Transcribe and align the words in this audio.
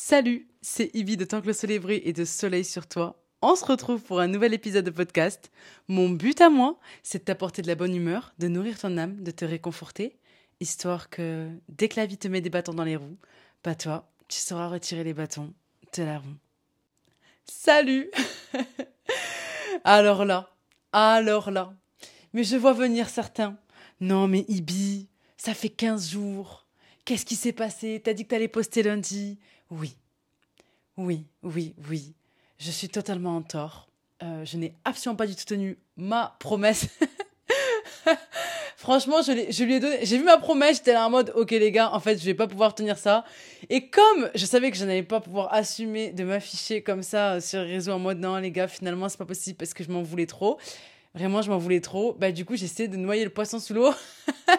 Salut, 0.00 0.46
c'est 0.62 0.94
Ivy 0.94 1.16
de 1.16 1.24
Tant 1.24 1.40
que 1.40 1.48
le 1.48 1.52
soleil 1.52 1.80
brille 1.80 2.00
et 2.04 2.12
de 2.12 2.24
Soleil 2.24 2.64
sur 2.64 2.86
toi. 2.86 3.20
On 3.42 3.56
se 3.56 3.64
retrouve 3.64 4.00
pour 4.00 4.20
un 4.20 4.28
nouvel 4.28 4.54
épisode 4.54 4.84
de 4.84 4.92
podcast. 4.92 5.50
Mon 5.88 6.08
but 6.08 6.40
à 6.40 6.50
moi, 6.50 6.78
c'est 7.02 7.18
de 7.18 7.24
t'apporter 7.24 7.62
de 7.62 7.66
la 7.66 7.74
bonne 7.74 7.96
humeur, 7.96 8.32
de 8.38 8.46
nourrir 8.46 8.78
ton 8.78 8.96
âme, 8.96 9.20
de 9.20 9.32
te 9.32 9.44
réconforter, 9.44 10.16
histoire 10.60 11.10
que 11.10 11.50
dès 11.68 11.88
que 11.88 11.98
la 11.98 12.06
vie 12.06 12.16
te 12.16 12.28
met 12.28 12.40
des 12.40 12.48
bâtons 12.48 12.74
dans 12.74 12.84
les 12.84 12.94
roues, 12.94 13.18
bah 13.64 13.74
toi, 13.74 14.08
tu 14.28 14.38
sauras 14.38 14.68
retirer 14.68 15.02
les 15.02 15.14
bâtons 15.14 15.52
de 15.96 16.04
la. 16.04 16.22
Salut 17.44 18.08
Alors 19.84 20.24
là, 20.24 20.48
alors 20.92 21.50
là, 21.50 21.74
mais 22.32 22.44
je 22.44 22.54
vois 22.54 22.72
venir 22.72 23.08
certains. 23.08 23.58
Non 24.00 24.28
mais 24.28 24.44
Ibi, 24.46 25.08
ça 25.36 25.54
fait 25.54 25.70
15 25.70 26.08
jours. 26.08 26.66
Qu'est-ce 27.04 27.26
qui 27.26 27.34
s'est 27.34 27.52
passé? 27.52 28.00
T'as 28.04 28.12
dit 28.12 28.22
que 28.22 28.28
t'allais 28.28 28.46
poster 28.46 28.84
lundi 28.84 29.40
oui, 29.70 29.96
oui, 30.96 31.26
oui, 31.42 31.74
oui. 31.88 32.14
Je 32.58 32.70
suis 32.70 32.88
totalement 32.88 33.36
en 33.36 33.42
tort. 33.42 33.88
Euh, 34.22 34.44
je 34.44 34.56
n'ai 34.56 34.74
absolument 34.84 35.16
pas 35.16 35.26
du 35.26 35.36
tout 35.36 35.44
tenu 35.44 35.78
ma 35.96 36.36
promesse. 36.40 36.88
Franchement, 38.76 39.22
je, 39.22 39.64
lui 39.64 39.74
ai 39.74 39.80
donné, 39.80 39.98
j'ai 40.02 40.18
vu 40.18 40.24
ma 40.24 40.38
promesse, 40.38 40.78
j'étais 40.78 40.92
là 40.92 41.06
en 41.06 41.10
mode, 41.10 41.32
ok 41.34 41.50
les 41.50 41.70
gars, 41.70 41.90
en 41.92 42.00
fait, 42.00 42.18
je 42.18 42.24
vais 42.24 42.34
pas 42.34 42.46
pouvoir 42.46 42.74
tenir 42.74 42.96
ça. 42.96 43.24
Et 43.68 43.90
comme 43.90 44.30
je 44.34 44.46
savais 44.46 44.70
que 44.70 44.76
je 44.76 44.84
n'allais 44.84 45.02
pas 45.02 45.20
pouvoir 45.20 45.52
assumer 45.52 46.12
de 46.12 46.24
m'afficher 46.24 46.82
comme 46.82 47.02
ça 47.02 47.34
euh, 47.34 47.40
sur 47.40 47.60
les 47.60 47.72
réseaux 47.74 47.92
en 47.92 47.98
mode, 47.98 48.18
non 48.18 48.36
les 48.36 48.50
gars, 48.50 48.68
finalement 48.68 49.08
c'est 49.08 49.18
pas 49.18 49.26
possible 49.26 49.56
parce 49.56 49.74
que 49.74 49.84
je 49.84 49.90
m'en 49.90 50.02
voulais 50.02 50.26
trop. 50.26 50.58
Vraiment, 51.14 51.42
je 51.42 51.50
m'en 51.50 51.58
voulais 51.58 51.80
trop. 51.80 52.14
Bah 52.14 52.32
du 52.32 52.44
coup, 52.44 52.56
j'essaie 52.56 52.88
de 52.88 52.96
noyer 52.96 53.24
le 53.24 53.30
poisson 53.30 53.58
sous 53.58 53.74
l'eau. 53.74 53.92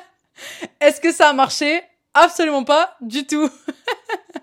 Est-ce 0.81 0.99
que 0.99 1.11
ça 1.11 1.29
a 1.29 1.33
marché? 1.33 1.81
Absolument 2.13 2.63
pas, 2.63 2.97
du 3.01 3.25
tout. 3.25 3.49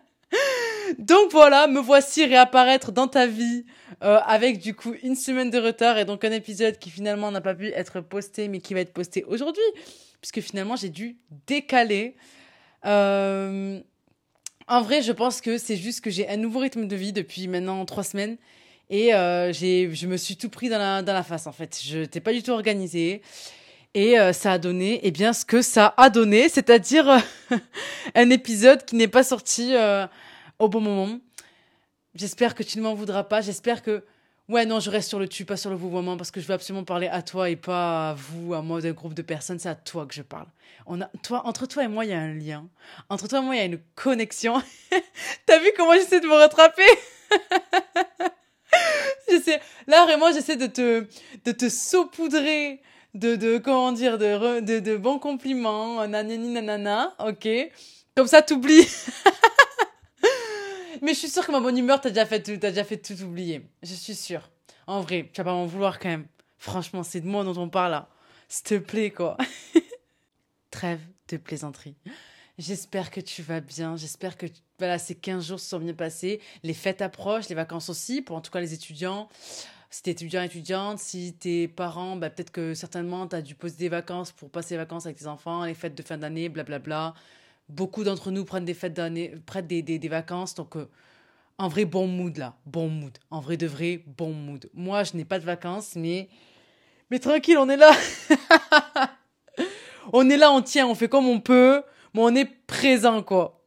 Donc 0.99 1.33
voilà, 1.33 1.67
me 1.67 1.81
voici 1.81 2.25
réapparaître 2.25 2.93
dans 2.93 3.09
ta 3.09 3.27
vie 3.27 3.65
euh, 4.03 4.19
avec 4.27 4.59
du 4.59 4.75
coup 4.75 4.95
une 5.03 5.17
semaine 5.17 5.51
de 5.51 5.59
retard 5.59 5.99
et 5.99 6.05
donc 6.05 6.25
un 6.25 6.33
épisode 6.33 6.79
qui 6.79 6.91
finalement 6.91 7.31
n'a 7.31 7.41
pas 7.41 7.55
pu 7.55 7.69
être 7.69 8.01
posté 8.01 8.49
mais 8.49 8.61
qui 8.61 8.75
va 8.75 8.81
être 8.81 8.93
posté 8.93 9.25
aujourd'hui 9.25 9.63
puisque 10.21 10.41
finalement 10.41 10.77
j'ai 10.77 10.89
dû 10.89 11.17
décaler. 11.47 12.17
Euh, 12.85 13.81
en 14.69 14.83
vrai, 14.83 15.03
je 15.03 15.13
pense 15.13 15.41
que 15.41 15.59
c'est 15.59 15.77
juste 15.77 16.01
que 16.03 16.11
j'ai 16.11 16.29
un 16.29 16.37
nouveau 16.37 16.59
rythme 16.59 16.87
de 16.87 16.97
vie 16.97 17.13
depuis 17.13 17.49
maintenant 17.49 17.85
trois 17.85 18.05
semaines 18.05 18.37
et 18.91 19.15
euh, 19.15 19.53
je 19.53 20.07
me 20.07 20.17
suis 20.17 20.37
tout 20.37 20.49
pris 20.49 20.69
dans 20.69 20.79
la, 20.79 21.03
dans 21.03 21.13
la 21.13 21.23
face 21.23 21.47
en 21.47 21.53
fait. 21.53 21.81
Je 21.83 21.99
n'étais 21.99 22.21
pas 22.21 22.33
du 22.33 22.43
tout 22.43 22.53
organisée. 22.53 23.23
Et 23.95 24.17
ça 24.35 24.53
a 24.53 24.59
donné, 24.59 25.01
eh 25.05 25.11
bien, 25.11 25.33
ce 25.33 25.47
que 25.47 25.63
ça 25.63 25.95
a 25.97 26.11
donné, 26.11 26.51
c'est-à-dire 26.51 27.19
un 28.15 28.29
épisode 28.29 28.85
qui 28.85 28.95
n'est 28.95 29.09
pas 29.09 29.23
sorti 29.23 29.73
au 30.59 30.69
bon 30.69 30.81
moment. 30.81 31.19
J'espère 32.15 32.55
que 32.55 32.63
tu 32.63 32.79
ne 32.79 32.83
m'en 32.83 32.95
voudras 32.95 33.25
pas. 33.25 33.41
J'espère 33.41 33.83
que. 33.83 34.05
Ouais, 34.49 34.65
non, 34.65 34.79
je 34.79 34.91
reste 34.91 35.09
sur 35.09 35.19
le 35.19 35.29
tu, 35.29 35.45
pas 35.45 35.57
sur 35.57 35.71
le 35.71 35.77
vous 35.77 35.91
moment, 35.91 36.17
parce 36.17 36.31
que 36.31 36.41
je 36.41 36.47
veux 36.47 36.55
absolument 36.55 36.85
parler 36.85 37.09
à 37.09 37.21
toi 37.21 37.51
et 37.51 37.57
pas 37.57 38.11
à 38.11 38.15
vous, 38.15 38.55
à 38.55 38.63
moi, 38.63 38.81
d'un 38.81 38.93
groupe 38.93 39.15
de 39.15 39.23
personnes. 39.23 39.59
C'est 39.59 39.69
à 39.69 39.75
toi 39.75 40.07
que 40.07 40.15
je 40.15 40.23
parle. 40.23 40.47
On 40.87 41.01
a, 41.01 41.07
toi, 41.25 41.43
entre 41.47 41.67
toi 41.67 41.83
et 41.83 41.89
moi, 41.89 42.05
il 42.05 42.13
y 42.13 42.15
a 42.15 42.21
un 42.21 42.33
lien. 42.33 42.69
Entre 43.09 43.27
toi 43.27 43.41
et 43.41 43.43
moi, 43.43 43.57
il 43.57 43.59
y 43.59 43.63
a 43.63 43.65
une 43.65 43.81
connexion. 43.97 44.63
T'as 45.47 45.59
vu 45.59 45.69
comment 45.77 45.95
j'essaie 45.95 46.21
de 46.21 46.27
me 46.27 46.35
rattraper? 46.35 46.83
J'essaie, 49.29 49.61
là, 49.89 50.05
vraiment, 50.05 50.31
j'essaie 50.33 50.57
de 50.57 50.67
te, 50.67 51.07
de 51.45 51.53
te 51.53 51.69
saupoudrer 51.69 52.81
de, 53.15 53.35
de, 53.35 53.59
comment 53.59 53.93
dire, 53.93 54.19
de, 54.19 54.61
de, 54.61 54.79
de 54.79 54.97
bons 54.97 55.19
compliments, 55.19 56.07
nanani 56.07 56.49
nanana, 56.49 57.15
ok? 57.19 57.49
Comme 58.17 58.27
ça, 58.27 58.43
t'oublies. 58.43 58.87
Mais 61.03 61.15
je 61.15 61.19
suis 61.19 61.29
sûre 61.29 61.47
que 61.47 61.53
ma 61.53 61.61
bonne 61.61 61.79
humeur, 61.79 62.01
t'as 62.01 62.11
déjà 62.11 62.27
fait 62.27 62.43
tout, 62.43 62.57
déjà 62.57 62.85
fait 62.85 62.97
tout 62.97 63.21
oublier. 63.23 63.69
Je 63.83 63.95
suis 63.95 64.15
sûre. 64.15 64.51
En 64.87 65.01
vrai, 65.01 65.29
tu 65.33 65.41
vas 65.41 65.45
pas 65.45 65.53
m'en 65.53 65.67
vouloir 65.67 65.99
quand 65.99 66.09
même. 66.09 66.27
Franchement, 66.59 67.03
c'est 67.03 67.21
de 67.21 67.27
moi 67.27 67.45
dont 67.45 67.57
on 67.57 67.69
parle 67.69 67.93
là. 67.93 68.09
S'il 68.49 68.65
te 68.65 68.79
plaît, 68.79 69.11
quoi. 69.11 69.37
Trêve 70.71 71.01
de 71.29 71.37
plaisanterie. 71.37 71.97
J'espère 72.59 73.11
que 73.11 73.21
tu 73.21 73.43
vas 73.43 73.61
bien. 73.61 73.97
J'espère 73.97 74.37
que 74.37 74.47
voilà, 74.79 74.99
ces 74.99 75.15
15 75.15 75.47
jours 75.47 75.61
se 75.61 75.69
sont 75.69 75.79
bien 75.79 75.95
passés. 75.95 76.41
Les 76.63 76.75
fêtes 76.75 77.03
approchent, 77.03 77.49
les 77.49 77.55
vacances 77.55 77.89
aussi, 77.91 78.23
pour 78.23 78.37
en 78.37 78.41
tout 78.41 78.51
cas 78.51 78.61
les 78.61 78.73
étudiants. 78.73 79.29
Si 79.91 80.03
t'es 80.03 80.13
étudiant, 80.13 80.43
étudiante, 80.43 80.99
si 80.99 81.35
t'es 81.35 81.69
parent, 81.69 82.17
bah, 82.17 82.31
peut-être 82.31 82.51
que 82.51 82.75
certainement 82.75 83.27
t'as 83.27 83.41
dû 83.41 83.55
poser 83.55 83.77
des 83.77 83.89
vacances 83.89 84.33
pour 84.33 84.51
passer 84.51 84.75
les 84.75 84.79
vacances 84.79 85.07
avec 85.07 85.19
tes 85.19 85.27
enfants, 85.27 85.65
les 85.65 85.75
fêtes 85.75 85.95
de 85.95 86.03
fin 86.03 86.19
d'année, 86.19 86.49
blablabla 86.49 87.15
beaucoup 87.69 88.05
d'entre 88.05 88.31
nous 88.31 88.45
prennent 88.45 88.65
des 88.65 88.75
fêtes 88.75 88.95
d'année, 88.95 89.35
prennent 89.47 89.67
des, 89.67 89.83
des, 89.83 89.99
des, 89.99 90.09
vacances. 90.09 90.55
Donc, 90.55 90.77
euh, 90.77 90.89
en 91.59 91.69
vrai, 91.69 91.85
bon 91.85 92.07
mood 92.07 92.37
là. 92.37 92.57
Bon 92.67 92.89
mood. 92.89 93.17
En 93.31 93.41
vrai 93.41 93.57
de 93.57 93.67
vrai, 93.67 94.03
bon 94.07 94.33
mood. 94.33 94.69
Moi, 94.75 95.05
je 95.05 95.17
n'ai 95.17 95.25
pas 95.25 95.39
de 95.39 95.45
vacances, 95.45 95.95
mais. 95.97 96.29
Mais 97.11 97.19
tranquille, 97.19 97.57
on 97.59 97.69
est 97.69 97.77
là. 97.77 97.93
on 100.13 100.29
est 100.29 100.37
là, 100.37 100.51
on 100.51 100.61
tient, 100.61 100.87
on 100.89 100.95
fait 100.95 101.09
comme 101.09 101.27
on 101.29 101.41
peut. 101.41 101.83
Mais 102.15 102.21
on 102.23 102.35
est 102.35 102.47
présent, 102.67 103.23
quoi. 103.23 103.65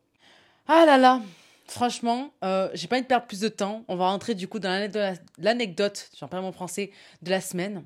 Ah 0.67 0.85
là 0.85 0.97
là. 0.97 1.21
Franchement, 1.67 2.33
euh, 2.43 2.67
j'ai 2.73 2.87
pas 2.87 2.95
envie 2.95 3.03
de 3.03 3.07
perdre 3.07 3.27
plus 3.27 3.39
de 3.39 3.47
temps. 3.47 3.85
On 3.87 3.95
va 3.95 4.09
rentrer 4.09 4.33
du 4.33 4.47
coup 4.47 4.59
dans 4.59 4.89
l'anecdote, 5.37 6.09
j'en 6.19 6.27
parle 6.27 6.43
mon 6.43 6.51
français, 6.51 6.91
de 7.21 7.29
la 7.29 7.41
semaine. 7.41 7.85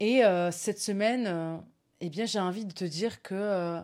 Et 0.00 0.24
euh, 0.24 0.50
cette 0.50 0.78
semaine, 0.78 1.26
euh, 1.26 1.56
eh 2.00 2.08
bien, 2.08 2.24
j'ai 2.24 2.38
envie 2.38 2.64
de 2.64 2.72
te 2.72 2.84
dire 2.84 3.22
que 3.22 3.34
euh, 3.34 3.80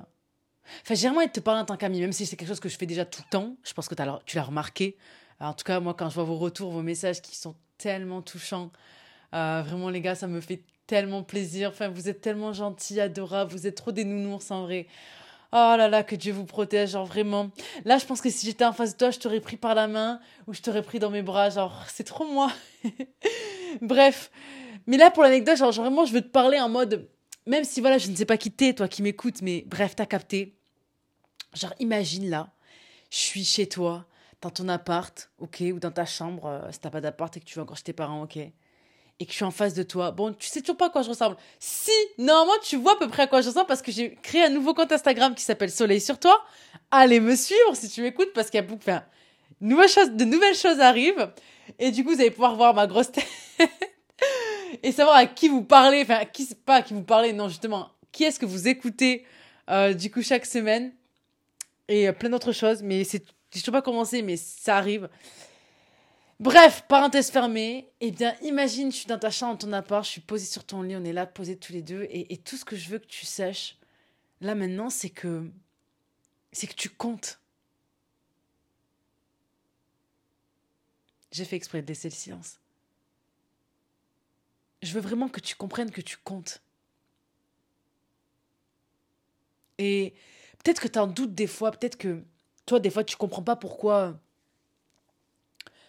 Enfin, 0.83 1.11
envie 1.11 1.27
de 1.27 1.33
te 1.33 1.41
parler 1.41 1.61
en 1.61 1.65
tant 1.65 1.77
qu'ami, 1.77 2.01
même 2.01 2.13
si 2.13 2.27
c'est 2.27 2.37
quelque 2.37 2.49
chose 2.49 2.61
que 2.61 2.69
je 2.69 2.77
fais 2.77 2.87
déjà 2.87 3.05
tout 3.05 3.23
le 3.25 3.31
temps. 3.31 3.57
Je 3.63 3.73
pense 3.73 3.89
que 3.89 3.95
tu 4.27 4.37
l'as 4.37 4.43
remarqué. 4.43 4.97
en 5.41 5.53
tout 5.53 5.65
cas, 5.65 5.81
moi, 5.81 5.95
quand 5.95 6.09
je 6.09 6.15
vois 6.15 6.25
vos 6.25 6.37
retours, 6.37 6.71
vos 6.71 6.83
messages 6.83 7.21
qui 7.21 7.37
sont 7.37 7.55
tellement 7.79 8.23
touchants, 8.23 8.71
euh, 9.35 9.63
vraiment, 9.67 9.91
les 9.91 10.01
gars, 10.01 10.15
ça 10.15 10.27
me 10.27 10.41
fait 10.41 10.63
tellement 10.87 11.23
plaisir. 11.23 11.71
Enfin, 11.71 11.89
vous 11.89 12.09
êtes 12.09 12.21
tellement 12.21 12.53
gentils, 12.53 13.01
adorables, 13.01 13.53
vous 13.53 13.67
êtes 13.67 13.75
trop 13.75 13.93
des 13.93 14.05
nounours 14.05 14.51
en 14.51 14.63
vrai. 14.63 14.87
Oh 15.53 15.75
là 15.79 15.89
là, 15.89 16.03
que 16.03 16.17
Dieu 16.17 16.33
vous 16.33 16.45
protège, 16.45 16.91
genre 16.91 17.07
vraiment. 17.07 17.51
Là, 17.85 17.99
je 17.99 18.07
pense 18.07 18.21
que 18.21 18.29
si 18.29 18.45
j'étais 18.45 18.65
en 18.65 18.73
face 18.73 18.95
de 18.95 18.99
toi, 18.99 19.11
je 19.11 19.21
t'aurais 19.21 19.41
pris 19.41 19.57
par 19.57 19.75
la 19.75 19.87
main 19.87 20.19
ou 20.47 20.55
je 20.55 20.61
t'aurais 20.61 20.83
pris 20.83 20.99
dans 20.99 21.11
mes 21.11 21.23
bras, 21.23 21.51
genre, 21.51 21.85
c'est 21.89 22.05
trop 22.05 22.27
moi. 22.27 22.51
Bref. 23.81 24.31
Mais 24.87 24.97
là, 24.97 25.11
pour 25.11 25.23
l'anecdote, 25.23 25.57
genre, 25.57 25.73
vraiment, 25.73 26.05
je 26.05 26.13
veux 26.13 26.23
te 26.23 26.29
parler 26.29 26.59
en 26.59 26.69
mode 26.69 27.09
même 27.47 27.65
si 27.65 27.81
voilà, 27.81 27.99
je 27.99 28.10
ne 28.10 28.16
sais 28.16 28.25
pas 28.25 28.37
qui 28.37 28.50
t'es, 28.50 28.72
toi 28.75 28.88
qui 28.88 29.03
m'écoutes, 29.03 29.43
mais 29.43 29.65
bref, 29.66 29.94
t'as 29.97 30.06
capté. 30.06 30.56
Genre, 31.55 31.75
imagine 31.78 32.31
là, 32.31 32.53
je 33.10 33.19
suis 33.19 33.44
chez 33.44 33.69
toi, 33.69 34.06
dans 34.41 34.50
ton 34.50 34.69
appart, 34.69 35.31
ok, 35.38 35.62
ou 35.72 35.78
dans 35.78 35.91
ta 35.91 36.05
chambre, 36.05 36.47
euh, 36.47 36.72
si 36.72 36.81
t'as 36.81 36.91
pas 36.91 37.00
d'appart 37.00 37.34
et 37.37 37.41
que 37.41 37.44
tu 37.44 37.55
veux 37.56 37.62
encore 37.62 37.77
chez 37.77 37.84
tes 37.84 37.93
parents, 37.93 38.22
ok, 38.22 38.37
et 38.37 39.27
que 39.27 39.31
je 39.31 39.37
suis 39.37 39.44
en 39.44 39.50
face 39.50 39.75
de 39.75 39.82
toi. 39.82 40.10
Bon, 40.10 40.32
tu 40.32 40.49
sais 40.49 40.60
toujours 40.60 40.77
pas 40.77 40.87
à 40.87 40.91
quoi 40.91 41.03
je 41.03 41.09
ressemble. 41.09 41.37
Si, 41.59 41.91
normalement, 42.19 42.60
tu 42.62 42.77
vois 42.77 42.93
à 42.93 42.97
peu 42.97 43.09
près 43.09 43.22
à 43.22 43.27
quoi 43.27 43.41
je 43.41 43.49
ressemble 43.49 43.66
parce 43.66 43.81
que 43.82 43.93
j'ai 43.93 44.16
créé 44.16 44.43
un 44.44 44.49
nouveau 44.49 44.75
compte 44.75 44.93
Instagram 44.93 45.34
qui 45.34 45.44
s'appelle 45.44 45.71
Soleil 45.71 46.00
sur 46.00 46.19
toi. 46.19 46.43
Allez 46.91 47.21
me 47.21 47.37
suivre 47.37 47.75
si 47.75 47.88
tu 47.88 48.03
m'écoutes 48.03 48.32
parce 48.34 48.50
qu'il 48.50 48.59
y 48.59 48.62
a 48.62 48.66
beaucoup, 48.66 48.82
enfin, 48.82 49.05
de 49.61 50.25
nouvelles 50.25 50.56
choses 50.56 50.81
arrivent. 50.81 51.31
Et 51.78 51.91
du 51.91 52.05
coup, 52.05 52.11
vous 52.12 52.21
allez 52.21 52.31
pouvoir 52.31 52.56
voir 52.56 52.75
ma 52.75 52.87
grosse 52.87 53.12
tête 53.12 53.26
et 54.83 54.93
savoir 54.93 55.17
à 55.17 55.27
qui 55.27 55.49
vous 55.49 55.62
parlez, 55.62 56.03
enfin, 56.03 56.25
qui, 56.25 56.47
pas 56.55 56.77
à 56.77 56.83
qui 56.83 56.95
vous 56.95 57.03
parlez, 57.03 57.33
non, 57.33 57.49
justement, 57.49 57.91
qui 58.12 58.25
est-ce 58.25 58.39
que 58.39 58.47
vous 58.47 58.69
écoutez, 58.69 59.25
euh, 59.71 59.95
du 59.95 60.11
coup, 60.11 60.23
chaque 60.23 60.47
semaine, 60.47 60.93
et 61.89 62.09
euh, 62.09 62.12
plein 62.12 62.31
d'autres 62.31 62.53
choses, 62.53 62.83
mais 62.83 63.05
c'est, 63.05 63.25
je 63.55 63.61
sais 63.61 63.71
pas 63.71 63.83
commencer, 63.83 64.23
mais 64.23 64.37
ça 64.37 64.77
arrive. 64.77 65.09
Bref, 66.41 66.85
parenthèse 66.89 67.31
fermée, 67.31 67.89
eh 68.01 68.11
bien, 68.11 68.35
imagine, 68.43 68.91
je 68.91 68.97
suis 68.97 69.07
dans 69.07 69.19
ta 69.19 69.31
chambre, 69.31 69.59
ton 69.59 69.73
appart, 69.73 70.05
je 70.05 70.11
suis 70.11 70.21
posée 70.21 70.47
sur 70.47 70.65
ton 70.65 70.83
lit, 70.83 70.97
on 70.97 71.05
est 71.05 71.12
là, 71.12 71.27
posés 71.27 71.56
tous 71.56 71.73
les 71.73 71.83
deux, 71.83 72.03
et, 72.05 72.33
et 72.33 72.37
tout 72.37 72.56
ce 72.56 72.65
que 72.65 72.77
je 72.77 72.89
veux 72.89 72.99
que 72.99 73.06
tu 73.06 73.25
saches, 73.25 73.77
là, 74.41 74.55
maintenant, 74.55 74.91
c'est 74.91 75.11
que, 75.11 75.49
c'est 76.53 76.67
que 76.67 76.75
tu 76.75 76.89
comptes. 76.89 77.39
J'ai 81.32 81.44
fait 81.44 81.56
exprès 81.56 81.82
de 81.82 81.88
laisser 81.88 82.09
le 82.09 82.15
silence. 82.15 82.59
Je 84.85 84.93
veux 84.93 85.01
vraiment 85.01 85.29
que 85.29 85.41
tu 85.41 85.57
comprennes 85.57 85.91
que 85.91 86.03
tu 86.03 86.19
comptes. 86.19 86.63
Et 89.79 90.13
peut-être 90.63 90.81
que 90.81 90.89
tu 90.89 90.99
en 90.99 91.07
doutes 91.07 91.35
des 91.35 91.47
fois, 91.47 91.73
peut-être 91.73 91.97
que 91.97 92.23
toi, 92.67 92.81
des 92.81 92.91
fois, 92.91 93.03
tu 93.03 93.17
comprends 93.17 93.43
pas 93.43 93.57
pourquoi. 93.57 94.21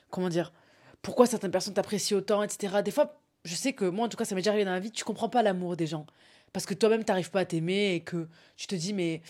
Comment 0.09 0.29
dire 0.29 0.53
Pourquoi 1.01 1.25
certaines 1.25 1.51
personnes 1.51 1.73
t'apprécient 1.73 2.17
autant, 2.17 2.41
etc. 2.41 2.81
Des 2.83 2.91
fois, 2.91 3.19
je 3.43 3.53
sais 3.53 3.73
que 3.73 3.83
moi, 3.83 4.05
en 4.05 4.09
tout 4.09 4.15
cas, 4.15 4.23
ça 4.23 4.33
m'est 4.33 4.41
déjà 4.41 4.51
arrivé 4.51 4.63
dans 4.63 4.71
la 4.71 4.79
vie, 4.79 4.91
tu 4.91 5.03
comprends 5.03 5.29
pas 5.29 5.43
l'amour 5.43 5.75
des 5.75 5.87
gens. 5.87 6.05
Parce 6.53 6.65
que 6.65 6.73
toi-même, 6.73 7.03
t'arrives 7.03 7.31
pas 7.31 7.41
à 7.41 7.45
t'aimer 7.45 7.95
et 7.95 7.99
que 8.01 8.29
tu 8.55 8.67
te 8.67 8.75
dis, 8.75 8.93
mais. 8.93 9.21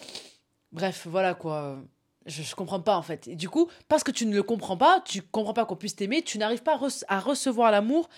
Bref, 0.71 1.07
voilà 1.09 1.33
quoi. 1.33 1.81
Je, 2.27 2.43
je 2.43 2.55
comprends 2.55 2.81
pas 2.81 2.97
en 2.97 3.01
fait. 3.01 3.27
Et 3.27 3.35
du 3.35 3.49
coup, 3.49 3.69
parce 3.87 4.03
que 4.03 4.11
tu 4.11 4.27
ne 4.27 4.35
le 4.35 4.43
comprends 4.43 4.77
pas, 4.77 5.01
tu 5.05 5.23
comprends 5.23 5.53
pas 5.53 5.65
qu'on 5.65 5.75
puisse 5.75 5.95
t'aimer, 5.95 6.21
tu 6.21 6.37
n'arrives 6.37 6.63
pas 6.63 6.73
à, 6.73 6.77
re 6.77 6.89
à 7.07 7.19
recevoir 7.19 7.71
l'amour 7.71 8.09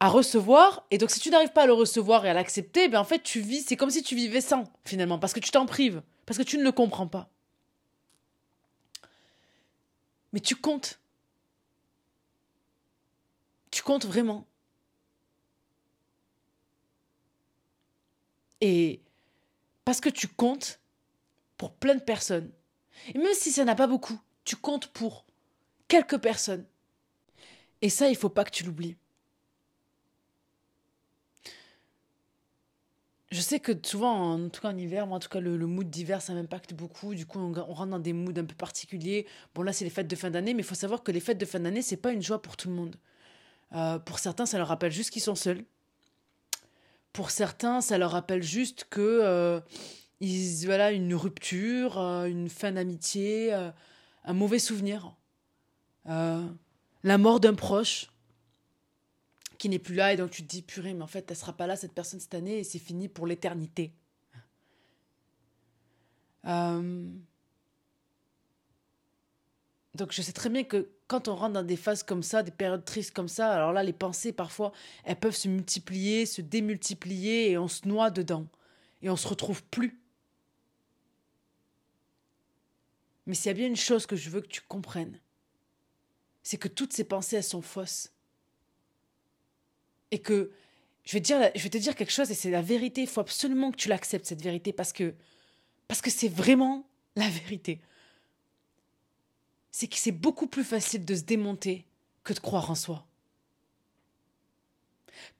à 0.00 0.08
recevoir. 0.08 0.86
Et 0.90 0.98
donc, 0.98 1.10
si 1.10 1.20
tu 1.20 1.30
n'arrives 1.30 1.52
pas 1.52 1.62
à 1.62 1.66
le 1.66 1.72
recevoir 1.72 2.24
et 2.24 2.30
à 2.30 2.34
l'accepter, 2.34 2.88
ben 2.88 3.00
en 3.00 3.04
fait, 3.04 3.22
tu 3.22 3.40
vis, 3.40 3.62
c'est 3.62 3.76
comme 3.76 3.90
si 3.90 4.02
tu 4.02 4.14
vivais 4.14 4.40
sans, 4.40 4.64
finalement, 4.84 5.18
parce 5.18 5.32
que 5.32 5.40
tu 5.40 5.50
t'en 5.50 5.66
prives, 5.66 6.02
parce 6.26 6.38
que 6.38 6.44
tu 6.44 6.58
ne 6.58 6.62
le 6.62 6.72
comprends 6.72 7.08
pas. 7.08 7.30
Mais 10.32 10.40
tu 10.40 10.56
comptes. 10.56 11.00
Tu 13.70 13.82
comptes 13.82 14.06
vraiment. 14.06 14.46
Et 18.60 19.00
parce 19.84 20.00
que 20.00 20.08
tu 20.08 20.28
comptes 20.28 20.80
pour 21.56 21.72
plein 21.72 21.94
de 21.94 22.00
personnes, 22.00 22.50
et 23.14 23.18
même 23.18 23.34
si 23.34 23.52
ça 23.52 23.64
n'a 23.64 23.74
pas 23.74 23.86
beaucoup, 23.86 24.18
tu 24.44 24.56
comptes 24.56 24.88
pour 24.88 25.24
quelques 25.86 26.18
personnes. 26.18 26.66
Et 27.80 27.90
ça, 27.90 28.08
il 28.08 28.16
faut 28.16 28.28
pas 28.28 28.44
que 28.44 28.50
tu 28.50 28.64
l'oublies. 28.64 28.96
Je 33.30 33.42
sais 33.42 33.60
que 33.60 33.72
souvent, 33.82 34.34
en 34.34 34.48
tout 34.48 34.62
cas 34.62 34.68
en 34.68 34.76
hiver, 34.76 35.06
moi 35.06 35.18
en 35.18 35.20
tout 35.20 35.28
cas 35.28 35.40
le, 35.40 35.58
mood 35.66 35.90
d'hiver, 35.90 36.22
ça 36.22 36.32
m'impacte 36.32 36.72
beaucoup. 36.72 37.14
Du 37.14 37.26
coup, 37.26 37.38
on, 37.38 37.52
rentre 37.52 37.90
dans 37.90 37.98
des 37.98 38.14
moods 38.14 38.38
un 38.38 38.44
peu 38.44 38.54
particuliers. 38.54 39.26
Bon 39.54 39.62
là, 39.62 39.74
c'est 39.74 39.84
les 39.84 39.90
fêtes 39.90 40.08
de 40.08 40.16
fin 40.16 40.30
d'année, 40.30 40.54
mais 40.54 40.62
il 40.62 40.66
faut 40.66 40.74
savoir 40.74 41.02
que 41.02 41.12
les 41.12 41.20
fêtes 41.20 41.36
de 41.36 41.44
fin 41.44 41.60
d'année, 41.60 41.82
c'est 41.82 41.98
pas 41.98 42.12
une 42.12 42.22
joie 42.22 42.40
pour 42.40 42.56
tout 42.56 42.68
le 42.68 42.74
monde. 42.74 42.96
Euh, 43.74 43.98
pour 43.98 44.18
certains, 44.18 44.46
ça 44.46 44.56
leur 44.56 44.68
rappelle 44.68 44.92
juste 44.92 45.10
qu'ils 45.10 45.22
sont 45.22 45.34
seuls. 45.34 45.62
Pour 47.12 47.30
certains, 47.30 47.82
ça 47.82 47.98
leur 47.98 48.12
rappelle 48.12 48.42
juste 48.42 48.86
que 48.88 49.00
euh, 49.00 49.60
ils, 50.20 50.64
voilà, 50.64 50.92
une 50.92 51.14
rupture, 51.14 51.98
euh, 51.98 52.24
une 52.24 52.48
fin 52.48 52.72
d'amitié, 52.72 53.52
un 53.52 54.32
mauvais 54.32 54.58
souvenir, 54.58 55.14
la 56.06 57.18
mort 57.18 57.40
d'un 57.40 57.54
proche 57.54 58.08
qui 59.58 59.68
n'est 59.68 59.80
plus 59.80 59.94
là 59.94 60.12
et 60.12 60.16
donc 60.16 60.30
tu 60.30 60.42
te 60.42 60.48
dis 60.48 60.62
purée 60.62 60.94
mais 60.94 61.02
en 61.02 61.08
fait 61.08 61.30
elle 61.30 61.36
sera 61.36 61.52
pas 61.52 61.66
là 61.66 61.76
cette 61.76 61.92
personne 61.92 62.20
cette 62.20 62.34
année 62.34 62.58
et 62.58 62.64
c'est 62.64 62.78
fini 62.78 63.08
pour 63.08 63.26
l'éternité. 63.26 63.92
Euh, 66.46 67.10
donc 69.96 70.12
je 70.12 70.22
sais 70.22 70.32
très 70.32 70.48
bien 70.48 70.62
que 70.62 70.88
quand 71.08 71.26
on 71.26 71.34
rentre 71.34 71.54
dans 71.54 71.64
des 71.64 71.76
phases 71.76 72.04
comme 72.04 72.22
ça, 72.22 72.42
des 72.42 72.52
périodes 72.52 72.84
tristes 72.84 73.12
comme 73.12 73.28
ça, 73.28 73.52
alors 73.52 73.72
là 73.72 73.82
les 73.82 73.92
pensées 73.92 74.32
parfois 74.32 74.72
elles 75.04 75.18
peuvent 75.18 75.34
se 75.34 75.48
multiplier, 75.48 76.24
se 76.24 76.40
démultiplier 76.40 77.50
et 77.50 77.58
on 77.58 77.68
se 77.68 77.86
noie 77.88 78.10
dedans 78.10 78.46
et 79.02 79.10
on 79.10 79.16
se 79.16 79.26
retrouve 79.26 79.64
plus. 79.64 80.00
Mais 83.26 83.34
s'il 83.34 83.46
y 83.46 83.50
a 83.50 83.54
bien 83.54 83.66
une 83.66 83.76
chose 83.76 84.06
que 84.06 84.16
je 84.16 84.30
veux 84.30 84.40
que 84.40 84.46
tu 84.46 84.62
comprennes, 84.62 85.20
c'est 86.42 86.56
que 86.56 86.68
toutes 86.68 86.92
ces 86.92 87.04
pensées 87.04 87.36
elles 87.36 87.44
sont 87.44 87.60
fausses 87.60 88.10
et 90.10 90.18
que 90.18 90.50
je 91.04 91.12
vais, 91.12 91.20
te 91.20 91.78
dire, 91.78 91.94
te 91.94 91.98
quelque 91.98 92.12
chose 92.12 92.30
et 92.30 92.34
c'est 92.34 92.50
la 92.50 92.62
vérité. 92.62 93.02
Il 93.02 93.06
faut 93.08 93.20
absolument 93.20 93.70
que 93.70 93.76
tu 93.76 93.88
l'acceptes, 93.88 94.26
cette 94.26 94.42
vérité, 94.42 94.72
parce 94.72 94.92
que 94.92 95.14
parce 95.88 96.02
que 96.02 96.10
c'est 96.10 96.28
vraiment 96.28 96.86
la 97.16 97.28
vérité. 97.28 97.80
C'est 99.70 99.88
que 99.88 99.96
c'est 99.96 100.12
beaucoup 100.12 100.46
plus 100.46 100.64
facile 100.64 101.04
de 101.04 101.14
se 101.14 101.22
démonter 101.22 101.86
que 102.24 102.34
de 102.34 102.40
croire 102.40 102.70
en 102.70 102.74
soi. 102.74 103.06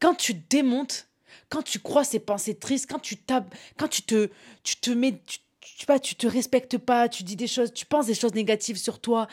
Quand 0.01 0.15
tu 0.15 0.33
démontes, 0.33 1.07
quand 1.51 1.63
tu 1.63 1.81
crois 1.81 2.05
ces 2.05 2.19
pensées 2.19 2.55
tristes, 2.55 2.89
quand 2.89 2.99
tu 2.99 3.19
tapes, 3.19 3.55
quand 3.77 3.89
tu 3.89 4.03
te, 4.03 4.31
tu 4.63 4.77
te 4.77 4.91
mets, 4.91 5.21
tu, 5.61 5.87
pas, 5.87 5.99
tu 5.99 6.15
te 6.15 6.27
respectes 6.27 6.79
pas, 6.79 7.09
tu 7.09 7.23
dis 7.23 7.37
des 7.37 7.47
choses, 7.47 7.73
tu 7.73 7.87
penses 7.87 8.07
des 8.07 8.15
choses 8.15 8.35
négatives 8.35 8.77
sur 8.77 9.01
toi, 9.01 9.29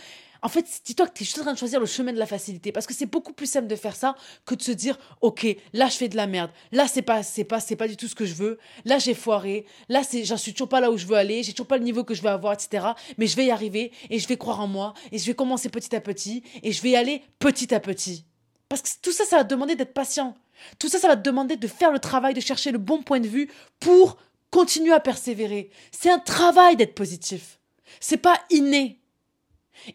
en 0.45 0.48
fait, 0.48 0.63
dis-toi 0.86 1.07
que 1.07 1.13
tu 1.13 1.24
es 1.24 1.25
juste 1.25 1.39
en 1.39 1.42
train 1.42 1.54
de 1.54 1.57
choisir 1.57 1.80
le 1.80 1.88
chemin 1.88 2.13
de 2.13 2.19
la 2.19 2.27
facilité 2.27 2.72
parce 2.72 2.86
que 2.86 2.94
c'est 2.94 3.07
beaucoup 3.07 3.33
plus 3.33 3.50
simple 3.50 3.66
de 3.66 3.75
faire 3.75 3.95
ça 3.95 4.16
que 4.45 4.54
de 4.54 4.62
se 4.62 4.72
dire 4.72 4.95
OK, 5.22 5.48
là 5.74 5.88
je 5.88 5.98
fais 5.98 6.07
de 6.07 6.16
la 6.16 6.27
merde. 6.27 6.51
Là 6.72 6.86
c'est 6.88 7.01
pas 7.01 7.24
c'est 7.24 7.45
pas 7.45 7.60
c'est 7.60 7.75
pas 7.75 7.88
du 7.88 7.98
tout 7.98 8.07
ce 8.07 8.13
que 8.13 8.25
je 8.25 8.36
veux. 8.36 8.60
Là 8.86 9.00
j'ai 9.00 9.16
foiré. 9.16 9.66
Là 9.89 10.04
c'est 10.04 10.24
j'en 10.24 10.38
suis 10.38 10.54
toujours 10.54 10.69
pas 10.69 10.81
là 10.81 10.92
où 10.92 10.98
je 10.98 11.07
veux 11.07 11.16
aller, 11.16 11.42
j'ai 11.42 11.54
toujours 11.54 11.66
pas 11.66 11.80
le 11.80 11.83
niveau 11.83 12.04
que 12.04 12.13
je 12.13 12.22
veux 12.22 12.30
avoir 12.30 12.54
etc. 12.54 12.89
mais 13.18 13.25
je 13.25 13.36
vais 13.36 13.45
y 13.45 13.50
arriver 13.50 13.92
et 14.12 14.19
je 14.19 14.28
vais 14.28 14.38
croire 14.38 14.60
en 14.60 14.68
moi 14.68 14.94
et 15.12 15.18
je 15.18 15.25
vais 15.25 15.33
commencer 15.33 15.69
petit 15.69 15.95
à 15.95 16.00
petit 16.00 16.44
et 16.62 16.71
je 16.71 16.80
vais 16.83 16.92
y 16.92 16.95
aller 16.95 17.24
petit 17.39 17.74
à 17.74 17.80
petit. 17.80 18.24
Parce 18.69 18.83
que 18.83 18.89
tout 19.01 19.12
ça 19.12 19.25
ça 19.25 19.38
va 19.38 19.44
demander 19.44 19.75
d'être 19.75 19.95
patient. 19.95 20.36
Tout 20.78 20.89
ça 20.89 21.00
ça 21.00 21.07
va 21.07 21.18
te 21.18 21.24
demander 21.24 21.56
de 21.56 21.68
faire 21.68 21.92
le 21.92 21.98
travail 21.98 22.36
de 22.36 22.39
chercher 22.39 22.71
le 22.71 22.78
bon 22.78 23.01
point 23.01 23.19
de 23.19 23.28
vue 23.28 23.50
pour 23.80 24.18
continuer 24.51 24.94
à 24.94 25.00
persévérer. 25.00 25.69
C'est 25.92 26.12
un 26.12 26.19
travail 26.19 26.75
d'être 26.75 26.95
positif. 26.95 27.59
C'est 28.00 28.18
pas 28.18 28.42
inné. 28.50 29.00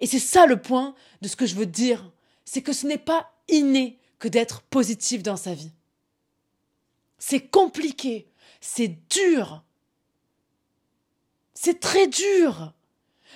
Et 0.00 0.06
c'est 0.06 0.19
ça 0.19 0.47
le 0.47 0.61
point 0.61 0.94
de 1.23 1.29
ce 1.29 1.37
que 1.37 1.47
je 1.47 1.55
veux 1.55 1.67
dire. 1.67 2.11
C'est 2.44 2.62
que 2.62 2.73
ce 2.73 2.87
n'est 2.87 2.99
pas 2.99 3.32
inné 3.49 3.99
que 4.19 4.29
d'être 4.29 4.62
positif 4.62 5.23
dans 5.23 5.37
sa 5.37 5.55
vie. 5.55 5.73
C'est 7.19 7.49
compliqué, 7.49 8.31
c'est 8.61 8.97
dur. 9.08 9.62
C'est 11.55 11.81
très 11.81 12.06
dur. 12.06 12.73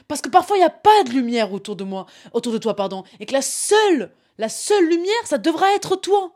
Parce 0.08 0.20
que 0.20 0.28
parfois 0.28 0.56
il 0.56 0.60
n'y 0.60 0.66
a 0.66 0.70
pas 0.70 1.04
de 1.04 1.10
lumière 1.10 1.52
autour 1.52 1.76
de 1.76 1.84
moi, 1.84 2.06
autour 2.32 2.52
de 2.52 2.58
toi, 2.58 2.74
pardon, 2.74 3.04
et 3.20 3.26
que 3.26 3.32
la 3.32 3.42
seule, 3.42 4.12
la 4.38 4.48
seule 4.48 4.88
lumière, 4.88 5.26
ça 5.26 5.38
devra 5.38 5.74
être 5.74 5.96
toi. 5.96 6.34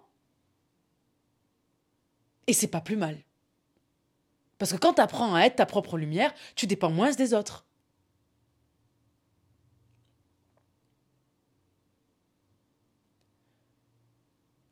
Et 2.47 2.53
c'est 2.53 2.69
pas 2.69 2.81
plus 2.81 2.97
mal. 2.97 3.19
Parce 4.59 4.73
que 4.73 4.77
quand 4.77 4.95
tu 4.95 5.01
apprends 5.01 5.35
à 5.35 5.43
être 5.43 5.57
ta 5.57 5.67
propre 5.67 5.97
lumière, 5.97 6.35
tu 6.57 6.67
dépends 6.67 6.91
moins 6.91 7.13
des 7.13 7.33
autres. 7.33 7.65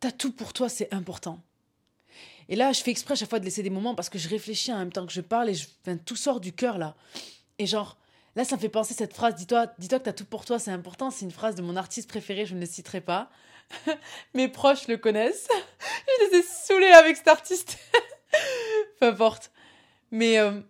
T'as 0.01 0.11
tout 0.11 0.33
pour 0.33 0.53
toi, 0.53 0.69
c'est 0.69 0.93
important. 0.93 1.41
Et 2.49 2.57
là, 2.57 2.73
je 2.73 2.83
fais 2.83 2.91
exprès 2.91 3.13
à 3.13 3.17
chaque 3.17 3.31
fois 3.31 3.41
de 3.41 3.45
laisser 3.45 3.63
des 3.63 3.71
moments 3.71 3.95
parce 3.95 4.09
que 4.09 4.19
je 4.19 4.29
réfléchis 4.29 4.73
en 4.73 4.79
même 4.79 4.93
temps 4.93 5.07
que 5.07 5.13
je 5.13 5.21
parle 5.21 5.51
et 5.51 5.57
tout 6.05 6.17
sort 6.17 6.41
du 6.41 6.53
cœur 6.53 6.79
là. 6.79 6.95
Et 7.59 7.67
genre, 7.67 7.97
là, 8.37 8.45
ça 8.45 8.57
me 8.57 8.61
fait 8.61 8.69
penser 8.69 8.95
cette 8.95 9.15
phrase 9.15 9.35
dis-toi 9.35 9.67
dis-toi 9.79 9.99
que 9.99 10.05
t'as 10.05 10.13
tout 10.13 10.25
pour 10.25 10.45
toi, 10.45 10.59
c'est 10.59 10.71
important. 10.71 11.11
C'est 11.11 11.25
une 11.25 11.33
phrase 11.33 11.55
de 11.55 11.63
mon 11.63 11.77
artiste 11.77 12.09
préféré, 12.09 12.47
je 12.47 12.55
ne 12.55 12.61
le 12.61 12.67
citerai 12.67 13.01
pas. 13.01 13.31
Mes 14.35 14.49
proches 14.49 14.87
le 14.87 14.97
connaissent. 14.97 15.49
je 16.21 16.27
les 16.27 16.39
ai 16.39 16.43
saoulés 16.43 16.93
avec 16.93 17.17
cet 17.17 17.29
artiste. 17.29 17.79
Peu 19.01 19.07
importe. 19.07 19.51
Mais 20.11 20.39
euh, 20.39 20.61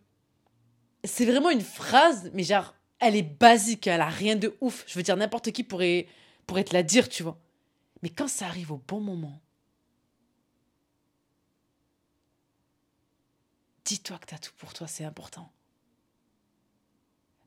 c'est 1.05 1.27
vraiment 1.27 1.51
une 1.51 1.63
phrase, 1.63 2.31
mais 2.33 2.43
genre, 2.43 2.75
elle 2.99 3.17
est 3.17 3.23
basique, 3.23 3.87
elle 3.87 4.01
a 4.01 4.09
rien 4.09 4.37
de 4.37 4.57
ouf. 4.61 4.85
Je 4.87 4.95
veux 4.95 5.03
dire, 5.03 5.17
n'importe 5.17 5.53
qui 5.53 5.65
pourrait, 5.65 6.07
pourrait 6.47 6.65
te 6.65 6.73
la 6.73 6.83
dire, 6.83 7.09
tu 7.09 7.23
vois. 7.23 7.39
Mais 8.03 8.11
quand 8.11 8.29
ça 8.29 8.47
arrive 8.47 8.73
au 8.73 8.79
bon 8.79 9.01
moment, 9.01 9.41
dis-toi 13.85 14.19
que 14.19 14.27
tu 14.27 14.35
as 14.35 14.39
tout 14.39 14.53
pour 14.59 14.73
toi, 14.73 14.87
c'est 14.87 15.05
important. 15.05 15.51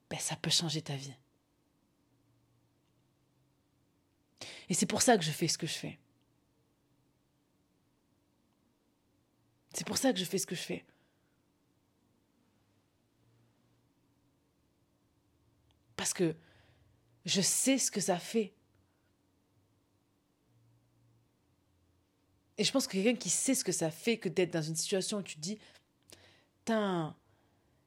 Ben, 0.09 0.19
ça 0.19 0.35
peut 0.35 0.49
changer 0.49 0.81
ta 0.81 0.95
vie. 0.95 1.13
Et 4.69 4.73
c'est 4.73 4.85
pour 4.85 5.01
ça 5.01 5.17
que 5.17 5.23
je 5.23 5.31
fais 5.31 5.47
ce 5.47 5.57
que 5.57 5.67
je 5.67 5.73
fais. 5.73 5.99
C'est 9.73 9.85
pour 9.85 9.97
ça 9.97 10.11
que 10.13 10.19
je 10.19 10.25
fais 10.25 10.37
ce 10.37 10.47
que 10.47 10.55
je 10.55 10.61
fais. 10.61 10.85
Parce 15.99 16.13
que 16.13 16.33
je 17.25 17.41
sais 17.41 17.77
ce 17.77 17.91
que 17.91 17.99
ça 17.99 18.17
fait 18.17 18.53
Et 22.57 22.63
je 22.65 22.73
pense 22.73 22.87
que 22.87 22.91
quelqu'un 22.91 23.15
qui 23.15 23.29
sait 23.29 23.55
ce 23.55 23.63
que 23.63 23.71
ça 23.71 23.89
fait 23.89 24.17
que 24.17 24.27
d'être 24.27 24.51
dans 24.51 24.61
une 24.61 24.75
situation 24.75 25.19
où 25.19 25.21
tu 25.21 25.35
te 25.35 25.39
dis, 25.39 25.57
putain, 26.59 27.15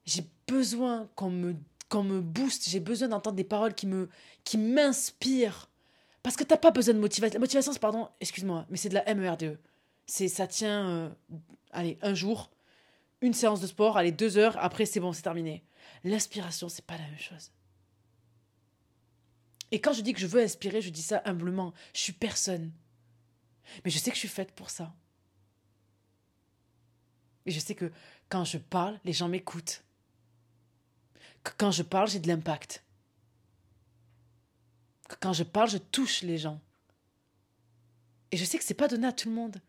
j'ai 0.07 0.25
besoin 0.47 1.11
qu'on 1.15 1.29
me, 1.31 1.57
qu'on 1.91 2.03
me 2.03 2.23
booste, 2.23 2.71
j'ai 2.71 2.81
besoin 2.81 3.09
d'entendre 3.09 3.37
des 3.37 3.45
paroles 3.45 3.75
qui 3.75 3.87
me, 3.87 4.09
qui 4.45 4.57
m'inspirent. 4.57 5.69
Parce 6.23 6.37
que 6.37 6.45
t'as 6.45 6.57
pas 6.57 6.71
besoin 6.71 6.95
de 6.95 7.01
motivation. 7.01 7.35
La 7.35 7.41
motivation, 7.41 7.75
pardon, 7.75 8.09
excuse-moi, 8.21 8.67
mais 8.71 8.79
c'est 8.79 8.89
de 8.89 8.95
la 8.95 9.15
MERDE. 9.15 9.59
C'est, 10.07 10.29
ça 10.29 10.47
tient, 10.47 10.89
euh, 10.89 11.11
allez, 11.71 11.99
un 12.01 12.15
jour, 12.15 12.51
une 13.21 13.35
séance 13.35 13.61
de 13.61 13.67
sport, 13.67 13.99
allez, 13.99 14.11
deux 14.13 14.39
heures, 14.39 14.57
après 14.59 14.87
c'est 14.87 15.01
bon, 15.01 15.13
c'est 15.13 15.21
terminé. 15.21 15.65
L'inspiration, 16.03 16.71
c'est 16.71 16.85
pas 16.85 16.97
la 16.97 17.05
même 17.05 17.19
chose. 17.19 17.51
Et 19.73 19.81
quand 19.81 19.95
je 19.95 20.03
dis 20.03 20.13
que 20.13 20.21
je 20.21 20.27
veux 20.27 20.43
inspirer, 20.43 20.83
je 20.83 20.91
dis 20.91 21.03
ça 21.03 21.23
humblement. 21.25 21.73
Je 21.95 22.01
suis 22.01 22.13
personne. 22.13 22.71
Mais 23.85 23.91
je 23.91 23.99
sais 23.99 24.11
que 24.11 24.15
je 24.15 24.21
suis 24.21 24.29
faite 24.29 24.53
pour 24.53 24.69
ça. 24.69 24.95
Et 27.47 27.51
je 27.51 27.59
sais 27.59 27.75
que 27.75 27.91
quand 28.29 28.45
je 28.45 28.59
parle, 28.59 29.01
les 29.05 29.15
gens 29.15 29.29
m'écoutent. 29.29 29.83
Que 31.43 31.53
quand 31.57 31.71
je 31.71 31.83
parle, 31.83 32.09
j'ai 32.09 32.21
de 32.21 32.29
l'impact. 32.29 32.85
Que 35.09 35.17
quand 35.19 35.33
je 35.33 35.43
parle, 35.43 35.71
je 35.71 35.79
touche 35.79 36.21
les 36.23 36.37
gens. 36.37 36.61
Et 38.31 38.37
je 38.37 38.45
sais 38.45 38.59
que 38.59 38.65
c'est 38.65 38.75
pas 38.75 38.89
donné 38.89 39.07
à 39.07 39.13
tout 39.13 39.31
le 39.31 39.35
monde. 39.35 39.61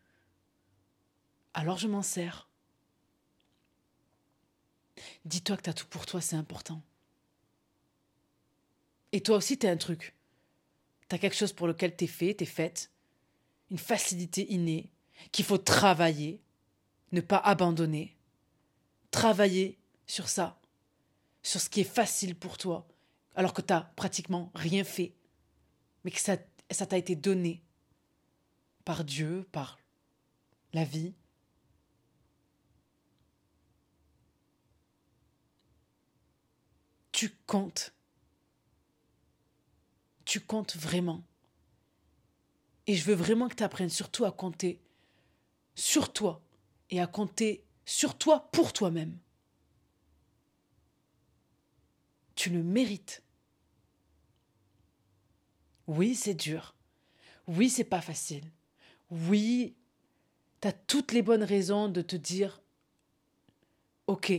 Alors 1.54 1.78
je 1.78 1.88
m'en 1.88 2.02
sers. 2.02 2.48
Dis-toi 5.24 5.56
que 5.56 5.62
tu 5.62 5.70
as 5.70 5.74
tout 5.74 5.86
pour 5.86 6.04
toi, 6.04 6.20
c'est 6.20 6.36
important. 6.36 6.82
Et 9.14 9.22
toi 9.22 9.36
aussi, 9.36 9.56
tu 9.56 9.66
as 9.66 9.70
un 9.70 9.76
truc. 9.76 10.14
Tu 11.08 11.14
as 11.14 11.18
quelque 11.18 11.36
chose 11.36 11.52
pour 11.52 11.66
lequel 11.66 11.96
tu 11.96 12.04
es 12.04 12.08
fait, 12.08 12.34
tu 12.34 12.42
es 12.44 12.46
faite 12.46 12.90
une 13.70 13.78
facilité 13.78 14.52
innée 14.52 14.90
qu'il 15.32 15.44
faut 15.44 15.56
travailler, 15.56 16.42
ne 17.12 17.20
pas 17.20 17.38
abandonner. 17.38 18.16
Travailler 19.10 19.78
sur 20.06 20.28
ça, 20.28 20.60
sur 21.42 21.60
ce 21.60 21.70
qui 21.70 21.80
est 21.80 21.84
facile 21.84 22.34
pour 22.34 22.58
toi, 22.58 22.86
alors 23.36 23.54
que 23.54 23.62
tu 23.62 23.72
n'as 23.72 23.82
pratiquement 23.96 24.50
rien 24.54 24.84
fait 24.84 25.14
mais 26.04 26.10
que 26.10 26.20
ça 26.20 26.36
ça 26.70 26.86
t'a 26.86 26.96
été 26.96 27.14
donné 27.14 27.62
par 28.84 29.04
Dieu, 29.04 29.46
par 29.52 29.78
la 30.72 30.84
vie. 30.84 31.14
Tu 37.12 37.30
comptes. 37.46 37.92
Tu 40.34 40.40
comptes 40.40 40.74
vraiment. 40.74 41.22
Et 42.88 42.96
je 42.96 43.04
veux 43.04 43.14
vraiment 43.14 43.48
que 43.48 43.54
tu 43.54 43.62
apprennes 43.62 43.88
surtout 43.88 44.24
à 44.24 44.32
compter 44.32 44.80
sur 45.76 46.12
toi 46.12 46.42
et 46.90 47.00
à 47.00 47.06
compter 47.06 47.62
sur 47.84 48.18
toi 48.18 48.48
pour 48.50 48.72
toi-même. 48.72 49.16
Tu 52.34 52.50
le 52.50 52.64
mérites. 52.64 53.22
Oui, 55.86 56.16
c'est 56.16 56.34
dur. 56.34 56.74
Oui, 57.46 57.70
c'est 57.70 57.84
pas 57.84 58.00
facile. 58.00 58.50
Oui, 59.12 59.76
tu 60.60 60.66
as 60.66 60.72
toutes 60.72 61.12
les 61.12 61.22
bonnes 61.22 61.44
raisons 61.44 61.88
de 61.88 62.02
te 62.02 62.16
dire 62.16 62.60
OK. 64.08 64.32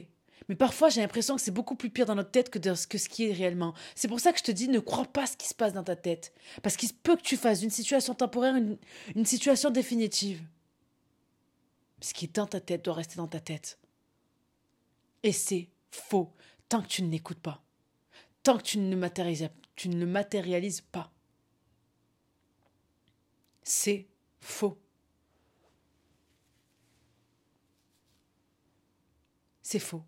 Mais 0.50 0.56
parfois, 0.56 0.90
j'ai 0.90 1.02
l'impression 1.02 1.36
que 1.36 1.42
c'est 1.42 1.52
beaucoup 1.52 1.76
plus 1.76 1.90
pire 1.90 2.06
dans 2.06 2.16
notre 2.16 2.32
tête 2.32 2.50
que, 2.50 2.60
que 2.60 2.98
ce 2.98 3.10
qui 3.10 3.26
est 3.26 3.34
réellement. 3.34 3.74
C'est 3.96 4.08
pour 4.08 4.20
ça 4.20 4.32
que 4.32 4.40
je 4.40 4.44
te 4.44 4.52
dis, 4.52 4.68
ne 4.68 4.80
crois 4.80 5.06
pas 5.06 5.26
ce 5.26 5.38
qui 5.38 5.48
se 5.48 5.56
passe 5.56 5.74
dans 5.74 5.84
ta 5.84 5.96
tête. 5.96 6.34
Parce 6.62 6.78
qu'il 6.78 6.94
peut 6.94 7.16
que 7.16 7.22
tu 7.22 7.38
fasses 7.38 7.62
d'une 7.62 7.70
situation 7.72 8.14
temporaire 8.14 8.56
une, 8.56 8.78
une 9.16 9.26
situation 9.26 9.72
définitive. 9.72 10.42
Ce 12.02 12.14
qui 12.14 12.26
est 12.26 12.36
dans 12.36 12.46
ta 12.46 12.60
tête 12.60 12.86
doit 12.86 12.94
rester 12.94 13.16
dans 13.16 13.28
ta 13.28 13.40
tête. 13.40 13.80
Et 15.24 15.32
c'est 15.32 15.70
faux 15.90 16.32
tant 16.70 16.82
que 16.82 16.88
tu 16.88 17.02
ne 17.02 17.10
l'écoutes 17.10 17.40
pas. 17.40 17.64
Tant 18.44 18.58
que 18.58 18.64
tu 18.64 18.78
ne, 18.78 18.96
matérialises, 18.96 19.50
tu 19.76 19.90
ne 19.90 20.00
le 20.00 20.06
matérialises 20.06 20.82
pas. 20.82 21.12
C'est 23.64 24.08
faux. 24.40 24.78
C'est 29.64 29.80
faux. 29.80 30.04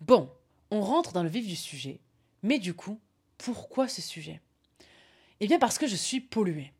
Bon, 0.00 0.30
on 0.70 0.80
rentre 0.80 1.12
dans 1.12 1.22
le 1.22 1.28
vif 1.28 1.46
du 1.46 1.56
sujet. 1.56 2.00
Mais 2.42 2.58
du 2.58 2.74
coup, 2.74 2.98
pourquoi 3.38 3.88
ce 3.88 4.02
sujet? 4.02 4.40
Eh 5.40 5.46
bien 5.46 5.58
parce 5.58 5.78
que 5.78 5.86
je 5.86 5.96
suis 5.96 6.20
polluée. 6.20 6.72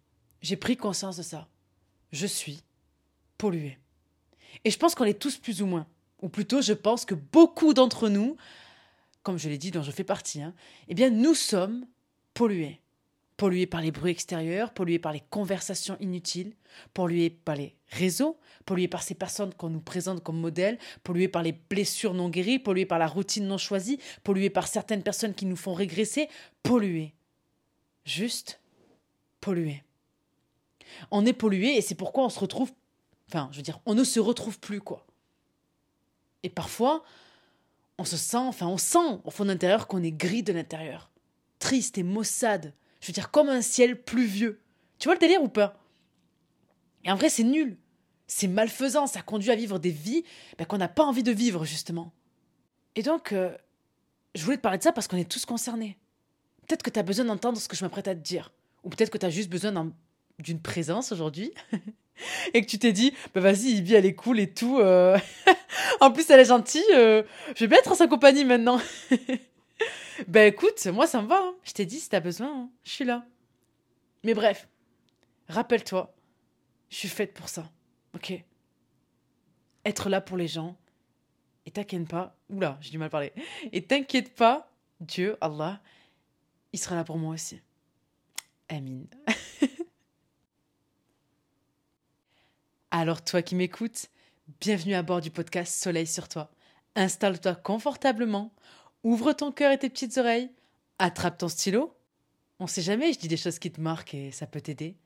J'ai 0.43 0.57
pris 0.57 0.77
conscience 0.77 1.17
de 1.17 1.23
ça. 1.23 1.49
Je 2.13 2.27
suis 2.27 2.63
polluée. 3.39 3.79
Et 4.65 4.71
je 4.71 4.79
pense 4.79 4.95
qu'on 4.95 5.05
est 5.05 5.21
tous 5.21 5.37
plus 5.37 5.63
ou 5.63 5.67
moins. 5.67 5.87
Ou 6.23 6.29
plutôt, 6.29 6.61
je 6.61 6.73
pense 6.73 7.05
que 7.05 7.15
beaucoup 7.15 7.73
d'entre 7.73 8.09
nous, 8.09 8.37
comme 9.23 9.39
je 9.39 9.49
l'ai 9.49 9.59
dit, 9.59 9.71
dont 9.71 9.83
je 9.83 9.91
fais 9.91 10.05
partie, 10.05 10.43
hein, 10.43 10.55
eh 10.89 10.95
bien, 10.95 11.11
nous 11.11 11.35
sommes 11.35 11.87
pollués 12.35 12.81
pollué 13.41 13.65
par 13.65 13.81
les 13.81 13.91
bruits 13.91 14.13
extérieurs, 14.13 14.75
pollué 14.75 14.99
par 14.99 15.15
les 15.15 15.23
conversations 15.31 15.97
inutiles, 15.99 16.53
pollué 16.93 17.31
par 17.31 17.57
les 17.57 17.75
réseaux, 17.89 18.39
pollué 18.67 18.87
par 18.87 19.03
ces 19.03 19.15
personnes 19.15 19.55
qu'on 19.55 19.71
nous 19.71 19.81
présente 19.81 20.23
comme 20.23 20.39
modèles, 20.39 20.79
pollué 21.05 21.27
par 21.27 21.43
les 21.43 21.53
blessures 21.53 22.13
non 22.13 22.29
guéries, 22.29 22.59
pollué 22.59 22.85
par 22.85 22.99
la 22.99 23.07
routine 23.07 23.47
non 23.47 23.57
choisie, 23.57 23.99
pollué 24.25 24.51
par 24.51 24.69
certaines 24.69 25.03
personnes 25.03 25.33
qui 25.33 25.47
nous 25.47 25.57
font 25.57 25.73
régresser, 25.73 26.29
pollué. 26.63 27.15
Juste 28.05 28.61
pollué. 29.41 29.85
On 31.11 31.25
est 31.25 31.33
pollué 31.33 31.79
et 31.79 31.81
c'est 31.81 31.95
pourquoi 31.95 32.27
on 32.27 32.29
se 32.29 32.41
retrouve, 32.41 32.71
enfin, 33.31 33.49
je 33.53 33.57
veux 33.57 33.63
dire, 33.63 33.81
on 33.87 33.95
ne 33.95 34.05
se 34.05 34.21
retrouve 34.21 34.61
plus, 34.61 34.83
quoi. 34.83 35.07
Et 36.43 36.51
parfois, 36.51 37.05
on 37.97 38.05
se 38.05 38.19
sent, 38.19 38.37
enfin, 38.37 38.67
on 38.67 38.77
sent 38.77 39.19
au 39.25 39.31
fond 39.31 39.47
d'intérieur 39.47 39.87
qu'on 39.87 40.03
est 40.03 40.13
gris 40.13 40.43
de 40.43 40.53
l'intérieur, 40.53 41.11
triste 41.59 41.97
et 41.97 42.03
maussade, 42.03 42.75
je 43.01 43.07
veux 43.07 43.13
dire, 43.13 43.31
comme 43.31 43.49
un 43.49 43.63
ciel 43.63 44.01
pluvieux. 44.01 44.61
Tu 44.99 45.07
vois 45.09 45.15
le 45.15 45.21
délire 45.21 45.43
ou 45.43 45.49
pas? 45.49 45.79
Et 47.05 47.11
en 47.11 47.17
vrai, 47.17 47.29
c'est 47.29 47.45
nul. 47.45 47.77
C'est 48.27 48.49
malfaisant, 48.49 49.07
ça 49.07 49.23
conduit 49.23 49.51
à 49.51 49.57
vivre 49.57 49.79
des 49.79 49.91
vies 49.91 50.25
ben, 50.59 50.65
qu'on 50.65 50.79
n'a 50.79 50.89
pas 50.89 51.05
envie 51.05 51.23
de 51.23 51.33
vivre, 51.33 51.65
justement. 51.65 52.13
Et 52.95 53.03
donc, 53.03 53.33
euh, 53.33 53.57
je 54.35 54.45
voulais 54.45 54.57
te 54.57 54.63
parler 54.63 54.79
de 54.79 54.83
ça 54.83 54.93
parce 54.93 55.09
qu'on 55.09 55.17
est 55.17 55.29
tous 55.29 55.47
concernés. 55.47 55.99
Peut-être 56.67 56.83
que 56.83 56.91
tu 56.91 56.99
as 56.99 57.03
besoin 57.03 57.25
d'entendre 57.25 57.59
ce 57.59 57.69
que 57.69 57.77
je 57.77 57.85
m'apprête 57.85 58.09
à 58.09 58.15
te 58.15 58.21
dire. 58.21 58.53
Ou 58.85 58.91
peut-être 58.91 59.11
que 59.11 59.19
tu 59.19 59.27
as 59.27 59.31
juste 59.31 59.51
besoin 59.51 59.93
d'une 60.39 60.61
présence 60.61 61.11
aujourd'hui. 61.13 61.53
et 62.55 62.63
que 62.63 62.67
tu 62.67 62.79
t'es 62.79 62.93
dit, 62.93 63.13
bah 63.35 63.41
vas-y, 63.41 63.73
Ibi, 63.79 63.95
elle 63.95 64.07
est 64.07 64.15
cool 64.15 64.41
et 64.41 64.53
tout. 64.53 64.79
Euh. 64.79 65.19
en 66.01 66.11
plus, 66.11 66.29
elle 66.31 66.41
est 66.41 66.45
gentille. 66.45 66.85
Euh, 66.95 67.23
je 67.55 67.65
vais 67.65 67.69
bien 67.69 67.79
être 67.79 67.93
en 67.93 67.97
sa 67.97 68.07
compagnie 68.07 68.45
maintenant. 68.45 68.81
ben 70.29 70.53
écoute, 70.53 70.85
moi 70.87 71.07
ça 71.07 71.23
me 71.23 71.29
va. 71.29 71.41
Hein. 71.41 71.55
Je 71.65 71.73
t'ai 71.73 71.87
dit, 71.87 72.01
si 72.01 72.09
t'as 72.09 72.21
besoin, 72.21 72.49
hein. 72.49 72.71
je 72.85 72.91
suis 72.91 73.05
là. 73.05 73.27
Mais 74.25 74.35
bref, 74.35 74.69
rappelle-toi, 75.49 76.15
je 76.89 76.97
suis 76.97 77.09
faite 77.09 77.35
pour 77.35 77.49
ça. 77.49 77.71
Ok? 78.15 78.33
Être 79.85 80.09
là 80.09 80.21
pour 80.21 80.37
les 80.37 80.49
gens. 80.49 80.77
Et 81.67 81.71
t'inquiète 81.71 82.09
pas. 82.09 82.37
Oula, 82.49 82.79
j'ai 82.81 82.91
du 82.91 82.99
mal 82.99 83.07
à 83.07 83.11
parler. 83.11 83.33
Et 83.73 83.85
t'inquiète 83.85 84.35
pas, 84.35 84.71
Dieu, 85.01 85.37
Allah, 85.41 85.81
il 86.73 86.79
sera 86.79 86.97
là 86.97 87.05
pour 87.05 87.19
moi 87.19 87.35
aussi. 87.35 87.61
Amin. 88.69 89.05
Alors 92.91 93.23
toi 93.23 93.43
qui 93.43 93.55
m'écoutes, 93.55 94.09
bienvenue 94.61 94.95
à 94.95 95.03
bord 95.03 95.21
du 95.21 95.31
podcast 95.31 95.81
Soleil 95.81 96.07
sur 96.07 96.29
toi. 96.29 96.51
Installe-toi 96.97 97.55
confortablement 97.55 98.53
Ouvre 99.03 99.33
ton 99.33 99.53
cœur 99.53 99.73
et 99.73 99.79
tes 99.79 99.89
petites 99.89 100.19
oreilles. 100.19 100.51
Attrape 100.99 101.39
ton 101.39 101.49
stylo. 101.49 101.97
On 102.59 102.67
sait 102.67 102.83
jamais, 102.83 103.13
je 103.13 103.19
dis 103.19 103.29
des 103.29 103.39
choses 103.39 103.59
qui 103.59 103.73
te 103.73 103.81
marquent 103.81 104.15
et 104.15 104.31
ça 104.31 104.47
peut 104.47 104.61
t'aider. 104.61 104.97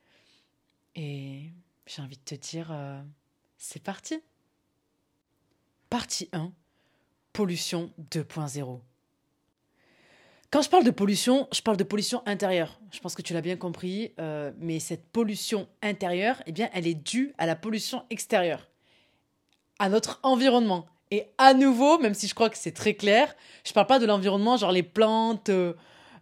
Et 0.96 1.50
j'ai 1.86 2.02
envie 2.02 2.16
de 2.16 2.22
te 2.22 2.34
dire, 2.34 2.70
euh, 2.72 3.00
c'est 3.58 3.82
parti. 3.82 4.20
Partie 5.88 6.28
1. 6.32 6.52
Pollution 7.32 7.92
2.0. 8.10 8.80
Quand 10.50 10.62
je 10.62 10.70
parle 10.70 10.84
de 10.84 10.92
pollution, 10.92 11.48
je 11.52 11.62
parle 11.62 11.76
de 11.76 11.84
pollution 11.84 12.22
intérieure. 12.26 12.80
Je 12.92 13.00
pense 13.00 13.16
que 13.16 13.22
tu 13.22 13.32
l'as 13.32 13.40
bien 13.40 13.56
compris, 13.56 14.12
euh, 14.20 14.52
mais 14.58 14.78
cette 14.78 15.04
pollution 15.06 15.68
intérieure, 15.82 16.40
eh 16.46 16.52
bien, 16.52 16.70
elle 16.72 16.86
est 16.86 16.94
due 16.94 17.34
à 17.38 17.46
la 17.46 17.56
pollution 17.56 18.04
extérieure, 18.10 18.68
à 19.80 19.88
notre 19.88 20.20
environnement. 20.22 20.86
Et 21.14 21.28
à 21.38 21.54
nouveau, 21.54 21.97
même 21.99 22.12
si 22.12 22.26
je 22.26 22.35
crois 22.35 22.50
que 22.50 22.59
c'est 22.59 22.73
très 22.73 22.94
clair, 22.94 23.37
je 23.64 23.73
parle 23.73 23.87
pas 23.87 24.00
de 24.00 24.06
l'environnement, 24.06 24.56
genre 24.56 24.73
les 24.73 24.83
plantes, 24.83 25.49
euh, 25.49 25.75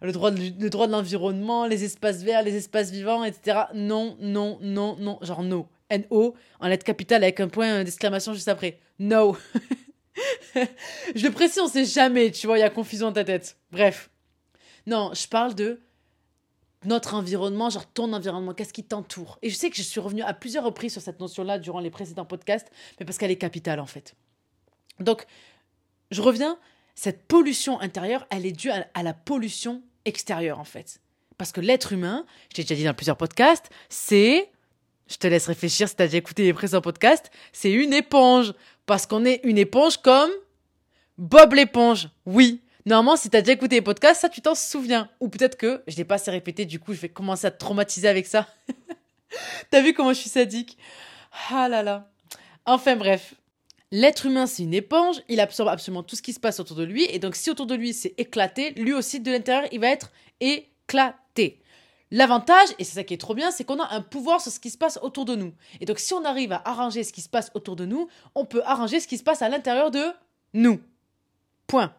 le 0.03 0.11
droit 0.11 0.29
de, 0.29 0.49
de 0.49 0.91
l'environnement, 0.91 1.65
les 1.65 1.83
espaces 1.83 2.21
verts, 2.21 2.43
les 2.43 2.55
espaces 2.55 2.91
vivants, 2.91 3.23
etc. 3.23 3.61
Non, 3.73 4.15
non, 4.19 4.59
non, 4.61 4.95
non, 4.99 5.17
genre 5.23 5.41
no. 5.41 5.67
N-O, 5.89 6.35
en 6.59 6.67
lettre 6.67 6.85
capitale 6.85 7.23
avec 7.23 7.39
un 7.39 7.47
point 7.47 7.83
d'exclamation 7.83 8.35
juste 8.35 8.49
après. 8.49 8.77
No. 8.99 9.35
je 11.15 11.25
le 11.25 11.31
précise, 11.31 11.59
on 11.59 11.67
sait 11.67 11.85
jamais, 11.85 12.29
tu 12.29 12.45
vois, 12.45 12.59
il 12.59 12.61
y 12.61 12.63
a 12.63 12.69
confusion 12.69 13.07
dans 13.07 13.13
ta 13.13 13.23
tête. 13.23 13.57
Bref. 13.71 14.11
Non, 14.85 15.09
je 15.15 15.27
parle 15.27 15.55
de 15.55 15.81
notre 16.85 17.15
environnement, 17.15 17.71
genre 17.71 17.87
ton 17.87 18.13
environnement, 18.13 18.53
qu'est-ce 18.53 18.73
qui 18.73 18.83
t'entoure. 18.83 19.39
Et 19.41 19.49
je 19.49 19.55
sais 19.55 19.71
que 19.71 19.75
je 19.75 19.81
suis 19.81 19.99
revenue 19.99 20.21
à 20.21 20.35
plusieurs 20.35 20.63
reprises 20.63 20.93
sur 20.93 21.01
cette 21.01 21.19
notion-là 21.19 21.57
durant 21.57 21.79
les 21.79 21.89
précédents 21.89 22.25
podcasts, 22.25 22.69
mais 22.99 23.07
parce 23.07 23.17
qu'elle 23.17 23.31
est 23.31 23.37
capitale 23.37 23.79
en 23.79 23.87
fait. 23.87 24.15
Donc, 24.99 25.25
je 26.11 26.21
reviens, 26.21 26.57
cette 26.95 27.27
pollution 27.27 27.79
intérieure, 27.79 28.27
elle 28.29 28.45
est 28.45 28.51
due 28.51 28.71
à, 28.71 29.03
la 29.03 29.13
pollution 29.13 29.81
extérieure, 30.05 30.59
en 30.59 30.63
fait. 30.63 30.99
Parce 31.37 31.51
que 31.51 31.61
l'être 31.61 31.93
humain, 31.93 32.25
je 32.49 32.55
t'ai 32.55 32.63
déjà 32.63 32.75
dit 32.75 32.83
dans 32.83 32.93
plusieurs 32.93 33.17
podcasts, 33.17 33.69
c'est, 33.89 34.49
je 35.07 35.17
te 35.17 35.27
laisse 35.27 35.47
réfléchir 35.47 35.89
si 35.89 35.95
tu 35.95 36.01
as 36.03 36.05
déjà 36.05 36.17
écouté 36.17 36.43
les 36.43 36.53
précédents 36.53 36.81
podcasts, 36.81 37.31
c'est 37.51 37.71
une 37.71 37.93
éponge. 37.93 38.53
Parce 38.85 39.05
qu'on 39.05 39.25
est 39.25 39.39
une 39.43 39.57
éponge 39.57 39.97
comme 39.97 40.29
Bob 41.17 41.53
l'éponge. 41.53 42.09
Oui. 42.25 42.61
Normalement, 42.85 43.15
si 43.15 43.29
tu 43.29 43.37
as 43.37 43.41
déjà 43.41 43.53
écouté 43.53 43.75
les 43.75 43.81
podcasts, 43.81 44.21
ça, 44.21 44.29
tu 44.29 44.41
t'en 44.41 44.55
souviens. 44.55 45.09
Ou 45.21 45.29
peut-être 45.29 45.57
que 45.57 45.81
je 45.87 45.95
l'ai 45.95 46.03
pas 46.03 46.15
assez 46.15 46.31
répété, 46.31 46.65
du 46.65 46.79
coup, 46.79 46.93
je 46.93 46.99
vais 46.99 47.09
commencer 47.09 47.47
à 47.47 47.51
te 47.51 47.57
traumatiser 47.57 48.07
avec 48.07 48.27
ça. 48.27 48.47
T'as 49.71 49.81
vu 49.81 49.93
comment 49.93 50.13
je 50.13 50.19
suis 50.19 50.29
sadique? 50.29 50.77
Ah 51.49 51.69
là 51.69 51.81
là. 51.81 52.11
Enfin 52.65 52.95
bref, 52.95 53.33
L'être 53.95 54.25
humain, 54.25 54.47
c'est 54.47 54.63
une 54.63 54.73
éponge, 54.73 55.21
il 55.29 55.39
absorbe 55.39 55.69
absolument 55.69 56.01
tout 56.01 56.15
ce 56.15 56.23
qui 56.23 56.33
se 56.33 56.39
passe 56.39 56.59
autour 56.59 56.75
de 56.75 56.83
lui, 56.83 57.05
et 57.11 57.19
donc 57.19 57.35
si 57.35 57.51
autour 57.51 57.67
de 57.67 57.75
lui 57.75 57.93
c'est 57.93 58.15
éclaté, 58.17 58.71
lui 58.71 58.91
aussi 58.91 59.19
de 59.19 59.31
l'intérieur, 59.31 59.69
il 59.71 59.79
va 59.79 59.89
être 59.89 60.11
éclaté. 60.39 61.61
L'avantage, 62.09 62.69
et 62.79 62.85
c'est 62.85 62.95
ça 62.95 63.03
qui 63.03 63.13
est 63.13 63.19
trop 63.19 63.35
bien, 63.35 63.51
c'est 63.51 63.63
qu'on 63.63 63.79
a 63.79 63.93
un 63.93 64.01
pouvoir 64.01 64.41
sur 64.41 64.51
ce 64.51 64.59
qui 64.59 64.71
se 64.71 64.79
passe 64.79 64.97
autour 65.03 65.25
de 65.25 65.35
nous. 65.35 65.53
Et 65.79 65.85
donc 65.85 65.99
si 65.99 66.11
on 66.15 66.25
arrive 66.25 66.53
à 66.53 66.67
arranger 66.67 67.03
ce 67.03 67.13
qui 67.13 67.21
se 67.21 67.29
passe 67.29 67.51
autour 67.53 67.75
de 67.75 67.85
nous, 67.85 68.07
on 68.33 68.45
peut 68.45 68.63
arranger 68.65 68.99
ce 68.99 69.07
qui 69.07 69.19
se 69.19 69.23
passe 69.23 69.43
à 69.43 69.49
l'intérieur 69.49 69.91
de 69.91 70.05
nous. 70.55 70.81
Point. 71.67 71.93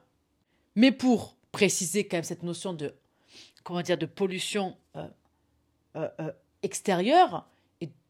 Mais 0.74 0.90
pour 0.90 1.36
préciser 1.52 2.08
quand 2.08 2.16
même 2.16 2.24
cette 2.24 2.42
notion 2.42 2.72
de, 2.72 2.92
comment 3.62 3.82
dire, 3.82 3.98
de 3.98 4.06
pollution 4.06 4.76
euh, 4.96 5.06
euh, 5.94 6.08
euh, 6.18 6.32
extérieure, 6.64 7.46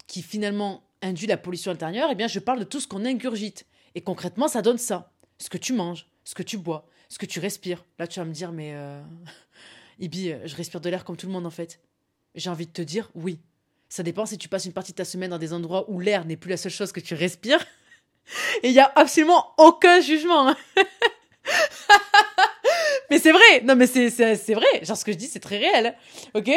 qui 0.06 0.22
finalement 0.22 0.82
induit 1.02 1.26
la 1.26 1.36
pollution 1.36 1.70
intérieure, 1.70 2.08
eh 2.10 2.14
bien 2.14 2.28
je 2.28 2.38
parle 2.38 2.60
de 2.60 2.64
tout 2.64 2.80
ce 2.80 2.88
qu'on 2.88 3.04
ingurgite. 3.04 3.66
Et 3.94 4.02
concrètement, 4.02 4.48
ça 4.48 4.62
donne 4.62 4.78
ça. 4.78 5.12
Ce 5.38 5.48
que 5.48 5.58
tu 5.58 5.72
manges, 5.72 6.06
ce 6.24 6.34
que 6.34 6.42
tu 6.42 6.58
bois, 6.58 6.86
ce 7.08 7.18
que 7.18 7.26
tu 7.26 7.38
respires. 7.40 7.84
Là, 7.98 8.06
tu 8.06 8.18
vas 8.20 8.24
me 8.24 8.32
dire, 8.32 8.52
mais 8.52 8.72
euh, 8.74 9.02
Ibi, 9.98 10.32
euh, 10.32 10.38
je 10.44 10.56
respire 10.56 10.80
de 10.80 10.88
l'air 10.88 11.04
comme 11.04 11.16
tout 11.16 11.26
le 11.26 11.32
monde 11.32 11.46
en 11.46 11.50
fait. 11.50 11.80
J'ai 12.34 12.50
envie 12.50 12.66
de 12.66 12.72
te 12.72 12.82
dire 12.82 13.10
oui. 13.14 13.38
Ça 13.88 14.02
dépend 14.02 14.26
si 14.26 14.38
tu 14.38 14.48
passes 14.48 14.64
une 14.64 14.72
partie 14.72 14.92
de 14.92 14.96
ta 14.96 15.04
semaine 15.04 15.30
dans 15.30 15.38
des 15.38 15.52
endroits 15.52 15.88
où 15.88 16.00
l'air 16.00 16.24
n'est 16.24 16.36
plus 16.36 16.50
la 16.50 16.56
seule 16.56 16.72
chose 16.72 16.90
que 16.90 17.00
tu 17.00 17.14
respires. 17.14 17.64
Et 18.62 18.68
il 18.68 18.72
n'y 18.72 18.80
a 18.80 18.90
absolument 18.96 19.52
aucun 19.58 20.00
jugement. 20.00 20.48
hein. 20.48 20.56
mais 23.10 23.18
c'est 23.18 23.32
vrai. 23.32 23.60
Non, 23.62 23.76
mais 23.76 23.86
c'est, 23.86 24.08
vrai. 24.54 24.82
Genre, 24.82 24.96
ce 24.96 25.04
que 25.04 25.12
je 25.12 25.16
dis, 25.18 25.26
c'est 25.26 25.40
très 25.40 25.58
réel. 25.58 25.94
Ok? 26.34 26.50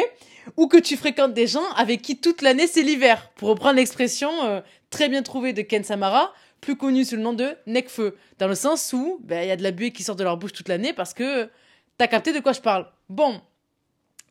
Ou 0.56 0.66
que 0.66 0.78
tu 0.78 0.96
fréquentes 0.96 1.34
des 1.34 1.46
gens 1.46 1.70
avec 1.76 2.02
qui 2.02 2.18
toute 2.18 2.42
l'année, 2.42 2.66
c'est 2.66 2.82
l'hiver. 2.82 3.30
Pour 3.36 3.50
reprendre 3.50 3.76
l'expression 3.76 4.44
euh, 4.44 4.60
très 4.90 5.08
bien 5.08 5.22
trouvée 5.22 5.52
de 5.52 5.62
Ken 5.62 5.84
Samara, 5.84 6.32
plus 6.60 6.76
connue 6.76 7.04
sous 7.04 7.16
le 7.16 7.22
nom 7.22 7.32
de 7.32 7.56
Necfeu. 7.66 8.16
Dans 8.38 8.48
le 8.48 8.54
sens 8.54 8.92
où 8.92 9.18
ben, 9.22 9.42
il 9.42 9.48
y 9.48 9.50
a 9.50 9.56
de 9.56 9.62
la 9.62 9.70
buée 9.70 9.92
qui 9.92 10.02
sort 10.02 10.16
de 10.16 10.24
leur 10.24 10.36
bouche 10.36 10.52
toute 10.52 10.68
l'année 10.68 10.92
parce 10.92 11.14
que 11.14 11.48
t'as 11.96 12.06
capté 12.06 12.32
de 12.32 12.40
quoi 12.40 12.52
je 12.52 12.60
parle. 12.60 12.90
Bon. 13.08 13.40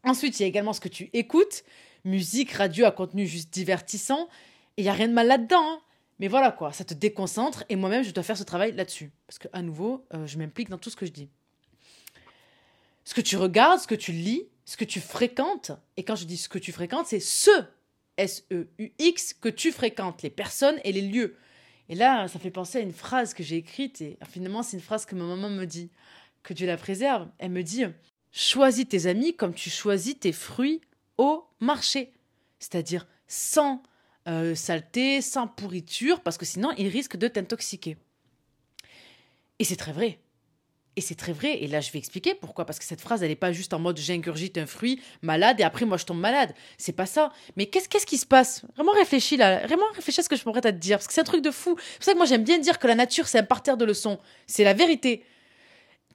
Ensuite, 0.04 0.40
il 0.40 0.44
y 0.44 0.46
a 0.46 0.48
également 0.48 0.74
ce 0.74 0.80
que 0.80 0.90
tu 0.90 1.10
écoutes. 1.14 1.64
Musique, 2.06 2.52
radio 2.52 2.86
à 2.86 2.92
contenu 2.92 3.26
juste 3.26 3.54
divertissant. 3.54 4.30
Et 4.78 4.82
il 4.82 4.84
n'y 4.84 4.90
a 4.90 4.94
rien 4.94 5.08
de 5.08 5.14
mal 5.14 5.28
là-dedans. 5.28 5.62
hein. 5.62 5.82
Mais 6.20 6.28
voilà 6.28 6.52
quoi, 6.52 6.74
ça 6.74 6.84
te 6.84 6.94
déconcentre 6.94 7.64
et 7.70 7.76
moi-même 7.76 8.04
je 8.04 8.12
dois 8.12 8.24
faire 8.24 8.38
ce 8.38 8.44
travail 8.44 8.72
là-dessus. 8.74 9.12
Parce 9.28 9.38
que 9.38 9.48
à 9.54 9.62
nouveau, 9.62 10.06
euh, 10.14 10.26
je 10.26 10.38
m'implique 10.38 10.70
dans 10.70 10.78
tout 10.78 10.90
ce 10.90 10.96
que 10.96 11.06
je 11.06 11.12
dis. 11.12 11.30
Ce 13.06 13.14
que 13.14 13.22
tu 13.22 13.38
regardes, 13.38 13.80
ce 13.80 13.88
que 13.88 13.96
tu 13.96 14.12
lis, 14.12 14.44
ce 14.66 14.78
que 14.78 14.86
tu 14.86 15.00
fréquentes, 15.00 15.72
et 15.96 16.04
quand 16.04 16.16
je 16.16 16.26
dis 16.26 16.38
ce 16.38 16.50
que 16.50 16.60
tu 16.60 16.72
fréquentes, 16.72 17.08
c'est 17.08 17.20
ce, 17.20 17.52
S-E-U-X, 18.18 19.36
que 19.36 19.50
tu 19.50 19.72
fréquentes, 19.72 20.24
les 20.24 20.32
personnes 20.32 20.80
et 20.84 20.92
les 20.92 21.02
lieux. 21.02 21.38
Et 21.90 21.96
là, 21.96 22.28
ça 22.28 22.40
fait 22.40 22.52
penser 22.52 22.80
à 22.80 22.82
une 22.82 22.92
phrase 22.92 23.34
que 23.34 23.44
j'ai 23.44 23.58
écrite, 23.58 24.02
et 24.02 24.18
finalement 24.30 24.64
c'est 24.64 24.78
une 24.78 24.84
phrase 24.84 25.06
que 25.06 25.16
ma 25.16 25.24
maman 25.24 25.50
me 25.50 25.66
dit, 25.66 25.90
que 26.44 26.54
Dieu 26.54 26.68
la 26.68 26.78
préserve. 26.78 27.28
Elle 27.38 27.52
me 27.52 27.64
dit, 27.64 27.86
choisis 28.32 28.88
tes 28.88 29.06
amis 29.06 29.36
comme 29.36 29.54
tu 29.54 29.70
choisis 29.70 30.20
tes 30.20 30.32
fruits 30.32 30.82
au 31.18 31.46
marché. 31.60 32.12
C'est-à-dire 32.60 33.08
sans 33.28 33.82
euh, 34.28 34.56
saleté, 34.56 35.22
sans 35.22 35.48
pourriture, 35.48 36.22
parce 36.22 36.38
que 36.38 36.46
sinon, 36.46 36.72
ils 36.78 36.88
risquent 36.88 37.18
de 37.18 37.28
t'intoxiquer. 37.28 37.98
Et 39.60 39.64
c'est 39.64 39.76
très 39.76 39.94
vrai. 39.94 40.20
Et 40.98 41.02
c'est 41.02 41.16
très 41.16 41.32
vrai. 41.32 41.64
Et 41.64 41.68
là, 41.68 41.80
je 41.80 41.92
vais 41.92 42.00
expliquer 42.00 42.34
pourquoi. 42.34 42.66
Parce 42.66 42.80
que 42.80 42.86
cette 42.86 43.02
phrase, 43.02 43.22
elle 43.22 43.30
n'est 43.30 43.36
pas 43.36 43.52
juste 43.52 43.74
en 43.74 43.80
mode 43.80 43.98
j'ingurgite 44.00 44.58
un 44.58 44.66
fruit 44.66 45.00
malade 45.22 45.60
et 45.60 45.64
après, 45.64 45.86
moi, 45.86 45.98
je 45.98 46.06
tombe 46.06 46.20
malade. 46.20 46.54
C'est 46.80 46.92
pas 46.92 47.06
ça. 47.06 47.32
Mais 47.56 47.68
qu'est-ce 47.68 47.88
qu'est-ce 47.88 48.08
qui 48.08 48.18
se 48.18 48.26
passe? 48.26 48.64
Vraiment 48.76 48.94
réfléchis 48.94 49.38
là. 49.38 49.66
Vraiment 49.68 49.86
réfléchis 49.94 50.22
à 50.22 50.24
ce 50.24 50.30
que 50.30 50.36
je 50.36 50.42
à 50.50 50.62
te 50.62 50.68
dire. 50.70 50.98
Parce 50.98 51.08
que 51.08 51.14
c'est 51.14 51.22
un 51.22 51.24
truc 51.24 51.44
de 51.44 51.52
fou. 51.52 51.78
C'est 51.78 51.98
pour 51.98 52.06
ça 52.06 52.12
que 52.14 52.18
moi, 52.18 52.26
j'aime 52.26 52.44
bien 52.44 52.58
dire 52.58 52.80
que 52.80 52.88
la 52.88 52.96
nature, 52.96 53.28
c'est 53.28 53.38
un 53.38 53.44
parterre 53.44 53.78
de 53.78 53.86
leçons. 53.86 54.18
C'est 54.48 54.64
la 54.64 54.74
vérité. 54.74 55.24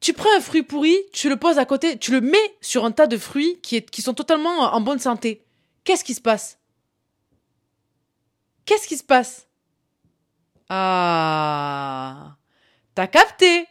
Tu 0.01 0.11
prends 0.11 0.35
un 0.35 0.41
fruit 0.41 0.63
pourri, 0.63 0.97
tu 1.13 1.29
le 1.29 1.37
poses 1.37 1.57
à 1.57 1.65
côté, 1.65 1.97
tu 1.97 2.11
le 2.11 2.19
mets 2.19 2.57
sur 2.59 2.83
un 2.83 2.91
tas 2.91 3.07
de 3.07 3.17
fruits 3.17 3.57
qui 3.61 4.01
sont 4.01 4.13
totalement 4.13 4.73
en 4.75 4.81
bonne 4.81 4.99
santé. 4.99 5.45
Qu'est-ce 5.85 6.03
qui 6.03 6.13
se 6.13 6.19
passe? 6.19 6.59
Qu'est-ce 8.65 8.85
qui 8.85 8.97
se 8.97 9.03
passe? 9.03 9.47
Ah 10.67 12.35
T'as 12.95 13.07
capté 13.07 13.65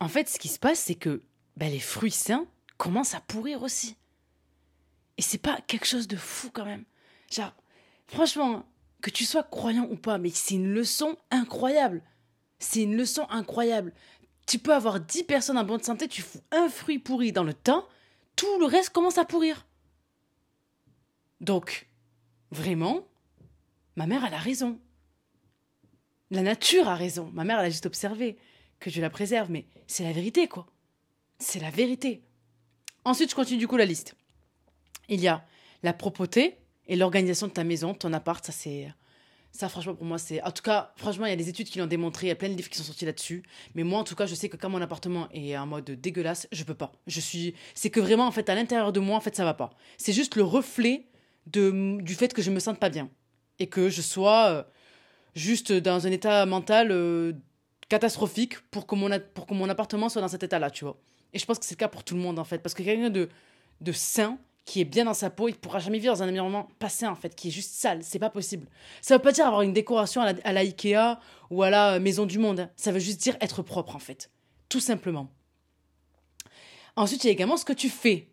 En 0.00 0.08
fait, 0.08 0.28
ce 0.28 0.38
qui 0.38 0.48
se 0.48 0.58
passe, 0.58 0.80
c'est 0.80 0.94
que 0.94 1.22
ben, 1.56 1.70
les 1.70 1.80
fruits 1.80 2.10
sains 2.10 2.46
commencent 2.76 3.14
à 3.14 3.20
pourrir 3.20 3.62
aussi. 3.62 3.96
Et 5.16 5.22
c'est 5.22 5.38
pas 5.38 5.60
quelque 5.66 5.86
chose 5.86 6.06
de 6.06 6.16
fou 6.16 6.50
quand 6.52 6.64
même. 6.64 6.84
Genre, 7.30 7.52
franchement, 8.06 8.64
que 9.02 9.10
tu 9.10 9.24
sois 9.24 9.42
croyant 9.42 9.88
ou 9.90 9.96
pas, 9.96 10.18
mais 10.18 10.30
c'est 10.30 10.54
une 10.54 10.72
leçon 10.72 11.16
incroyable. 11.30 12.02
C'est 12.60 12.82
une 12.82 12.96
leçon 12.96 13.26
incroyable. 13.28 13.92
Tu 14.46 14.58
peux 14.58 14.74
avoir 14.74 15.00
10 15.00 15.24
personnes 15.24 15.58
en 15.58 15.64
bonne 15.64 15.82
santé, 15.82 16.08
tu 16.08 16.22
fous 16.22 16.40
un 16.52 16.68
fruit 16.68 16.98
pourri 16.98 17.32
dans 17.32 17.44
le 17.44 17.54
temps, 17.54 17.86
tout 18.36 18.58
le 18.60 18.66
reste 18.66 18.90
commence 18.90 19.18
à 19.18 19.24
pourrir. 19.24 19.66
Donc, 21.40 21.88
vraiment, 22.50 23.06
ma 23.96 24.06
mère, 24.06 24.24
elle 24.24 24.34
a 24.34 24.38
raison. 24.38 24.80
La 26.30 26.42
nature 26.42 26.88
a 26.88 26.94
raison. 26.94 27.30
Ma 27.32 27.44
mère, 27.44 27.58
elle 27.58 27.66
a 27.66 27.70
juste 27.70 27.86
observé 27.86 28.38
que 28.80 28.90
Dieu 28.90 29.02
la 29.02 29.10
préserve, 29.10 29.50
mais 29.50 29.66
c'est 29.86 30.04
la 30.04 30.12
vérité, 30.12 30.48
quoi. 30.48 30.66
C'est 31.38 31.60
la 31.60 31.70
vérité. 31.70 32.22
Ensuite, 33.04 33.30
je 33.30 33.34
continue 33.34 33.58
du 33.58 33.68
coup 33.68 33.76
la 33.76 33.84
liste. 33.84 34.14
Il 35.08 35.20
y 35.20 35.28
a 35.28 35.44
la 35.82 35.92
propreté 35.92 36.58
et 36.86 36.96
l'organisation 36.96 37.46
de 37.46 37.52
ta 37.52 37.64
maison, 37.64 37.94
ton 37.94 38.12
appart, 38.12 38.44
ça 38.44 38.52
c'est... 38.52 38.88
Ça, 39.50 39.68
franchement, 39.68 39.94
pour 39.94 40.04
moi, 40.04 40.18
c'est. 40.18 40.42
En 40.42 40.50
tout 40.50 40.62
cas, 40.62 40.92
franchement, 40.96 41.24
il 41.24 41.30
y 41.30 41.32
a 41.32 41.36
des 41.36 41.48
études 41.48 41.68
qui 41.68 41.78
l'ont 41.78 41.86
démontré, 41.86 42.26
il 42.26 42.28
y 42.28 42.32
a 42.32 42.36
plein 42.36 42.50
de 42.50 42.54
livres 42.54 42.68
qui 42.68 42.76
sont 42.76 42.84
sortis 42.84 43.06
là-dessus. 43.06 43.42
Mais 43.74 43.82
moi, 43.82 43.98
en 43.98 44.04
tout 44.04 44.14
cas, 44.14 44.26
je 44.26 44.34
sais 44.34 44.50
que 44.50 44.56
quand 44.58 44.68
mon 44.68 44.80
appartement 44.82 45.26
est 45.32 45.56
en 45.56 45.66
mode 45.66 45.90
dégueulasse, 45.90 46.46
je 46.52 46.64
peux 46.64 46.74
pas. 46.74 46.92
Je 47.06 47.18
suis. 47.18 47.54
C'est 47.74 47.88
que 47.88 47.98
vraiment, 47.98 48.26
en 48.26 48.30
fait, 48.30 48.48
à 48.50 48.54
l'intérieur 48.54 48.92
de 48.92 49.00
moi, 49.00 49.16
en 49.16 49.20
fait, 49.20 49.34
ça 49.34 49.44
va 49.44 49.54
pas. 49.54 49.70
C'est 49.96 50.12
juste 50.12 50.36
le 50.36 50.44
reflet 50.44 51.06
de... 51.46 51.98
du 52.02 52.14
fait 52.14 52.34
que 52.34 52.42
je 52.42 52.50
me 52.50 52.60
sente 52.60 52.78
pas 52.78 52.90
bien. 52.90 53.08
Et 53.58 53.68
que 53.68 53.88
je 53.88 54.02
sois 54.02 54.48
euh, 54.48 54.62
juste 55.34 55.72
dans 55.72 56.06
un 56.06 56.10
état 56.10 56.44
mental 56.44 56.92
euh, 56.92 57.32
catastrophique 57.88 58.58
pour 58.70 58.86
que, 58.86 58.94
mon 58.94 59.10
pour 59.34 59.46
que 59.46 59.54
mon 59.54 59.68
appartement 59.68 60.08
soit 60.08 60.20
dans 60.20 60.28
cet 60.28 60.42
état-là, 60.42 60.70
tu 60.70 60.84
vois. 60.84 60.98
Et 61.32 61.38
je 61.38 61.44
pense 61.46 61.58
que 61.58 61.64
c'est 61.64 61.74
le 61.74 61.78
cas 61.78 61.88
pour 61.88 62.04
tout 62.04 62.14
le 62.14 62.20
monde, 62.20 62.38
en 62.38 62.44
fait. 62.44 62.58
Parce 62.58 62.74
que 62.74 62.82
quelqu'un 62.82 63.10
de, 63.10 63.28
de 63.80 63.92
sain, 63.92 64.38
qui 64.64 64.80
est 64.82 64.84
bien 64.84 65.06
dans 65.06 65.14
sa 65.14 65.30
peau, 65.30 65.48
il 65.48 65.54
pourra 65.54 65.78
jamais 65.78 65.98
vivre 65.98 66.14
dans 66.14 66.22
un 66.22 66.28
environnement 66.28 66.68
pas 66.78 66.88
sain, 66.90 67.10
en 67.10 67.14
fait, 67.14 67.34
qui 67.34 67.48
est 67.48 67.50
juste 67.50 67.72
sale. 67.72 68.00
C'est 68.02 68.18
pas 68.18 68.30
possible. 68.30 68.66
Ça 69.00 69.16
veut 69.16 69.22
pas 69.22 69.32
dire 69.32 69.46
avoir 69.46 69.62
une 69.62 69.72
décoration 69.72 70.20
à 70.20 70.32
la, 70.32 70.38
à 70.44 70.52
la 70.52 70.60
Ikea 70.60 71.18
ou 71.50 71.62
à 71.62 71.70
la 71.70 71.98
Maison 72.00 72.26
du 72.26 72.38
Monde. 72.38 72.60
hein. 72.60 72.70
Ça 72.76 72.92
veut 72.92 72.98
juste 72.98 73.20
dire 73.20 73.36
être 73.40 73.62
propre, 73.62 73.96
en 73.96 73.98
fait. 73.98 74.30
Tout 74.68 74.80
simplement. 74.80 75.30
Ensuite, 76.96 77.24
il 77.24 77.28
y 77.28 77.30
a 77.30 77.32
également 77.32 77.56
ce 77.56 77.64
que 77.64 77.72
tu 77.72 77.88
fais. 77.88 78.28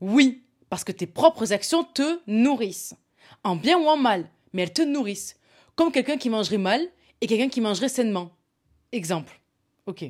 Oui, 0.00 0.44
parce 0.68 0.84
que 0.84 0.92
tes 0.92 1.06
propres 1.06 1.52
actions 1.52 1.82
te 1.84 2.20
nourrissent. 2.26 2.94
En 3.42 3.56
bien 3.56 3.78
ou 3.78 3.86
en 3.86 3.96
mal, 3.96 4.28
mais 4.52 4.62
elles 4.62 4.72
te 4.72 4.82
nourrissent. 4.82 5.36
Comme 5.74 5.90
quelqu'un 5.90 6.18
qui 6.18 6.30
mangerait 6.30 6.58
mal 6.58 6.86
et 7.20 7.26
quelqu'un 7.26 7.48
qui 7.48 7.60
mangerait 7.60 7.88
sainement. 7.88 8.30
Exemple. 8.94 9.40
Ok. 9.86 10.04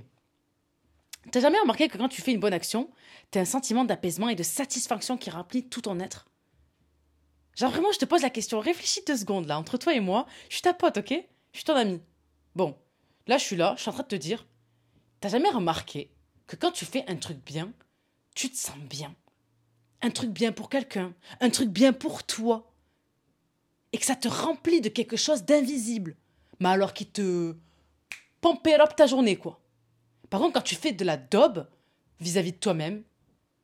T'as 1.33 1.41
jamais 1.41 1.59
remarqué 1.59 1.89
que 1.89 1.97
quand 1.97 2.11
tu 2.11 2.21
fais 2.21 2.33
une 2.33 2.39
bonne 2.39 2.53
action, 2.53 2.91
t'as 3.31 3.41
un 3.41 3.47
sentiment 3.47 3.87
d'apaisement 3.87 4.29
et 4.29 4.35
de 4.35 4.43
satisfaction 4.43 5.17
qui 5.17 5.31
remplit 5.31 5.67
tout 5.67 5.81
ton 5.81 5.99
être? 6.01 6.29
Genre 7.57 7.71
vraiment, 7.71 7.93
je 7.93 7.99
te 7.99 8.05
pose 8.05 8.21
la 8.21 8.29
question, 8.29 8.61
réfléchis 8.61 9.01
deux 9.07 9.17
secondes 9.17 9.47
là, 9.47 9.59
entre 9.59 9.79
toi 9.79 9.95
et 9.95 10.01
moi, 10.01 10.27
je 10.51 10.57
suis 10.57 10.63
ta 10.63 10.75
pote, 10.75 10.99
ok? 10.99 11.15
Je 11.53 11.59
suis 11.59 11.65
ton 11.65 11.77
ami. 11.77 12.03
Bon, 12.57 12.77
là 13.27 13.39
je 13.39 13.45
suis 13.45 13.57
là, 13.57 13.73
je 13.79 13.81
suis 13.81 13.89
en 13.89 13.95
train 13.95 14.03
de 14.03 14.09
te 14.09 14.17
dire, 14.17 14.47
t'as 15.21 15.31
jamais 15.31 15.49
remarqué 15.49 16.11
que 16.47 16.57
quand 16.57 16.73
tu 16.73 16.85
fais 16.85 17.09
un 17.09 17.17
truc 17.17 17.39
bien, 17.43 17.73
tu 18.35 18.51
te 18.51 18.57
sens 18.59 18.77
bien? 18.77 19.15
Un 20.03 20.11
truc 20.11 20.29
bien 20.29 20.53
pour 20.53 20.69
quelqu'un, 20.69 21.15
un 21.41 21.49
truc 21.49 21.71
bien 21.71 21.95
pour 21.95 22.25
toi, 22.25 22.71
et 23.93 23.99
que 23.99 24.05
ça 24.05 24.15
te 24.15 24.29
remplit 24.29 24.83
de 24.83 24.91
quelque 24.91 25.17
chose 25.17 25.45
d'invisible, 25.45 26.17
mais 26.61 26.69
alors 26.69 26.93
qui 26.93 27.07
te 27.07 27.57
pompe 28.45 28.69
up 28.79 28.95
ta 28.95 29.07
journée, 29.07 29.37
quoi. 29.37 29.59
Par 30.29 30.39
contre, 30.39 30.53
quand 30.53 30.61
tu 30.61 30.75
fais 30.75 30.93
de 30.93 31.03
la 31.03 31.17
daube 31.17 31.67
vis-à-vis 32.21 32.53
de 32.53 32.59
toi-même, 32.59 33.03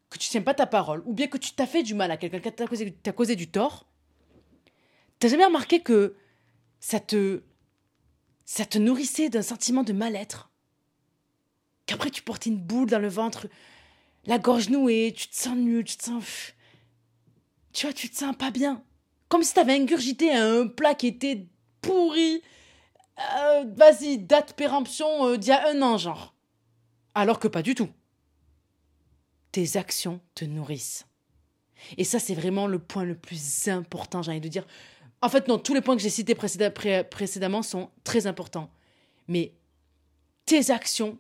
que 0.08 0.16
tu 0.16 0.30
tiens 0.30 0.40
pas 0.40 0.54
ta 0.54 0.64
parole, 0.64 1.02
ou 1.04 1.12
bien 1.12 1.26
que 1.26 1.36
tu 1.36 1.52
t'as 1.52 1.66
fait 1.66 1.82
du 1.82 1.92
mal 1.94 2.10
à 2.10 2.16
quelqu'un, 2.16 2.40
que 2.40 2.48
t'as 2.48 2.66
causé, 2.66 2.90
t'as 2.90 3.12
causé 3.12 3.36
du 3.36 3.50
tort, 3.50 3.86
t'as 5.18 5.28
jamais 5.28 5.44
remarqué 5.44 5.80
que 5.82 6.16
ça 6.80 6.98
te, 6.98 7.42
ça 8.46 8.64
te 8.64 8.78
nourrissait 8.78 9.28
d'un 9.28 9.42
sentiment 9.42 9.82
de 9.82 9.92
mal-être? 9.92 10.50
Qu'après 11.84 12.10
tu 12.10 12.22
portais 12.22 12.48
une 12.48 12.56
boule 12.56 12.88
dans 12.88 13.00
le 13.00 13.08
ventre, 13.08 13.48
la 14.24 14.38
gorge 14.38 14.70
nouée, 14.70 15.12
tu 15.14 15.28
te 15.28 15.36
sens 15.36 15.56
nul, 15.56 15.84
tu 15.84 15.98
te 15.98 16.04
sens... 16.04 16.54
Tu 17.74 17.84
vois, 17.84 17.92
tu 17.92 18.08
te 18.08 18.16
sens 18.16 18.34
pas 18.34 18.50
bien. 18.50 18.82
Comme 19.28 19.42
si 19.42 19.52
t'avais 19.52 19.74
ingurgité 19.74 20.32
un 20.32 20.68
plat 20.68 20.94
qui 20.94 21.06
était 21.06 21.46
pourri. 21.82 22.42
Euh, 23.20 23.64
Vas-y, 23.74 24.18
date 24.18 24.54
péremption 24.54 25.26
euh, 25.26 25.36
d'il 25.36 25.50
y 25.50 25.52
a 25.52 25.68
un 25.68 25.82
an, 25.82 25.98
genre. 25.98 26.34
Alors 27.14 27.38
que 27.38 27.48
pas 27.48 27.62
du 27.62 27.74
tout. 27.74 27.88
Tes 29.52 29.76
actions 29.76 30.20
te 30.34 30.44
nourrissent. 30.44 31.06
Et 31.96 32.04
ça, 32.04 32.18
c'est 32.18 32.34
vraiment 32.34 32.66
le 32.66 32.78
point 32.78 33.04
le 33.04 33.16
plus 33.16 33.68
important, 33.68 34.22
j'ai 34.22 34.30
envie 34.30 34.40
de 34.40 34.48
dire. 34.48 34.66
En 35.22 35.28
fait, 35.28 35.48
non, 35.48 35.58
tous 35.58 35.74
les 35.74 35.80
points 35.80 35.96
que 35.96 36.02
j'ai 36.02 36.10
cités 36.10 36.34
précédemment 36.34 37.62
sont 37.62 37.90
très 38.04 38.26
importants. 38.26 38.70
Mais 39.28 39.54
tes 40.46 40.70
actions, 40.70 41.18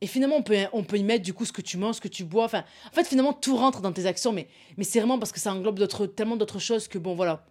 et 0.00 0.06
finalement, 0.06 0.36
on 0.36 0.42
peut, 0.42 0.56
on 0.72 0.84
peut 0.84 0.98
y 0.98 1.02
mettre 1.02 1.24
du 1.24 1.34
coup 1.34 1.44
ce 1.44 1.52
que 1.52 1.62
tu 1.62 1.76
manges, 1.76 1.96
ce 1.96 2.00
que 2.00 2.08
tu 2.08 2.24
bois. 2.24 2.44
Enfin, 2.44 2.64
en 2.86 2.94
fait, 2.94 3.04
finalement, 3.04 3.32
tout 3.32 3.56
rentre 3.56 3.80
dans 3.80 3.92
tes 3.92 4.06
actions, 4.06 4.32
mais, 4.32 4.48
mais 4.76 4.84
c'est 4.84 5.00
vraiment 5.00 5.18
parce 5.18 5.32
que 5.32 5.40
ça 5.40 5.52
englobe 5.52 5.86
tellement 6.14 6.36
d'autres 6.36 6.60
choses 6.60 6.86
que, 6.86 6.98
bon, 6.98 7.14
voilà. 7.14 7.44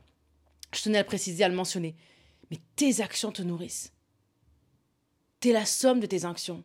Je 0.74 0.82
tenais 0.82 0.98
à 0.98 1.02
le 1.02 1.08
préciser, 1.08 1.44
à 1.44 1.50
le 1.50 1.56
mentionner. 1.56 1.96
Mais 2.52 2.60
tes 2.76 3.02
actions 3.02 3.32
te 3.32 3.42
nourrissent. 3.42 3.92
T'es 5.40 5.52
la 5.52 5.66
somme 5.66 6.00
de 6.00 6.06
tes 6.06 6.26
actions. 6.26 6.64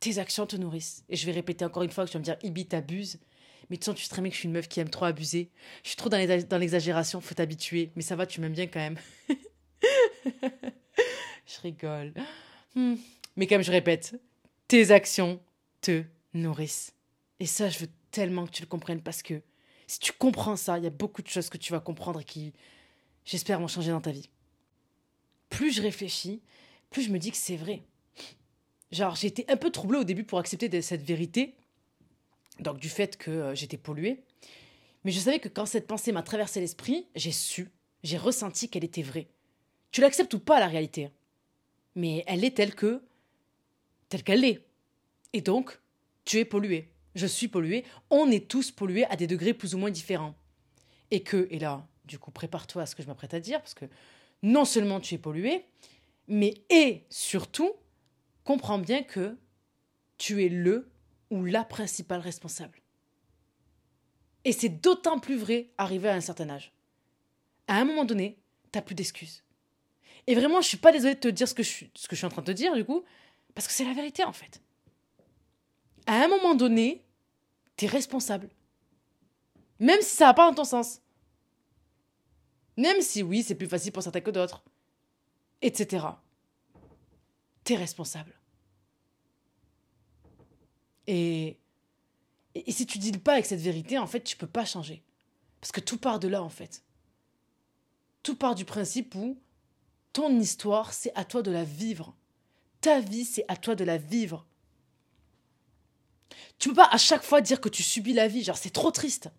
Tes 0.00 0.18
actions 0.18 0.46
te 0.46 0.56
nourrissent. 0.56 1.04
Et 1.08 1.16
je 1.16 1.26
vais 1.26 1.32
répéter 1.32 1.64
encore 1.64 1.82
une 1.82 1.90
fois 1.90 2.04
que 2.04 2.10
tu 2.10 2.14
vas 2.14 2.20
me 2.20 2.24
dire, 2.24 2.36
Ibi, 2.42 2.66
t'abuses. 2.66 3.18
Mais 3.68 3.76
tu 3.76 3.84
sens, 3.84 3.96
tu 3.96 4.08
bien 4.20 4.30
que 4.30 4.34
je 4.34 4.38
suis 4.38 4.46
une 4.48 4.52
meuf 4.52 4.68
qui 4.68 4.80
aime 4.80 4.90
trop 4.90 5.04
abuser. 5.04 5.50
Je 5.84 5.88
suis 5.90 5.96
trop 5.96 6.08
dans 6.08 6.58
l'exagération, 6.58 7.20
faut 7.20 7.34
t'habituer. 7.34 7.92
Mais 7.94 8.02
ça 8.02 8.16
va, 8.16 8.26
tu 8.26 8.40
m'aimes 8.40 8.52
bien 8.52 8.66
quand 8.66 8.80
même. 8.80 8.98
je 10.42 11.60
rigole. 11.62 12.14
Hmm. 12.74 12.96
Mais 13.36 13.46
comme 13.46 13.62
je 13.62 13.70
répète, 13.70 14.20
tes 14.68 14.90
actions 14.90 15.40
te 15.80 16.04
nourrissent. 16.34 16.94
Et 17.38 17.46
ça, 17.46 17.68
je 17.68 17.78
veux 17.78 17.88
tellement 18.10 18.46
que 18.46 18.50
tu 18.52 18.62
le 18.62 18.68
comprennes 18.68 19.02
parce 19.02 19.22
que 19.22 19.42
si 19.86 19.98
tu 19.98 20.12
comprends 20.12 20.56
ça, 20.56 20.78
il 20.78 20.84
y 20.84 20.86
a 20.86 20.90
beaucoup 20.90 21.22
de 21.22 21.28
choses 21.28 21.48
que 21.48 21.58
tu 21.58 21.72
vas 21.72 21.80
comprendre 21.80 22.20
et 22.20 22.24
qui, 22.24 22.52
j'espère, 23.30 23.60
vont 23.60 23.68
changer 23.68 23.90
dans 23.90 24.00
ta 24.00 24.10
vie. 24.10 24.28
Plus 25.48 25.72
je 25.72 25.82
réfléchis, 25.82 26.42
plus 26.90 27.02
je 27.02 27.10
me 27.10 27.18
dis 27.18 27.30
que 27.30 27.36
c'est 27.36 27.56
vrai. 27.56 27.82
Genre, 28.92 29.14
j'ai 29.14 29.28
été 29.28 29.44
un 29.48 29.56
peu 29.56 29.70
troublée 29.70 29.98
au 29.98 30.04
début 30.04 30.24
pour 30.24 30.38
accepter 30.38 30.82
cette 30.82 31.02
vérité, 31.02 31.54
donc 32.58 32.78
du 32.78 32.88
fait 32.88 33.16
que 33.16 33.30
euh, 33.30 33.54
j'étais 33.54 33.76
polluée. 33.76 34.24
Mais 35.04 35.12
je 35.12 35.20
savais 35.20 35.38
que 35.38 35.48
quand 35.48 35.66
cette 35.66 35.86
pensée 35.86 36.12
m'a 36.12 36.22
traversé 36.22 36.60
l'esprit, 36.60 37.06
j'ai 37.14 37.32
su, 37.32 37.70
j'ai 38.02 38.18
ressenti 38.18 38.68
qu'elle 38.68 38.84
était 38.84 39.02
vraie. 39.02 39.28
Tu 39.92 40.00
l'acceptes 40.00 40.34
ou 40.34 40.40
pas, 40.40 40.60
la 40.60 40.66
réalité. 40.66 41.06
Hein. 41.06 41.12
Mais 41.94 42.24
elle 42.26 42.44
est 42.44 42.56
telle 42.56 42.74
que. 42.74 43.02
telle 44.08 44.24
qu'elle 44.24 44.44
est. 44.44 44.66
Et 45.32 45.40
donc, 45.40 45.80
tu 46.24 46.38
es 46.38 46.44
pollué 46.44 46.90
je 47.14 47.26
suis 47.26 47.48
pollué, 47.48 47.84
on 48.10 48.30
est 48.30 48.48
tous 48.48 48.70
pollués 48.70 49.04
à 49.06 49.16
des 49.16 49.26
degrés 49.26 49.54
plus 49.54 49.74
ou 49.74 49.78
moins 49.78 49.90
différents. 49.90 50.34
Et 51.10 51.22
que, 51.22 51.48
et 51.50 51.58
là, 51.58 51.86
du 52.10 52.18
coup, 52.18 52.30
prépare-toi 52.30 52.82
à 52.82 52.86
ce 52.86 52.94
que 52.94 53.02
je 53.02 53.08
m'apprête 53.08 53.34
à 53.34 53.40
dire, 53.40 53.60
parce 53.60 53.74
que 53.74 53.86
non 54.42 54.64
seulement 54.64 55.00
tu 55.00 55.14
es 55.14 55.18
pollué, 55.18 55.64
mais 56.28 56.54
et 56.68 57.04
surtout, 57.08 57.72
comprends 58.44 58.78
bien 58.78 59.02
que 59.02 59.36
tu 60.18 60.44
es 60.44 60.48
le 60.48 60.90
ou 61.30 61.44
la 61.44 61.64
principale 61.64 62.20
responsable. 62.20 62.78
Et 64.44 64.52
c'est 64.52 64.68
d'autant 64.68 65.18
plus 65.18 65.36
vrai 65.36 65.70
arrivé 65.78 66.08
à 66.08 66.14
un 66.14 66.20
certain 66.20 66.50
âge. 66.50 66.72
À 67.68 67.76
un 67.76 67.84
moment 67.84 68.04
donné, 68.04 68.38
t'as 68.72 68.82
plus 68.82 68.94
d'excuses. 68.94 69.44
Et 70.26 70.34
vraiment, 70.34 70.60
je 70.60 70.68
suis 70.68 70.76
pas 70.76 70.92
désolée 70.92 71.14
de 71.14 71.20
te 71.20 71.28
dire 71.28 71.48
ce 71.48 71.54
que 71.54 71.62
je 71.62 71.68
suis, 71.68 71.90
en 72.24 72.28
train 72.28 72.42
de 72.42 72.46
te 72.46 72.56
dire, 72.56 72.74
du 72.74 72.84
coup, 72.84 73.04
parce 73.54 73.66
que 73.66 73.72
c'est 73.72 73.84
la 73.84 73.94
vérité, 73.94 74.24
en 74.24 74.32
fait 74.32 74.60
à 76.10 76.24
un 76.24 76.28
moment 76.28 76.56
donné, 76.56 77.04
tu 77.76 77.84
es 77.84 77.88
responsable. 77.88 78.48
Même 79.78 80.00
si 80.02 80.16
ça 80.16 80.26
va 80.26 80.34
pas 80.34 80.48
dans 80.48 80.54
ton 80.56 80.64
sens. 80.64 81.00
Même 82.76 83.00
si 83.02 83.22
oui, 83.22 83.42
c'est 83.42 83.54
plus 83.54 83.68
facile 83.68 83.92
pour 83.92 84.02
certains 84.02 84.20
que 84.20 84.30
d'autres. 84.30 84.62
Etc. 85.62 86.06
Tu 87.64 87.72
es 87.72 87.76
responsable. 87.76 88.34
Et, 91.06 91.58
et, 92.54 92.72
si 92.72 92.86
tu 92.86 92.98
dis 92.98 93.12
pas 93.12 93.32
avec 93.32 93.46
cette 93.46 93.60
vérité, 93.60 93.98
en 93.98 94.06
fait, 94.06 94.22
tu 94.22 94.36
peux 94.36 94.46
pas 94.46 94.64
changer. 94.64 95.02
Parce 95.60 95.72
que 95.72 95.80
tout 95.80 95.98
part 95.98 96.20
de 96.20 96.28
là, 96.28 96.42
en 96.42 96.48
fait. 96.48 96.84
Tout 98.22 98.36
part 98.36 98.54
du 98.54 98.64
principe 98.64 99.14
où 99.14 99.38
ton 100.12 100.38
histoire, 100.38 100.92
c'est 100.92 101.12
à 101.16 101.24
toi 101.24 101.42
de 101.42 101.50
la 101.50 101.64
vivre. 101.64 102.16
Ta 102.80 103.00
vie, 103.00 103.24
c'est 103.24 103.44
à 103.48 103.56
toi 103.56 103.74
de 103.74 103.84
la 103.84 103.98
vivre. 103.98 104.46
Tu 106.58 106.68
peux 106.68 106.76
pas 106.76 106.88
à 106.90 106.98
chaque 106.98 107.22
fois 107.22 107.40
dire 107.40 107.60
que 107.60 107.68
tu 107.68 107.82
subis 107.82 108.12
la 108.12 108.28
vie, 108.28 108.44
genre 108.44 108.56
c'est 108.56 108.70
trop 108.70 108.90
triste. 108.90 109.30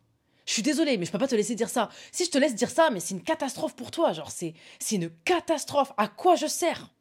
Je 0.52 0.56
suis 0.56 0.64
désolée, 0.64 0.98
mais 0.98 1.06
je 1.06 1.14
peux 1.14 1.18
pas 1.18 1.30
te 1.30 1.36
laisser 1.36 1.56
dire 1.56 1.70
ça. 1.70 1.88
Si 2.12 2.26
je 2.26 2.30
te 2.30 2.38
laisse 2.38 2.56
dire 2.56 2.70
ça, 2.70 2.90
mais 2.90 3.00
c'est 3.00 3.14
une 3.14 3.24
catastrophe 3.24 3.74
pour 3.74 3.90
toi, 3.90 4.12
genre 4.12 4.32
c'est 4.32 4.54
c'est 4.80 4.98
une 4.98 5.10
catastrophe. 5.24 5.94
À 5.96 6.10
quoi 6.10 6.36
je 6.36 6.46
sers? 6.46 6.94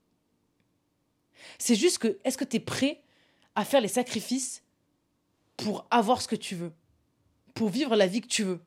C'est 1.58 1.74
juste 1.74 1.98
que 1.98 2.20
est-ce 2.22 2.38
que 2.38 2.44
tu 2.44 2.58
es 2.58 2.60
prêt 2.60 3.02
à 3.56 3.64
faire 3.64 3.80
les 3.80 3.88
sacrifices 3.88 4.62
pour 5.56 5.84
avoir 5.90 6.22
ce 6.22 6.28
que 6.28 6.36
tu 6.36 6.54
veux, 6.54 6.72
pour 7.54 7.70
vivre 7.70 7.96
la 7.96 8.06
vie 8.06 8.20
que 8.20 8.28
tu 8.28 8.44
veux, 8.44 8.60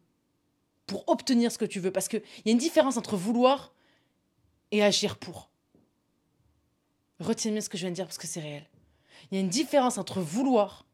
pour 0.85 1.07
obtenir 1.07 1.49
ce 1.49 1.57
que 1.57 1.63
tu 1.63 1.79
veux? 1.79 1.91
Parce 1.91 2.09
qu'il 2.09 2.21
y 2.43 2.49
a 2.49 2.51
une 2.51 2.57
différence 2.57 2.97
entre 2.97 3.15
vouloir 3.15 3.73
et 4.71 4.83
agir 4.83 5.17
pour. 5.17 5.49
Retiens 7.21 7.51
bien 7.51 7.61
ce 7.61 7.69
que 7.69 7.77
je 7.77 7.83
viens 7.83 7.91
de 7.91 7.95
dire 7.95 8.05
parce 8.07 8.17
que 8.17 8.27
c'est 8.27 8.41
réel. 8.41 8.67
Il 9.31 9.35
y 9.35 9.37
a 9.37 9.41
une 9.41 9.49
différence 9.49 9.97
entre 9.97 10.19
vouloir 10.19 10.85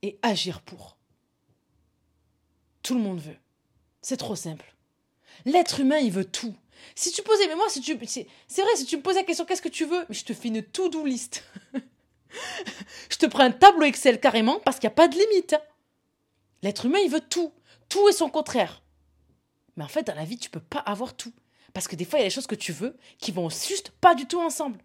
et 0.00 0.18
agir 0.22 0.62
pour. 0.62 0.96
Tout 2.86 2.94
le 2.94 3.00
monde 3.00 3.18
veut. 3.18 3.36
C'est 4.00 4.16
trop 4.16 4.36
simple. 4.36 4.72
L'être 5.44 5.80
humain, 5.80 5.98
il 5.98 6.12
veut 6.12 6.24
tout. 6.24 6.54
Si 6.94 7.10
tu 7.10 7.20
posais, 7.20 7.48
mais 7.48 7.56
moi, 7.56 7.68
si 7.68 7.80
tu, 7.80 7.98
c'est 8.06 8.62
vrai, 8.62 8.76
si 8.76 8.84
tu 8.84 8.96
me 8.96 9.02
posais 9.02 9.18
la 9.18 9.24
question, 9.24 9.44
qu'est-ce 9.44 9.60
que 9.60 9.68
tu 9.68 9.86
veux, 9.86 10.06
je 10.08 10.22
te 10.22 10.32
fais 10.32 10.46
une 10.46 10.62
to-do 10.62 11.04
list. 11.04 11.42
je 13.10 13.16
te 13.16 13.26
prends 13.26 13.42
un 13.42 13.50
tableau 13.50 13.86
Excel 13.86 14.20
carrément 14.20 14.60
parce 14.60 14.78
qu'il 14.78 14.86
n'y 14.86 14.92
a 14.92 14.94
pas 14.94 15.08
de 15.08 15.18
limite. 15.18 15.56
L'être 16.62 16.86
humain, 16.86 17.00
il 17.02 17.10
veut 17.10 17.20
tout. 17.28 17.52
Tout 17.88 18.08
est 18.08 18.12
son 18.12 18.30
contraire. 18.30 18.84
Mais 19.74 19.82
en 19.82 19.88
fait, 19.88 20.06
dans 20.06 20.14
la 20.14 20.24
vie, 20.24 20.38
tu 20.38 20.48
peux 20.48 20.60
pas 20.60 20.78
avoir 20.78 21.16
tout. 21.16 21.32
Parce 21.72 21.88
que 21.88 21.96
des 21.96 22.04
fois, 22.04 22.20
il 22.20 22.22
y 22.22 22.26
a 22.26 22.28
des 22.28 22.34
choses 22.34 22.46
que 22.46 22.54
tu 22.54 22.70
veux 22.70 22.96
qui 23.18 23.32
vont 23.32 23.48
juste 23.48 23.90
pas 24.00 24.14
du 24.14 24.26
tout 24.26 24.40
ensemble 24.40 24.78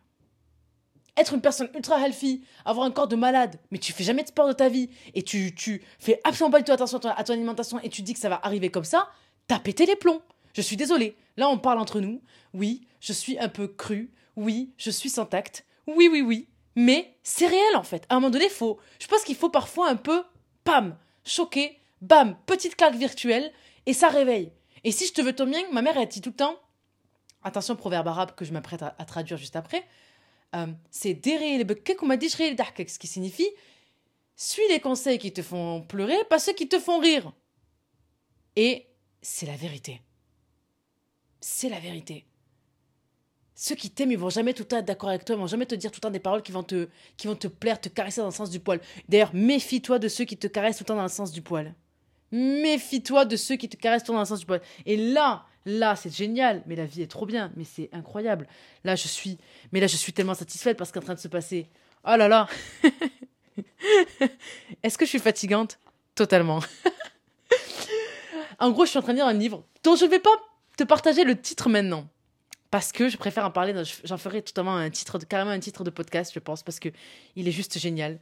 être 1.18 1.34
une 1.34 1.42
personne 1.42 1.70
ultra 1.76 2.00
healthy, 2.00 2.44
avoir 2.66 2.86
un 2.86 2.92
corps 2.92 3.08
de 3.08 3.16
malade, 3.16 3.58
mais 3.70 3.78
tu 3.78 3.92
fais 3.94 4.04
jamais 4.04 4.24
de 4.24 4.30
sport 4.30 4.48
de 4.48 4.54
ta 4.54 4.70
vie 4.70 4.90
et 5.14 5.24
tu, 5.24 5.54
tu 5.54 5.84
fais 6.00 6.20
absolument 6.24 6.52
pas 6.52 6.60
du 6.60 6.66
tout 6.66 6.72
attention 6.72 7.00
à 7.00 7.24
ton, 7.24 7.34
alimentation 7.34 7.80
et 7.82 7.90
tu 7.90 8.02
dis 8.02 8.14
que 8.14 8.20
ça 8.20 8.30
va 8.30 8.40
arriver 8.44 8.70
comme 8.70 8.84
ça, 8.84 9.10
t'as 9.48 9.60
pété 9.60 9.86
les 9.86 9.96
plombs. 9.96 10.22
Je 10.54 10.62
suis 10.62 10.78
désolée. 10.78 11.16
Là, 11.38 11.50
on 11.50 11.58
parle 11.58 11.80
entre 11.80 12.00
nous. 12.00 12.22
Oui, 12.54 12.88
je 13.00 13.14
suis 13.14 13.40
un 13.40 13.50
peu 13.50 13.68
cru. 13.68 14.12
Oui, 14.36 14.74
je 14.78 14.90
suis 14.90 15.10
sans 15.10 15.26
tact. 15.26 15.66
Oui, 15.88 16.10
oui, 16.12 16.22
oui. 16.22 16.48
Mais 16.76 17.18
c'est 17.24 17.48
réel 17.48 17.76
en 17.76 17.84
fait. 17.84 18.06
À 18.10 18.16
un 18.16 18.20
moment 18.20 18.32
donné, 18.32 18.50
faut. 18.50 18.80
Je 19.00 19.08
pense 19.08 19.24
qu'il 19.24 19.36
faut 19.36 19.50
parfois 19.50 19.90
un 19.90 19.96
peu, 19.98 20.24
pam, 20.64 20.98
choquer, 21.26 21.78
bam, 22.02 22.38
petite 22.46 22.76
claque 22.76 22.96
virtuelle 22.96 23.52
et 23.86 23.94
ça 23.94 24.08
réveille. 24.08 24.52
Et 24.84 24.92
si 24.92 25.06
je 25.06 25.14
te 25.14 25.22
veux 25.22 25.34
ton 25.34 25.48
bien, 25.48 25.62
ma 25.72 25.82
mère 25.82 25.98
elle 25.98 26.08
dit 26.08 26.22
tout 26.22 26.30
le 26.30 26.36
temps. 26.36 26.56
Attention, 27.44 27.76
proverbe 27.76 28.08
arabe 28.08 28.36
que 28.36 28.46
je 28.46 28.54
m'apprête 28.54 28.84
à 28.84 29.06
traduire 29.06 29.38
juste 29.38 29.56
après. 29.56 29.84
Euh, 30.56 30.68
c'est 30.90 31.14
ce 31.26 33.00
qui 33.00 33.08
signifie 33.08 33.48
suis 34.42 34.68
les 34.70 34.80
conseils 34.80 35.20
qui 35.20 35.32
te 35.32 35.44
font 35.44 35.82
pleurer, 35.82 36.18
pas 36.28 36.40
ceux 36.40 36.54
qui 36.54 36.68
te 36.68 36.80
font 36.80 37.00
rire. 37.00 37.32
Et 38.56 38.88
c'est 39.22 39.46
la 39.46 39.56
vérité. 39.56 40.02
C'est 41.40 41.70
la 41.70 41.80
vérité. 41.80 42.26
Ceux 43.54 43.76
qui 43.76 43.92
t'aiment, 43.92 44.12
ils 44.12 44.18
vont 44.18 44.32
jamais 44.32 44.56
tout 44.56 44.64
le 44.64 44.68
temps 44.68 44.78
être 44.78 44.86
d'accord 44.86 45.10
avec 45.10 45.26
toi, 45.26 45.36
ils 45.36 45.40
vont 45.40 45.46
jamais 45.46 45.68
te 45.68 45.76
dire 45.76 45.92
tout 45.92 45.98
le 45.98 46.02
temps 46.02 46.10
des 46.10 46.20
paroles 46.20 46.42
qui 46.42 46.52
vont 46.52 46.64
te, 46.64 46.90
qui 47.18 47.28
vont 47.28 47.36
te 47.36 47.48
plaire, 47.48 47.80
te 47.80 47.88
caresser 47.88 48.22
dans 48.22 48.28
le 48.28 48.34
sens 48.34 48.50
du 48.50 48.60
poil. 48.60 48.82
D'ailleurs, 49.08 49.30
méfie-toi 49.36 50.00
de 50.00 50.08
ceux 50.08 50.26
qui 50.26 50.38
te 50.38 50.48
caressent 50.48 50.78
tout 50.78 50.84
le 50.86 50.88
temps 50.88 50.96
dans 50.96 51.04
le 51.04 51.10
sens 51.10 51.32
du 51.32 51.44
poil. 51.44 51.76
Méfie-toi 52.32 53.26
de 53.26 53.36
ceux 53.36 53.58
qui 53.58 53.70
te 53.70 53.78
caressent 53.78 54.04
tout 54.04 54.12
le 54.12 54.16
temps 54.16 54.24
dans 54.24 54.24
le 54.24 54.28
sens 54.28 54.40
du 54.40 54.48
poil. 54.48 54.62
Et 54.88 54.98
là, 54.98 55.46
Là, 55.66 55.96
c'est 55.96 56.14
génial, 56.14 56.64
mais 56.66 56.76
la 56.76 56.86
vie 56.86 57.02
est 57.02 57.12
trop 57.12 57.26
bien, 57.26 57.52
mais 57.56 57.64
c'est 57.64 57.90
incroyable. 57.94 58.48
Là, 58.84 58.96
je 58.96 59.08
suis, 59.08 59.38
mais 59.72 59.80
là, 59.80 59.88
je 59.88 59.96
suis 59.96 60.14
tellement 60.14 60.34
satisfaite 60.34 60.78
parce 60.78 60.92
qu'en 60.92 61.02
train 61.02 61.14
de 61.14 61.20
se 61.20 61.28
passer. 61.28 61.68
Oh 62.04 62.16
là 62.16 62.28
là. 62.28 62.48
Est-ce 64.84 64.98
que 64.98 65.06
je 65.06 65.10
suis 65.10 65.20
fatigante? 65.20 65.78
Totalement. 66.16 66.62
en 68.60 68.72
gros, 68.72 68.86
je 68.86 68.90
suis 68.90 69.00
en 69.00 69.04
train 69.04 69.14
de 69.14 69.18
lire 69.18 69.28
un 69.28 69.34
livre 69.34 69.64
dont 69.84 69.96
je 69.96 70.06
ne 70.06 70.10
vais 70.10 70.20
pas 70.20 70.32
te 70.78 70.84
partager 70.84 71.24
le 71.24 71.40
titre 71.40 71.70
maintenant 71.70 72.08
parce 72.72 72.94
que 72.94 73.10
je 73.10 73.18
préfère 73.18 73.46
en 73.46 73.52
parler. 73.52 73.74
J'en 74.06 74.18
ferai 74.18 74.42
totalement 74.42 74.76
un 74.76 74.90
titre, 74.90 75.20
carrément 75.20 75.52
un 75.52 75.60
titre 75.60 75.84
de 75.84 75.90
podcast, 75.90 76.32
je 76.34 76.40
pense, 76.40 76.64
parce 76.64 76.80
que 76.80 76.88
il 77.36 77.48
est 77.48 77.52
juste 77.52 77.78
génial. 77.78 78.18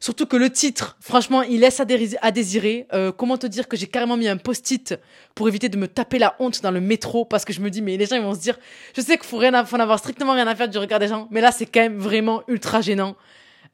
Surtout 0.00 0.26
que 0.26 0.36
le 0.36 0.50
titre, 0.50 0.96
franchement, 1.00 1.42
il 1.42 1.60
laisse 1.60 1.78
à, 1.78 1.84
désirer. 2.32 2.88
Euh, 2.92 3.12
comment 3.12 3.38
te 3.38 3.46
dire 3.46 3.68
que 3.68 3.76
j'ai 3.76 3.86
carrément 3.86 4.16
mis 4.16 4.26
un 4.26 4.36
post-it 4.36 4.96
pour 5.36 5.48
éviter 5.48 5.68
de 5.68 5.78
me 5.78 5.86
taper 5.86 6.18
la 6.18 6.34
honte 6.40 6.62
dans 6.62 6.72
le 6.72 6.80
métro, 6.80 7.24
parce 7.24 7.44
que 7.44 7.52
je 7.52 7.60
me 7.60 7.70
dis, 7.70 7.80
mais 7.80 7.96
les 7.96 8.06
gens 8.06 8.16
ils 8.16 8.22
vont 8.22 8.34
se 8.34 8.40
dire, 8.40 8.58
je 8.96 9.00
sais 9.00 9.16
qu'il 9.16 9.26
faut 9.26 9.38
rien, 9.38 9.64
faut 9.64 9.78
strictement 9.98 10.32
rien 10.32 10.48
à 10.48 10.56
faire 10.56 10.68
du 10.68 10.78
regard 10.78 10.98
des 10.98 11.08
gens, 11.08 11.28
mais 11.30 11.40
là 11.40 11.52
c'est 11.52 11.66
quand 11.66 11.80
même 11.80 11.98
vraiment 11.98 12.42
ultra 12.48 12.80
gênant. 12.80 13.16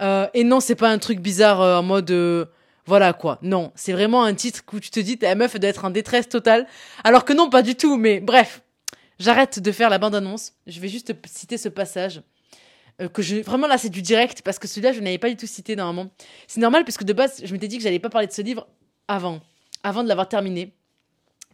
Euh, 0.03 0.29
et 0.35 0.45
non, 0.45 0.61
c'est 0.61 0.75
pas 0.77 0.91
un 0.91 0.99
truc 0.99 1.21
bizarre 1.21 1.63
euh, 1.63 1.79
en 1.79 1.83
mode 1.83 2.49
voilà 2.87 3.13
quoi. 3.15 3.39
Non, 3.43 3.73
c'est 3.75 3.93
vraiment 3.93 4.25
un 4.25 4.35
titre 4.35 4.63
où 4.73 4.81
tu 4.81 4.91
te 4.91 5.01
dis, 5.01 5.17
ta 5.17 5.35
meuf 5.35 5.59
doit 5.59 5.71
être 5.71 5.87
en 5.87 5.91
détresse 5.91 6.29
totale. 6.29 6.67
Alors 7.03 7.25
que 7.25 7.33
non, 7.33 7.49
pas 7.49 7.63
du 7.63 7.75
tout, 7.75 7.97
mais 7.97 8.21
bref. 8.21 8.63
J'arrête 9.19 9.59
de 9.59 9.73
faire 9.73 9.91
la 9.91 9.99
bande-annonce. 9.99 10.53
Je 10.67 10.81
vais 10.81 10.89
juste 10.89 11.15
citer 11.27 11.59
ce 11.59 11.69
passage. 11.69 12.23
Euh, 13.01 13.09
que 13.09 13.23
je, 13.23 13.37
vraiment 13.37 13.67
là, 13.67 13.79
c'est 13.79 13.89
du 13.89 14.03
direct 14.03 14.43
parce 14.43 14.59
que 14.59 14.67
celui-là, 14.69 14.93
je 14.93 15.01
n'avais 15.01 15.19
pas 15.19 15.29
du 15.29 15.37
tout 15.37 15.47
cité 15.47 15.77
normalement. 15.77 16.11
C'est 16.47 16.61
normal 16.61 16.85
puisque 16.85 17.05
de 17.05 17.13
base, 17.13 17.41
je 17.45 17.53
m'étais 17.53 17.69
dit 17.69 17.79
que 17.79 17.83
j'allais 17.83 17.99
pas 17.99 18.11
parler 18.11 18.27
de 18.27 18.33
ce 18.33 18.43
livre 18.43 18.67
avant, 19.07 19.41
avant 19.83 20.03
de 20.03 20.09
l'avoir 20.09 20.29
terminé. 20.29 20.75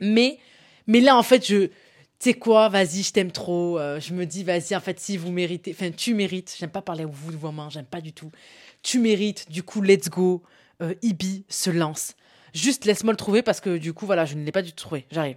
Mais, 0.00 0.38
mais 0.87 1.00
là, 1.00 1.16
en 1.16 1.22
fait, 1.22 1.46
je, 1.46 1.66
tu 1.66 1.72
sais 2.18 2.35
quoi, 2.35 2.68
vas-y, 2.68 3.03
je 3.03 3.12
t'aime 3.12 3.33
trop. 3.33 3.79
Euh, 3.79 4.00
je 4.00 4.14
me 4.14 4.24
dis, 4.24 4.44
vas-y, 4.44 4.74
en 4.74 4.81
fait, 4.81 4.98
si 4.98 5.16
vous 5.16 5.31
méritez, 5.31 5.72
enfin, 5.72 5.90
tu 5.90 6.14
mérites. 6.14 6.55
J'aime 6.59 6.70
pas 6.70 6.83
parler 6.83 7.05
vous 7.05 7.33
de 7.33 7.37
main, 7.37 7.68
j'aime 7.70 7.85
pas 7.85 8.00
du 8.00 8.12
tout. 8.12 8.31
Tu 8.83 8.98
mérites, 8.98 9.50
du 9.50 9.62
coup, 9.62 9.83
let's 9.83 10.09
go. 10.09 10.42
Euh, 10.83 10.94
Ibi 11.03 11.44
se 11.48 11.70
lance. 11.70 12.14
Juste 12.53 12.85
laisse-moi 12.85 13.12
le 13.12 13.16
trouver 13.16 13.42
parce 13.42 13.61
que 13.61 13.77
du 13.79 13.92
coup, 13.92 14.07
voilà, 14.07 14.24
je 14.24 14.35
ne 14.35 14.44
l'ai 14.44 14.53
pas 14.53 14.62
du 14.62 14.70
tout 14.70 14.85
trouvé. 14.85 15.07
J'arrive. 15.11 15.37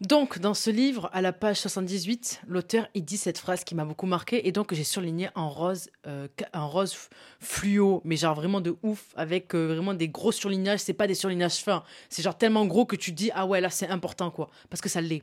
Donc, 0.00 0.38
dans 0.38 0.54
ce 0.54 0.70
livre, 0.70 1.10
à 1.12 1.20
la 1.20 1.30
page 1.30 1.60
78, 1.60 2.42
l'auteur 2.46 2.88
il 2.94 3.04
dit 3.04 3.18
cette 3.18 3.36
phrase 3.36 3.64
qui 3.64 3.74
m'a 3.74 3.84
beaucoup 3.84 4.06
marqué 4.06 4.48
et 4.48 4.52
donc 4.52 4.72
j'ai 4.72 4.84
surligné 4.84 5.28
en 5.34 5.50
rose, 5.50 5.90
euh, 6.06 6.26
en 6.54 6.70
rose 6.70 6.96
fluo, 7.38 8.00
mais 8.04 8.16
genre 8.16 8.34
vraiment 8.34 8.62
de 8.62 8.76
ouf, 8.82 9.12
avec 9.14 9.54
euh, 9.54 9.74
vraiment 9.74 9.92
des 9.92 10.08
gros 10.08 10.32
surlignages. 10.32 10.80
C'est 10.80 10.94
pas 10.94 11.06
des 11.06 11.14
surlignages 11.14 11.58
fins, 11.58 11.84
c'est 12.08 12.22
genre 12.22 12.38
tellement 12.38 12.64
gros 12.64 12.86
que 12.86 12.96
tu 12.96 13.12
dis 13.12 13.30
ah 13.34 13.44
ouais 13.44 13.60
là 13.60 13.68
c'est 13.68 13.88
important 13.88 14.30
quoi, 14.30 14.48
parce 14.70 14.80
que 14.80 14.88
ça 14.88 15.02
l'est. 15.02 15.22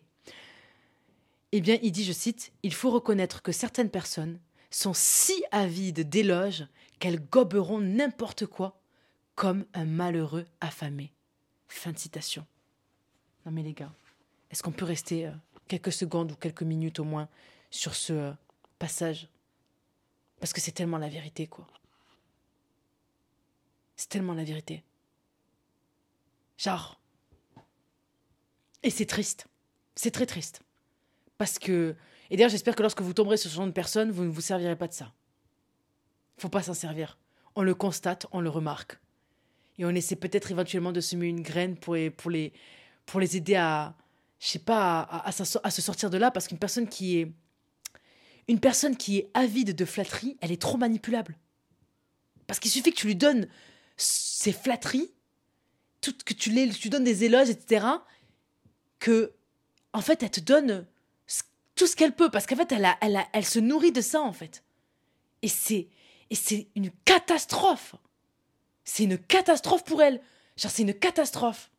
Eh 1.53 1.61
bien, 1.61 1.79
il 1.81 1.91
dit, 1.91 2.03
je 2.03 2.11
cite, 2.11 2.51
il 2.61 2.73
faut 2.73 2.91
reconnaître 2.91 3.41
que 3.41 3.53
certaines 3.53 3.89
personnes 3.89 4.37
sont 4.69 4.93
si 4.93 5.43
avides 5.51 6.07
d'éloges 6.07 6.67
qu'elles 6.99 7.21
goberont 7.21 7.79
n'importe 7.79 8.45
quoi 8.45 8.79
comme 9.35 9.65
un 9.73 9.85
malheureux 9.85 10.45
affamé. 10.61 11.13
Fin 11.67 11.93
de 11.93 11.97
citation. 11.97 12.45
Non 13.45 13.51
mais 13.51 13.63
les 13.63 13.73
gars, 13.73 13.91
est-ce 14.51 14.63
qu'on 14.63 14.71
peut 14.71 14.85
rester 14.85 15.27
euh, 15.27 15.31
quelques 15.67 15.91
secondes 15.91 16.31
ou 16.31 16.35
quelques 16.35 16.63
minutes 16.63 16.99
au 16.99 17.03
moins 17.03 17.27
sur 17.69 17.95
ce 17.95 18.13
euh, 18.13 18.31
passage? 18.79 19.27
Parce 20.39 20.53
que 20.53 20.61
c'est 20.61 20.71
tellement 20.71 20.97
la 20.97 21.09
vérité, 21.09 21.47
quoi. 21.47 21.67
C'est 23.95 24.09
tellement 24.09 24.33
la 24.33 24.43
vérité. 24.43 24.83
Genre. 26.57 26.99
Et 28.83 28.89
c'est 28.89 29.07
triste. 29.07 29.47
C'est 29.95 30.11
très 30.11 30.27
triste. 30.27 30.61
Parce 31.37 31.57
que. 31.57 31.95
Et 32.29 32.37
d'ailleurs, 32.37 32.51
j'espère 32.51 32.75
que 32.75 32.83
lorsque 32.83 33.01
vous 33.01 33.13
tomberez 33.13 33.37
sur 33.37 33.49
ce 33.49 33.55
genre 33.55 33.65
de 33.65 33.71
personne, 33.71 34.11
vous 34.11 34.23
ne 34.23 34.29
vous 34.29 34.41
servirez 34.41 34.75
pas 34.75 34.87
de 34.87 34.93
ça. 34.93 35.13
Faut 36.37 36.49
pas 36.49 36.61
s'en 36.61 36.73
servir. 36.75 37.17
On 37.55 37.63
le 37.63 37.73
constate, 37.73 38.27
on 38.31 38.41
le 38.41 38.49
remarque. 38.49 38.99
Et 39.79 39.85
on 39.85 39.89
essaie 39.89 40.15
peut-être 40.15 40.51
éventuellement 40.51 40.91
de 40.91 41.01
semer 41.01 41.27
une 41.27 41.41
graine 41.41 41.75
pour 41.75 41.95
pour 42.17 42.29
les, 42.29 42.53
pour 43.05 43.19
les 43.19 43.37
aider 43.37 43.55
à, 43.55 43.95
je 44.39 44.47
sais 44.47 44.59
pas, 44.59 45.01
à, 45.01 45.31
se 45.31 45.81
sortir 45.81 46.09
de 46.09 46.17
là. 46.17 46.31
Parce 46.31 46.47
qu'une 46.47 46.59
personne 46.59 46.87
qui 46.87 47.17
est. 47.17 47.31
Une 48.47 48.59
personne 48.59 48.95
qui 48.95 49.17
est 49.17 49.31
avide 49.33 49.75
de 49.75 49.85
flatterie, 49.85 50.37
elle 50.39 50.53
est 50.53 50.61
trop 50.61 50.77
manipulable. 50.77 51.37
Parce 52.45 52.59
qu'il 52.59 52.71
suffit 52.71 52.91
que 52.91 52.95
tu 52.97 53.07
lui 53.07 53.15
donnes 53.15 53.49
ses 53.97 54.53
flatteries, 54.53 55.11
tout, 55.99 56.15
que 56.25 56.33
tu, 56.33 56.49
les, 56.51 56.69
tu 56.69 56.89
donnes 56.89 57.03
des 57.03 57.25
éloges, 57.25 57.49
etc., 57.49 57.85
que, 58.99 59.33
en 59.91 59.99
fait, 59.99 60.23
elle 60.23 60.31
te 60.31 60.39
donne 60.39 60.87
tout 61.75 61.87
ce 61.87 61.95
qu'elle 61.95 62.15
peut, 62.15 62.31
parce 62.31 62.45
qu'en 62.45 62.55
fait, 62.55 62.71
elle, 62.71 62.87
elle, 63.01 63.19
elle 63.33 63.45
se 63.45 63.59
nourrit 63.59 63.91
de 63.91 64.01
ça, 64.01 64.21
en 64.21 64.33
fait. 64.33 64.63
Et 65.41 65.49
c'est, 65.49 65.89
et 66.29 66.35
c'est 66.35 66.67
une 66.75 66.91
catastrophe. 67.03 67.95
C'est 68.85 69.03
une 69.03 69.17
catastrophe 69.17 69.83
pour 69.83 70.01
elle. 70.01 70.21
Genre, 70.55 70.71
c'est 70.71 70.83
une 70.83 70.93
catastrophe. 70.93 71.69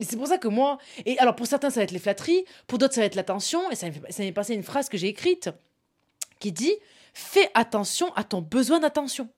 Et 0.00 0.04
c'est 0.04 0.16
pour 0.16 0.28
ça 0.28 0.38
que 0.38 0.48
moi. 0.48 0.78
Et 1.06 1.18
alors, 1.18 1.34
pour 1.34 1.46
certains, 1.46 1.70
ça 1.70 1.80
va 1.80 1.84
être 1.84 1.90
les 1.90 1.98
flatteries, 1.98 2.44
pour 2.66 2.78
d'autres, 2.78 2.94
ça 2.94 3.00
va 3.00 3.06
être 3.06 3.14
l'attention. 3.14 3.70
Et 3.70 3.74
ça 3.74 3.88
m'est 4.18 4.32
passé 4.32 4.54
une 4.54 4.62
phrase 4.62 4.88
que 4.88 4.96
j'ai 4.96 5.08
écrite 5.08 5.50
qui 6.38 6.52
dit 6.52 6.74
Fais 7.14 7.50
attention 7.54 8.12
à 8.14 8.22
ton 8.24 8.40
besoin 8.40 8.78
d'attention. 8.78 9.28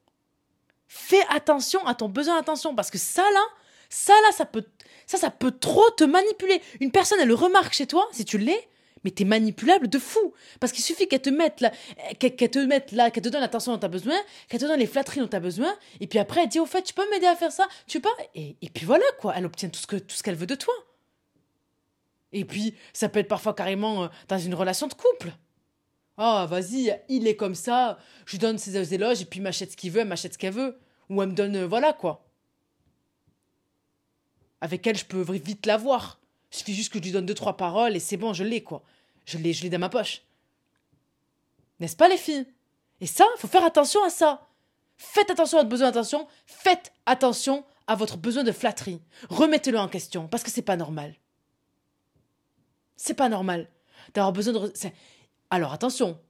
Fais 0.87 1.23
attention 1.31 1.85
à 1.87 1.95
ton 1.95 2.09
besoin 2.09 2.37
d'attention. 2.37 2.75
Parce 2.75 2.91
que 2.91 2.99
ça, 2.99 3.23
là, 3.23 3.43
ça, 3.89 4.13
là, 4.23 4.33
ça 4.33 4.45
peut, 4.45 4.65
ça, 5.07 5.17
ça 5.19 5.31
peut 5.31 5.53
trop 5.53 5.89
te 5.97 6.05
manipuler. 6.05 6.61
Une 6.81 6.91
personne, 6.91 7.19
elle 7.21 7.29
le 7.29 7.35
remarque 7.35 7.73
chez 7.73 7.87
toi, 7.87 8.07
si 8.13 8.25
tu 8.25 8.39
l'es, 8.39 8.69
mais 9.05 9.11
t'es 9.11 9.25
manipulable 9.25 9.89
de 9.89 9.99
fou. 9.99 10.35
Parce 10.59 10.73
qu'il 10.73 10.85
suffit 10.85 11.09
qu'elle 11.09 11.23
te 11.23 11.31
mette 11.31 11.61
là, 11.61 11.73
qu'elle 12.19 12.35
te 12.35 12.59
mette 12.59 12.93
là, 12.93 13.11
qu'elle 13.11 13.23
te 13.23 13.29
donne 13.29 13.41
l'attention 13.41 13.73
dont 13.73 13.79
t'as 13.79 13.89
besoin, 13.89 14.17
qu'elle 14.49 14.61
te 14.61 14.67
donne 14.67 14.79
les 14.79 14.87
flatteries 14.87 15.21
dont 15.21 15.29
t'as 15.29 15.41
besoin, 15.41 15.75
et 16.01 16.07
puis 16.07 16.19
après 16.19 16.43
elle 16.43 16.49
dit 16.49 16.61
au 16.61 16.67
fait, 16.67 16.83
tu 16.83 16.95
peux 16.95 17.09
m'aider 17.11 17.27
à 17.27 17.37
faire 17.37 17.53
ça, 17.53 17.67
tu 17.87 18.01
peux, 18.01 18.09
et, 18.35 18.57
et 18.61 18.71
puis 18.71 18.87
voilà 18.87 19.05
quoi, 19.19 19.35
elle 19.37 19.47
obtient 19.47 19.69
tout 19.69 19.81
ce 19.81 19.87
que 19.87 19.97
tout 19.97 20.17
ce 20.17 20.23
qu'elle 20.23 20.37
veut 20.37 20.47
de 20.47 20.55
toi. 20.55 20.75
Et 22.33 22.45
puis 22.45 22.75
ça 22.93 23.09
peut 23.09 23.19
être 23.19 23.29
parfois 23.29 23.55
carrément 23.55 24.05
euh, 24.05 24.09
dans 24.29 24.39
une 24.39 24.55
relation 24.55 24.87
de 24.87 24.95
couple. 24.95 25.33
Ah 26.17 26.47
vas-y, 26.49 26.95
il 27.09 27.27
est 27.27 27.37
comme 27.37 27.55
ça, 27.55 27.99
je 28.27 28.33
lui 28.33 28.39
donne 28.39 28.59
ses 28.59 28.95
éloges 28.95 29.23
et 29.23 29.25
puis 29.25 29.41
m'achète 29.41 29.73
ce 29.73 29.77
qu'il 29.77 29.91
veut, 29.91 30.01
elle 30.01 30.09
m'achète 30.09 30.35
ce 30.35 30.39
qu'elle 30.39 30.53
veut, 30.53 30.79
ou 31.09 31.23
elle 31.23 31.31
me 31.31 31.35
donne, 31.35 31.57
euh, 31.57 31.67
voilà 31.67 31.93
quoi. 31.93 32.27
Avec 34.61 34.87
elle, 34.87 34.97
je 34.97 35.07
peux 35.07 35.23
vite 35.23 35.65
la 35.65 35.79
voir. 35.79 36.20
Il 36.53 36.57
suffit 36.57 36.75
juste 36.75 36.93
que 36.93 36.99
je 36.99 37.05
lui 37.05 37.13
donne 37.13 37.27
deux, 37.27 37.35
trois 37.35 37.57
paroles 37.57 37.97
et 37.97 38.01
c'est 38.01 38.17
bon, 38.17 38.33
je 38.33 38.45
l'ai, 38.45 38.63
quoi. 38.63 38.83
Je 39.25 39.39
l'ai, 39.39 39.53
je 39.53 39.63
l'ai 39.63 39.71
dans 39.71 39.79
ma 39.79 39.89
poche. 39.89 40.23
N'est-ce 41.79 41.97
pas, 41.97 42.09
les 42.09 42.17
filles? 42.17 42.47
Et 43.01 43.07
ça, 43.07 43.25
il 43.37 43.41
faut 43.41 43.49
faire 43.49 43.65
attention 43.65 44.03
à 44.05 44.11
ça. 44.11 44.49
Faites 44.97 45.31
attention 45.31 45.59
à 45.59 45.63
votre 45.63 45.71
besoin 45.71 45.89
d'attention. 45.89 46.27
Faites 46.47 46.93
attention 47.07 47.65
à 47.87 47.95
votre 47.95 48.17
besoin 48.17 48.45
de 48.45 48.53
flatterie. 48.53 49.01
Remettez-le 49.31 49.79
en 49.79 49.89
question, 49.89 50.29
parce 50.29 50.43
que 50.43 50.51
c'est 50.51 50.63
pas 50.63 50.77
normal. 50.77 51.15
C'est 52.97 53.15
pas 53.15 53.29
normal 53.29 53.69
d'avoir 54.13 54.33
besoin 54.33 54.53
de. 54.53 54.73
Alors 55.49 55.73
attention, 55.73 56.21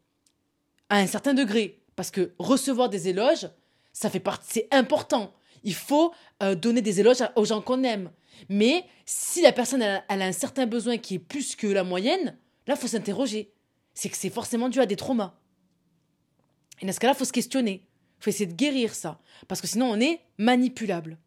à 0.88 0.98
un 0.98 1.06
certain 1.06 1.35
degré, 1.35 1.83
parce 1.96 2.11
que 2.11 2.33
recevoir 2.38 2.88
des 2.88 3.09
éloges, 3.09 3.48
ça 3.92 4.09
fait 4.09 4.20
partie, 4.20 4.48
c'est 4.52 4.68
important. 4.70 5.35
Il 5.64 5.74
faut 5.74 6.14
euh, 6.42 6.54
donner 6.54 6.80
des 6.80 7.00
éloges 7.00 7.22
aux 7.37 7.44
gens 7.44 7.61
qu'on 7.61 7.83
aime. 7.83 8.11
Mais 8.48 8.85
si 9.05 9.42
la 9.42 9.53
personne 9.53 9.83
a 9.83 10.05
un 10.09 10.33
certain 10.33 10.66
besoin 10.66 10.98
qui 10.98 11.16
est 11.16 11.18
plus 11.18 11.57
que 11.57 11.66
la 11.66 11.85
moyenne, 11.85 12.37
là, 12.66 12.76
faut 12.76 12.87
s'interroger. 12.87 13.53
C'est 13.94 14.09
que 14.09 14.16
c'est 14.16 14.31
forcément 14.31 14.68
dû 14.68 14.81
à 14.81 14.87
des 14.87 14.96
traumas. 14.96 15.35
Et 16.81 16.87
dans 16.87 16.92
ce 16.92 17.00
cas-là, 17.00 17.14
faut 17.14 17.24
se 17.24 17.33
questionner. 17.33 17.87
Faut 18.20 18.31
essayer 18.31 18.46
de 18.46 18.55
guérir 18.55 18.94
ça. 18.94 19.20
Parce 19.48 19.61
que 19.61 19.66
sinon, 19.66 19.90
on 19.90 20.00
est 20.00 20.20
manipulable. 20.38 21.18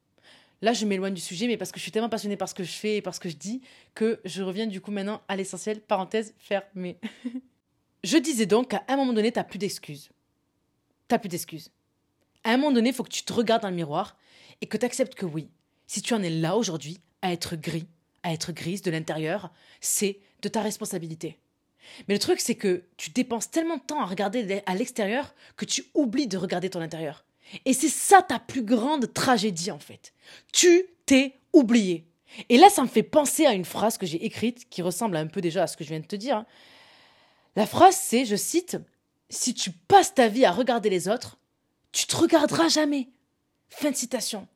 Là, 0.62 0.73
je 0.73 0.86
m'éloigne 0.86 1.13
du 1.13 1.21
sujet, 1.21 1.47
mais 1.47 1.58
parce 1.58 1.71
que 1.71 1.78
je 1.78 1.84
suis 1.84 1.91
tellement 1.91 2.10
passionnée 2.10 2.38
par 2.38 2.47
ce 2.47 2.54
que 2.54 2.63
je 2.63 2.71
fais 2.71 2.97
et 2.97 3.02
par 3.02 3.13
ce 3.13 3.19
que 3.19 3.28
je 3.28 3.36
dis, 3.36 3.62
que 3.93 4.21
je 4.23 4.41
reviens 4.41 4.65
du 4.65 4.80
coup 4.80 4.91
maintenant 4.91 5.21
à 5.28 5.36
l'essentiel. 5.36 5.82
Parenthèse 5.82 6.34
fermée. 6.38 6.97
je 8.04 8.17
disais 8.17 8.45
donc 8.45 8.69
qu'à 8.69 8.84
un 8.88 8.95
moment 8.95 9.13
donné, 9.13 9.32
tu 9.32 9.39
n'as 9.39 9.43
plus 9.43 9.60
d'excuses. 9.60 10.10
Tu 11.10 11.13
n'as 11.13 11.19
plus 11.19 11.28
d'excuses. 11.28 11.69
À 12.45 12.52
un 12.52 12.58
moment 12.58 12.71
donné, 12.71 12.89
il 12.89 12.95
faut 12.95 13.04
que 13.04 13.10
tu 13.10 13.23
te 13.23 13.34
regardes 13.34 13.63
dans 13.63 13.69
le 13.69 13.76
miroir 13.76 14.17
et 14.62 14.65
que 14.65 14.78
tu 14.78 14.86
acceptes 14.86 15.15
que 15.15 15.26
oui, 15.26 15.49
si 15.93 16.01
tu 16.01 16.15
en 16.15 16.23
es 16.23 16.29
là 16.32 16.58
aujourd'hui, 16.58 16.99
à 17.21 17.32
être 17.32 17.56
gris, 17.56 17.86
à 18.23 18.34
être 18.34 18.51
grise 18.51 18.82
de 18.82 18.89
l'intérieur, 18.89 19.51
c'est 19.79 20.17
de 20.41 20.49
ta 20.49 20.63
responsabilité. 20.63 21.38
Mais 22.08 22.15
le 22.15 22.19
truc, 22.19 22.39
c'est 22.39 22.56
que 22.56 22.86
tu 22.97 23.12
dépenses 23.12 23.51
tellement 23.51 23.77
de 23.77 23.84
temps 23.84 24.01
à 24.01 24.08
regarder 24.08 24.63
à 24.65 24.73
l'extérieur 24.73 25.36
que 25.56 25.65
tu 25.65 25.86
oublies 25.93 26.25
de 26.25 26.36
regarder 26.36 26.71
ton 26.71 26.82
intérieur. 26.82 27.25
Et 27.65 27.73
c'est 27.73 27.89
ça 27.89 28.23
ta 28.23 28.39
plus 28.39 28.63
grande 28.63 29.13
tragédie, 29.13 29.69
en 29.69 29.77
fait. 29.77 30.13
Tu 30.51 30.84
t'es 31.06 31.36
oublié. 31.53 32.08
Et 32.49 32.58
là, 32.58 32.71
ça 32.71 32.82
me 32.82 32.88
fait 32.88 33.03
penser 33.03 33.45
à 33.45 33.53
une 33.53 33.63
phrase 33.63 33.99
que 33.99 34.08
j'ai 34.08 34.25
écrite 34.25 34.67
qui 34.71 34.82
ressemble 34.82 35.15
un 35.15 35.27
peu 35.27 35.41
déjà 35.41 35.62
à 35.62 35.67
ce 35.67 35.77
que 35.77 35.84
je 35.84 35.89
viens 35.89 35.99
de 35.99 36.08
te 36.08 36.15
dire. 36.15 36.43
La 37.56 37.67
phrase, 37.67 37.97
c'est, 37.97 38.25
je 38.25 38.36
cite, 38.36 38.77
Si 39.29 39.53
tu 39.53 39.69
passes 39.69 40.15
ta 40.15 40.27
vie 40.27 40.45
à 40.45 40.51
regarder 40.51 40.89
les 40.89 41.08
autres, 41.08 41.38
tu 41.91 42.08
te 42.08 42.15
regarderas 42.15 42.69
jamais. 42.69 43.10
Fin 43.69 43.91
de 43.91 43.95
citation. 43.95 44.47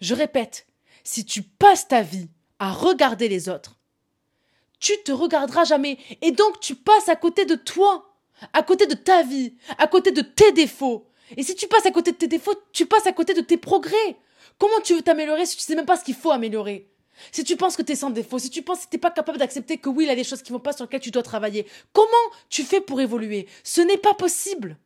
Je 0.00 0.14
répète, 0.14 0.66
si 1.04 1.24
tu 1.24 1.42
passes 1.42 1.88
ta 1.88 2.02
vie 2.02 2.28
à 2.58 2.72
regarder 2.72 3.28
les 3.28 3.48
autres, 3.48 3.78
tu 4.80 4.92
te 5.04 5.12
regarderas 5.12 5.64
jamais 5.64 5.98
et 6.22 6.30
donc 6.30 6.60
tu 6.60 6.74
passes 6.74 7.08
à 7.08 7.16
côté 7.16 7.44
de 7.44 7.56
toi, 7.56 8.14
à 8.52 8.62
côté 8.62 8.86
de 8.86 8.94
ta 8.94 9.22
vie, 9.22 9.54
à 9.78 9.86
côté 9.86 10.12
de 10.12 10.22
tes 10.22 10.52
défauts. 10.52 11.08
Et 11.36 11.42
si 11.42 11.54
tu 11.54 11.66
passes 11.66 11.86
à 11.86 11.90
côté 11.90 12.12
de 12.12 12.16
tes 12.16 12.28
défauts, 12.28 12.54
tu 12.72 12.86
passes 12.86 13.06
à 13.06 13.12
côté 13.12 13.34
de 13.34 13.40
tes 13.40 13.56
progrès. 13.56 14.16
Comment 14.58 14.80
tu 14.82 14.94
veux 14.94 15.02
t'améliorer 15.02 15.46
si 15.46 15.56
tu 15.56 15.62
sais 15.62 15.74
même 15.74 15.86
pas 15.86 15.96
ce 15.96 16.04
qu'il 16.04 16.14
faut 16.14 16.30
améliorer? 16.30 16.90
Si 17.32 17.42
tu 17.42 17.56
penses 17.56 17.76
que 17.76 17.82
tu 17.82 17.92
es 17.92 17.96
sans 17.96 18.10
défaut, 18.10 18.38
si 18.38 18.50
tu 18.50 18.62
penses 18.62 18.84
que 18.84 18.90
tu 18.90 18.96
n'es 18.96 19.00
pas 19.00 19.10
capable 19.10 19.38
d'accepter 19.38 19.78
que 19.78 19.88
oui, 19.88 20.04
il 20.04 20.08
y 20.08 20.10
a 20.10 20.14
des 20.14 20.24
choses 20.24 20.42
qui 20.42 20.52
vont 20.52 20.60
pas 20.60 20.72
sur 20.72 20.84
lesquelles 20.84 21.00
tu 21.00 21.10
dois 21.10 21.22
travailler, 21.24 21.66
comment 21.92 22.08
tu 22.48 22.62
fais 22.62 22.80
pour 22.80 23.00
évoluer? 23.00 23.48
Ce 23.64 23.80
n'est 23.80 23.96
pas 23.96 24.14
possible. 24.14 24.78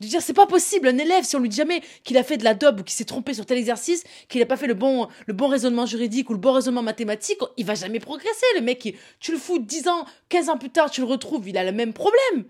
Veux 0.00 0.06
dire, 0.06 0.22
c'est 0.22 0.32
pas 0.32 0.46
possible. 0.46 0.86
Un 0.86 0.98
élève, 0.98 1.24
si 1.24 1.34
on 1.34 1.40
lui 1.40 1.48
dit 1.48 1.56
jamais 1.56 1.82
qu'il 2.04 2.16
a 2.18 2.22
fait 2.22 2.36
de 2.36 2.44
la 2.44 2.54
dobe 2.54 2.80
ou 2.80 2.82
qu'il 2.84 2.94
s'est 2.94 3.04
trompé 3.04 3.34
sur 3.34 3.44
tel 3.46 3.58
exercice, 3.58 4.04
qu'il 4.28 4.40
n'a 4.40 4.46
pas 4.46 4.56
fait 4.56 4.68
le 4.68 4.74
bon, 4.74 5.08
raisonnement 5.40 5.86
juridique 5.86 6.30
ou 6.30 6.34
le 6.34 6.38
bon 6.38 6.52
raisonnement 6.52 6.82
mathématique, 6.82 7.40
il 7.56 7.66
va 7.66 7.74
jamais 7.74 7.98
progresser. 7.98 8.46
Le 8.54 8.60
mec, 8.60 8.94
tu 9.18 9.32
le 9.32 9.38
fous 9.38 9.58
10 9.58 9.88
ans, 9.88 10.04
15 10.28 10.50
ans 10.50 10.58
plus 10.58 10.70
tard, 10.70 10.90
tu 10.90 11.00
le 11.00 11.06
retrouves, 11.08 11.48
il 11.48 11.58
a 11.58 11.64
le 11.64 11.72
même 11.72 11.92
problème. 11.92 12.44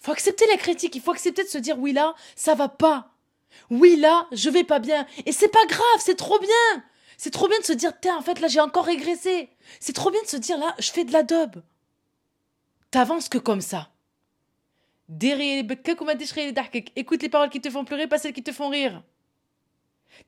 Faut 0.00 0.10
accepter 0.10 0.44
la 0.48 0.56
critique. 0.56 0.96
Il 0.96 1.00
faut 1.00 1.12
accepter 1.12 1.44
de 1.44 1.48
se 1.48 1.58
dire, 1.58 1.78
oui, 1.78 1.92
là, 1.92 2.14
ça 2.34 2.54
va 2.54 2.68
pas. 2.68 3.10
Oui, 3.70 3.94
là, 3.94 4.26
je 4.32 4.50
vais 4.50 4.64
pas 4.64 4.80
bien. 4.80 5.06
Et 5.24 5.30
c'est 5.30 5.48
pas 5.48 5.64
grave, 5.66 6.00
c'est 6.00 6.16
trop 6.16 6.40
bien. 6.40 6.84
C'est 7.16 7.30
trop 7.30 7.46
bien 7.46 7.60
de 7.60 7.64
se 7.64 7.72
dire, 7.72 7.92
tiens, 8.00 8.16
en 8.16 8.22
fait, 8.22 8.40
là, 8.40 8.48
j'ai 8.48 8.58
encore 8.58 8.86
régressé. 8.86 9.50
C'est 9.78 9.92
trop 9.92 10.10
bien 10.10 10.22
de 10.22 10.26
se 10.26 10.36
dire, 10.36 10.58
là, 10.58 10.74
je 10.80 10.90
fais 10.90 11.04
de 11.04 11.12
la 11.12 11.22
dobe. 11.22 11.62
T'avances 12.90 13.28
que 13.28 13.38
comme 13.38 13.60
ça. 13.60 13.90
Écoute 15.08 17.22
les 17.22 17.28
paroles 17.28 17.50
qui 17.50 17.60
te 17.60 17.70
font 17.70 17.84
pleurer, 17.84 18.06
pas 18.06 18.18
celles 18.18 18.32
qui 18.32 18.42
te 18.42 18.52
font 18.52 18.68
rire. 18.68 19.02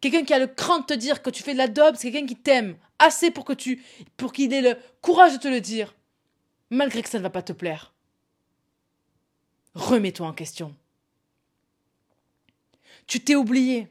Quelqu'un 0.00 0.24
qui 0.24 0.32
a 0.32 0.38
le 0.38 0.46
cran 0.46 0.80
de 0.80 0.84
te 0.84 0.94
dire 0.94 1.22
que 1.22 1.30
tu 1.30 1.42
fais 1.42 1.52
de 1.52 1.58
la 1.58 1.68
dobe, 1.68 1.94
c'est 1.96 2.10
quelqu'un 2.10 2.26
qui 2.26 2.36
t'aime 2.36 2.76
assez 2.98 3.30
pour 3.30 3.44
que 3.44 3.52
tu, 3.52 3.82
pour 4.16 4.32
qu'il 4.32 4.52
ait 4.52 4.62
le 4.62 4.78
courage 5.02 5.34
de 5.34 5.38
te 5.38 5.48
le 5.48 5.60
dire, 5.60 5.94
malgré 6.70 7.02
que 7.02 7.08
ça 7.08 7.18
ne 7.18 7.22
va 7.22 7.30
pas 7.30 7.42
te 7.42 7.52
plaire. 7.52 7.92
Remets-toi 9.74 10.26
en 10.26 10.32
question. 10.32 10.74
Tu 13.06 13.20
t'es 13.20 13.34
oublié. 13.34 13.88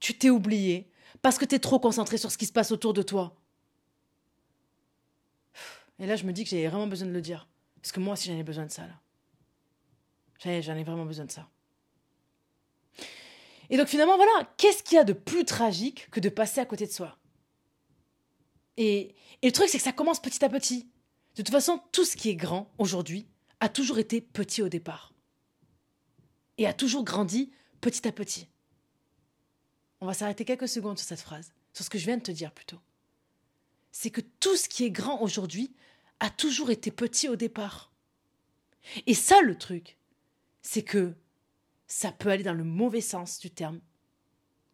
Tu 0.00 0.14
t'es 0.14 0.30
oublié 0.30 0.90
parce 1.22 1.38
que 1.38 1.44
tu 1.44 1.54
es 1.54 1.58
trop 1.58 1.78
concentré 1.78 2.16
sur 2.16 2.30
ce 2.30 2.38
qui 2.38 2.46
se 2.46 2.52
passe 2.52 2.72
autour 2.72 2.94
de 2.94 3.02
toi. 3.02 3.36
Et 5.98 6.06
là, 6.06 6.16
je 6.16 6.24
me 6.24 6.32
dis 6.32 6.44
que 6.44 6.50
j'ai 6.50 6.66
vraiment 6.66 6.86
besoin 6.86 7.08
de 7.08 7.12
le 7.12 7.20
dire. 7.20 7.46
Parce 7.80 7.92
que 7.92 8.00
moi 8.00 8.14
aussi, 8.14 8.28
j'en 8.28 8.38
ai 8.38 8.42
besoin 8.42 8.64
de 8.64 8.70
ça, 8.70 8.86
là. 8.86 8.94
J'en 10.42 10.76
ai 10.76 10.84
vraiment 10.84 11.04
besoin 11.04 11.26
de 11.26 11.30
ça. 11.30 11.48
Et 13.68 13.76
donc 13.76 13.88
finalement, 13.88 14.16
voilà, 14.16 14.52
qu'est-ce 14.56 14.82
qu'il 14.82 14.96
y 14.96 14.98
a 14.98 15.04
de 15.04 15.12
plus 15.12 15.44
tragique 15.44 16.10
que 16.10 16.18
de 16.18 16.28
passer 16.28 16.60
à 16.60 16.66
côté 16.66 16.86
de 16.86 16.92
soi? 16.92 17.18
Et, 18.76 19.14
et 19.42 19.46
le 19.46 19.52
truc, 19.52 19.68
c'est 19.68 19.78
que 19.78 19.84
ça 19.84 19.92
commence 19.92 20.20
petit 20.20 20.44
à 20.44 20.48
petit. 20.48 20.88
De 21.36 21.42
toute 21.42 21.52
façon, 21.52 21.80
tout 21.92 22.04
ce 22.04 22.16
qui 22.16 22.30
est 22.30 22.36
grand 22.36 22.72
aujourd'hui 22.78 23.26
a 23.60 23.68
toujours 23.68 23.98
été 23.98 24.20
petit 24.20 24.62
au 24.62 24.68
départ. 24.68 25.12
Et 26.58 26.66
a 26.66 26.72
toujours 26.72 27.04
grandi 27.04 27.52
petit 27.80 28.08
à 28.08 28.12
petit. 28.12 28.48
On 30.00 30.06
va 30.06 30.14
s'arrêter 30.14 30.44
quelques 30.44 30.68
secondes 30.68 30.98
sur 30.98 31.06
cette 31.06 31.20
phrase, 31.20 31.52
sur 31.74 31.84
ce 31.84 31.90
que 31.90 31.98
je 31.98 32.06
viens 32.06 32.16
de 32.16 32.22
te 32.22 32.30
dire 32.30 32.52
plutôt. 32.52 32.80
C'est 33.92 34.10
que 34.10 34.22
tout 34.40 34.56
ce 34.56 34.68
qui 34.68 34.84
est 34.84 34.90
grand 34.90 35.20
aujourd'hui 35.20 35.74
a 36.18 36.30
toujours 36.30 36.70
été 36.70 36.90
petit 36.90 37.28
au 37.28 37.36
départ. 37.36 37.92
Et 39.06 39.14
ça, 39.14 39.40
le 39.42 39.56
truc, 39.56 39.98
c'est 40.62 40.82
que 40.82 41.14
ça 41.86 42.12
peut 42.12 42.30
aller 42.30 42.42
dans 42.42 42.54
le 42.54 42.64
mauvais 42.64 43.00
sens 43.00 43.38
du 43.38 43.50
terme, 43.50 43.80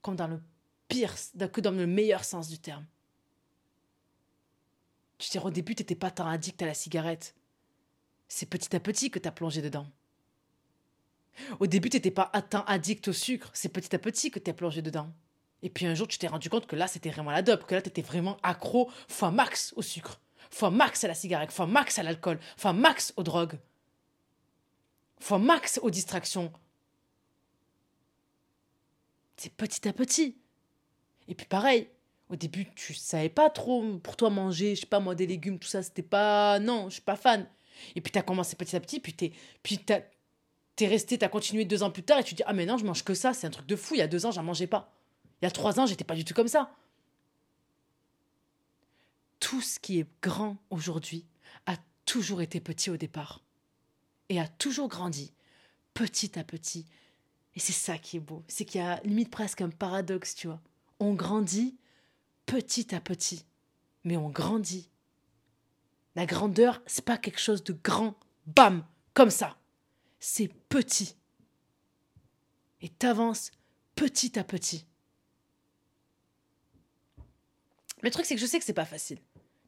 comme 0.03 0.17
dans 0.17 0.29
le 0.29 0.43
pire, 0.89 1.15
que 1.53 1.61
dans 1.61 1.71
le 1.71 1.87
meilleur 1.87 2.25
sens 2.25 2.49
du 2.49 2.59
terme. 2.59 2.87
Tu 5.19 5.29
sais, 5.29 5.39
au 5.39 5.51
début, 5.51 5.75
tu 5.75 5.83
n'étais 5.83 5.95
pas 5.95 6.11
tant 6.11 6.27
addict 6.27 6.61
à 6.63 6.67
la 6.67 6.75
cigarette. 6.75 7.35
C'est 8.29 8.47
petit 8.47 8.75
à 8.77 8.81
petit 8.81 9.11
que 9.11 9.19
tu 9.19 9.29
as 9.29 9.33
plongé 9.33 9.63
dedans. 9.63 9.87
Au 11.59 11.67
début, 11.67 11.89
tu 11.89 11.97
n'étais 11.97 12.11
pas 12.11 12.31
tant 12.51 12.65
addict 12.65 13.09
au 13.09 13.13
sucre. 13.13 13.51
C'est 13.55 13.69
petit 13.69 13.95
à 13.95 13.99
petit 13.99 14.31
que 14.31 14.39
tu 14.39 14.51
as 14.51 14.55
plongé 14.55 14.83
dedans. 14.83 15.11
Et 15.63 15.71
puis 15.71 15.87
un 15.87 15.95
jour, 15.95 16.07
tu 16.07 16.19
t'es 16.19 16.27
rendu 16.27 16.51
compte 16.51 16.67
que 16.67 16.77
là, 16.77 16.87
c'était 16.87 17.11
vraiment 17.11 17.31
la 17.31 17.43
dope, 17.43 17.67
que 17.67 17.75
là, 17.75 17.83
tu 17.83 17.89
étais 17.89 18.03
vraiment 18.03 18.37
accro, 18.43 18.91
fois 19.09 19.31
max 19.31 19.73
au 19.77 19.83
sucre, 19.83 20.21
fois 20.51 20.71
max 20.71 21.03
à 21.05 21.09
la 21.09 21.15
cigarette, 21.15 21.51
fois 21.51 21.67
max 21.67 21.99
à 21.99 22.03
l'alcool, 22.03 22.39
fois 22.57 22.73
max 22.73 23.13
aux 23.17 23.23
drogues, 23.23 23.59
fois 25.21 25.39
max 25.39 25.79
aux 25.83 25.91
distractions. 25.91 26.53
C'est 29.37 29.53
petit 29.53 29.87
à 29.87 29.93
petit. 29.93 30.37
Et 31.29 31.35
puis 31.35 31.47
pareil, 31.47 31.89
au 32.29 32.37
début, 32.37 32.67
tu 32.75 32.95
savais 32.95 33.29
pas 33.29 33.51
trop 33.51 33.99
pour 33.99 34.17
toi 34.17 34.31
manger, 34.31 34.75
je 34.75 34.81
sais 34.81 34.87
pas 34.87 35.01
moi, 35.01 35.15
des 35.15 35.27
légumes, 35.27 35.59
tout 35.59 35.69
ça, 35.69 35.83
c'était 35.83 36.03
pas. 36.03 36.59
Non, 36.59 36.89
je 36.89 36.95
suis 36.95 37.03
pas 37.03 37.17
fan. 37.17 37.47
Et 37.95 38.01
puis 38.01 38.11
tu 38.11 38.19
as 38.19 38.23
commencé 38.23 38.57
petit 38.57 38.75
à 38.75 38.81
petit, 38.81 39.01
puis 39.01 39.13
t'es, 39.13 39.33
puis 39.63 39.79
t'as, 39.79 40.01
t'es 40.77 40.87
resté, 40.87 41.19
t'as 41.19 41.29
continué 41.29 41.65
deux 41.65 41.83
ans 41.83 41.91
plus 41.91 42.03
tard, 42.03 42.19
et 42.19 42.25
tu 42.25 42.35
dis 42.35 42.43
Ah, 42.47 42.53
mais 42.53 42.67
non, 42.67 42.79
je 42.79 42.85
mange 42.85 43.05
que 43.05 43.15
ça, 43.15 43.33
c'est 43.33 43.47
un 43.47 43.51
truc 43.51 43.67
de 43.67 43.77
fou, 43.77 43.95
il 43.95 43.99
y 43.99 44.03
a 44.03 44.09
deux 44.09 44.27
ans, 44.27 44.31
j'en 44.31 44.43
mangeais 44.43 44.67
pas. 44.67 44.93
Il 45.41 45.45
y 45.45 45.49
a 45.49 45.51
trois 45.51 45.79
ans, 45.79 45.87
j'étais 45.87 46.05
pas 46.05 46.15
du 46.15 46.25
tout 46.25 46.35
comme 46.35 46.49
ça. 46.49 46.71
Tout 49.39 49.61
ce 49.61 49.79
qui 49.79 50.01
est 50.01 50.07
grand 50.23 50.57
aujourd'hui 50.71 51.27
a 51.67 51.77
toujours 52.07 52.41
été 52.41 52.61
petit 52.61 52.91
au 52.91 52.97
départ, 52.97 53.43
et 54.29 54.41
a 54.41 54.49
toujours 54.49 54.89
grandi, 54.89 55.33
petit 55.95 56.39
à 56.39 56.45
petit. 56.45 56.87
Et 57.55 57.61
c'est 57.61 57.73
ça 57.73 57.99
qui 57.99 58.19
est 58.19 58.21
beau, 58.21 58.45
c'est 58.49 58.65
qu'il 58.65 58.81
y 58.81 58.85
a 58.85 59.01
limite 59.05 59.31
presque 59.31 59.61
un 59.61 59.71
paradoxe, 59.71 60.35
tu 60.35 60.47
vois. 60.47 60.61
On 61.01 61.15
grandit 61.15 61.77
petit 62.45 62.95
à 62.95 63.01
petit, 63.01 63.45
mais 64.05 64.17
on 64.17 64.31
grandit. 64.31 64.89
La 66.15 66.27
grandeur, 66.27 66.83
c'est 66.87 67.05
pas 67.05 67.19
quelque 67.19 67.41
chose 67.41 67.65
de 67.65 67.73
grand, 67.73 68.15
bam, 68.47 68.85
comme 69.15 69.31
ça. 69.31 69.59
C'est 70.19 70.49
petit. 70.69 71.17
Et 72.81 72.89
t'avances 72.89 73.51
petit 73.95 74.39
à 74.39 74.45
petit. 74.45 74.87
Le 78.03 78.11
truc, 78.11 78.25
c'est 78.27 78.35
que 78.35 78.41
je 78.41 78.47
sais 78.47 78.59
que 78.59 78.65
c'est 78.65 78.73
pas 78.73 78.85
facile 78.85 79.19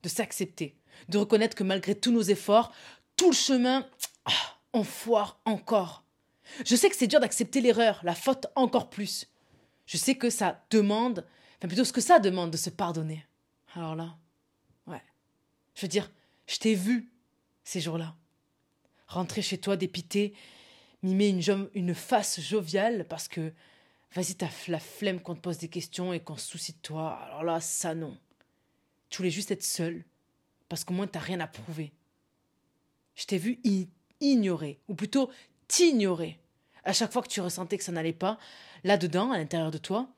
de 0.03 0.09
s'accepter, 0.09 0.77
de 1.09 1.18
reconnaître 1.18 1.57
que 1.57 1.64
malgré 1.64 1.94
tous 1.94 2.12
nos 2.12 2.23
efforts, 2.23 2.73
tout 3.16 3.31
le 3.31 3.37
chemin, 3.37 3.88
ah, 4.29 4.59
on 4.73 4.85
foire 4.85 5.41
encore. 5.45 6.05
Je 6.64 6.77
sais 6.77 6.88
que 6.88 6.97
c'est 6.97 7.07
dur 7.07 7.21
d'accepter 7.21 7.61
l'erreur, 7.61 8.01
la 8.03 8.14
faute 8.14 8.47
encore 8.55 8.91
plus. 8.91 9.29
Je 9.87 9.97
sais 9.97 10.17
que 10.17 10.31
ça 10.31 10.64
demande 10.71 11.27
Enfin, 11.59 11.69
plutôt 11.69 11.85
ce 11.85 11.93
que 11.93 12.01
ça 12.01 12.21
demande 12.21 12.53
de 12.53 12.57
se 12.57 12.71
pardonner. 12.71 13.27
Alors 13.75 13.97
là, 13.97 14.17
ouais. 14.87 15.03
Je 15.75 15.83
veux 15.83 15.88
dire, 15.88 16.11
je 16.47 16.59
t'ai 16.59 16.75
vu 16.75 17.11
ces 17.64 17.81
jours-là. 17.81 18.14
Rentrer 19.09 19.43
chez 19.43 19.59
toi 19.59 19.77
dépité, 19.77 20.35
mimer 21.03 21.29
une, 21.29 21.69
une 21.75 21.95
face 21.95 22.41
joviale 22.41 23.07
parce 23.09 23.27
que, 23.27 23.53
vas-y, 24.14 24.37
t'as 24.37 24.49
la 24.69 24.79
flemme 24.79 25.21
qu'on 25.21 25.35
te 25.35 25.41
pose 25.41 25.59
des 25.59 25.69
questions 25.69 26.12
et 26.12 26.21
qu'on 26.21 26.37
se 26.37 26.47
soucie 26.47 26.73
de 26.73 26.79
toi. 26.79 27.19
Alors 27.25 27.43
là, 27.43 27.61
ça 27.61 27.95
non. 27.95 28.17
Tu 29.11 29.19
voulais 29.19 29.31
juste 29.31 29.51
être 29.51 29.64
seul 29.64 30.05
parce 30.69 30.85
qu'au 30.85 30.95
moins 30.95 31.07
t'as 31.07 31.19
rien 31.19 31.41
à 31.41 31.49
prouver. 31.49 31.93
Je 33.17 33.25
t'ai 33.25 33.38
vu 33.38 33.59
ignorer, 34.21 34.81
ou 34.89 34.95
plutôt 34.95 35.31
t'ignorer. 35.67 36.39
À 36.85 36.93
chaque 36.93 37.13
fois 37.13 37.23
que 37.23 37.29
tu 37.29 37.41
ressentais 37.41 37.79
que 37.79 37.85
ça 37.85 37.93
n'allait 37.93 38.13
pas, 38.13 38.39
là-dedans, 38.85 39.31
à 39.31 39.39
l'intérieur 39.39 39.71
de 39.71 39.79
toi, 39.79 40.09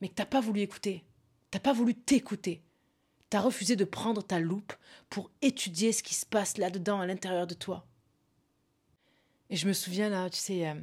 mais 0.00 0.08
que 0.08 0.14
t'as 0.14 0.26
pas 0.26 0.40
voulu 0.40 0.60
écouter. 0.60 1.04
T'as 1.50 1.58
pas 1.60 1.72
voulu 1.72 1.94
t'écouter. 1.94 2.62
T'as 3.28 3.40
refusé 3.40 3.76
de 3.76 3.84
prendre 3.84 4.22
ta 4.22 4.40
loupe 4.40 4.72
pour 5.08 5.30
étudier 5.40 5.92
ce 5.92 6.02
qui 6.02 6.14
se 6.14 6.26
passe 6.26 6.58
là-dedans, 6.58 7.00
à 7.00 7.06
l'intérieur 7.06 7.46
de 7.46 7.54
toi. 7.54 7.86
Et 9.50 9.56
je 9.56 9.66
me 9.66 9.72
souviens 9.72 10.08
là, 10.08 10.28
tu 10.30 10.38
sais, 10.38 10.68
euh, 10.68 10.74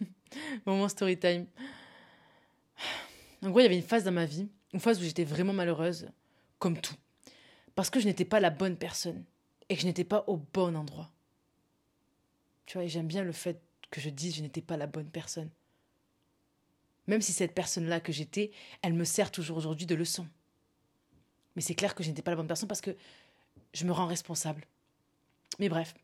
moment 0.66 0.88
story 0.88 1.18
time. 1.18 1.46
En 3.42 3.50
gros, 3.50 3.60
il 3.60 3.64
y 3.64 3.66
avait 3.66 3.76
une 3.76 3.82
phase 3.82 4.04
dans 4.04 4.12
ma 4.12 4.24
vie, 4.24 4.48
une 4.72 4.80
phase 4.80 4.98
où 4.98 5.04
j'étais 5.04 5.24
vraiment 5.24 5.52
malheureuse, 5.52 6.08
comme 6.58 6.80
tout. 6.80 6.94
Parce 7.74 7.90
que 7.90 8.00
je 8.00 8.06
n'étais 8.06 8.24
pas 8.24 8.40
la 8.40 8.50
bonne 8.50 8.76
personne 8.76 9.24
et 9.68 9.74
que 9.74 9.82
je 9.82 9.86
n'étais 9.86 10.04
pas 10.04 10.24
au 10.26 10.36
bon 10.36 10.74
endroit. 10.76 11.10
Tu 12.66 12.76
vois, 12.76 12.84
et 12.84 12.88
j'aime 12.88 13.06
bien 13.06 13.22
le 13.22 13.32
fait 13.32 13.60
que 13.90 14.00
je 14.00 14.10
dise 14.10 14.36
je 14.36 14.42
n'étais 14.42 14.60
pas 14.60 14.76
la 14.76 14.86
bonne 14.86 15.08
personne. 15.08 15.50
Même 17.06 17.22
si 17.22 17.32
cette 17.32 17.54
personne-là 17.54 18.00
que 18.00 18.12
j'étais, 18.12 18.50
elle 18.82 18.94
me 18.94 19.04
sert 19.04 19.30
toujours 19.30 19.56
aujourd'hui 19.56 19.86
de 19.86 19.94
leçon. 19.94 20.26
Mais 21.54 21.62
c'est 21.62 21.76
clair 21.76 21.94
que 21.94 22.02
je 22.02 22.08
n'étais 22.08 22.22
pas 22.22 22.32
la 22.32 22.36
bonne 22.36 22.48
personne 22.48 22.68
parce 22.68 22.80
que 22.80 22.96
je 23.72 23.84
me 23.84 23.92
rends 23.92 24.06
responsable. 24.06 24.66
Mais 25.58 25.68
bref. 25.68 25.94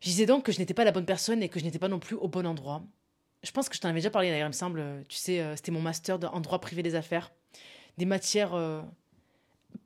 Je 0.00 0.08
disais 0.08 0.26
donc 0.26 0.44
que 0.44 0.52
je 0.52 0.58
n'étais 0.58 0.74
pas 0.74 0.84
la 0.84 0.92
bonne 0.92 1.06
personne 1.06 1.42
et 1.42 1.48
que 1.48 1.58
je 1.58 1.64
n'étais 1.64 1.78
pas 1.78 1.88
non 1.88 1.98
plus 1.98 2.16
au 2.16 2.28
bon 2.28 2.46
endroit. 2.46 2.82
Je 3.42 3.50
pense 3.50 3.68
que 3.68 3.74
je 3.74 3.80
t'en 3.80 3.88
avais 3.88 4.00
déjà 4.00 4.10
parlé 4.10 4.30
d'ailleurs, 4.30 4.48
il 4.48 4.50
me 4.50 4.56
semble. 4.56 5.04
Tu 5.08 5.16
sais, 5.16 5.40
euh, 5.40 5.56
c'était 5.56 5.72
mon 5.72 5.80
master 5.80 6.18
en 6.32 6.40
droit 6.40 6.60
privé 6.60 6.82
des 6.82 6.94
affaires. 6.94 7.32
Des 7.98 8.04
matières 8.04 8.54
euh, 8.54 8.82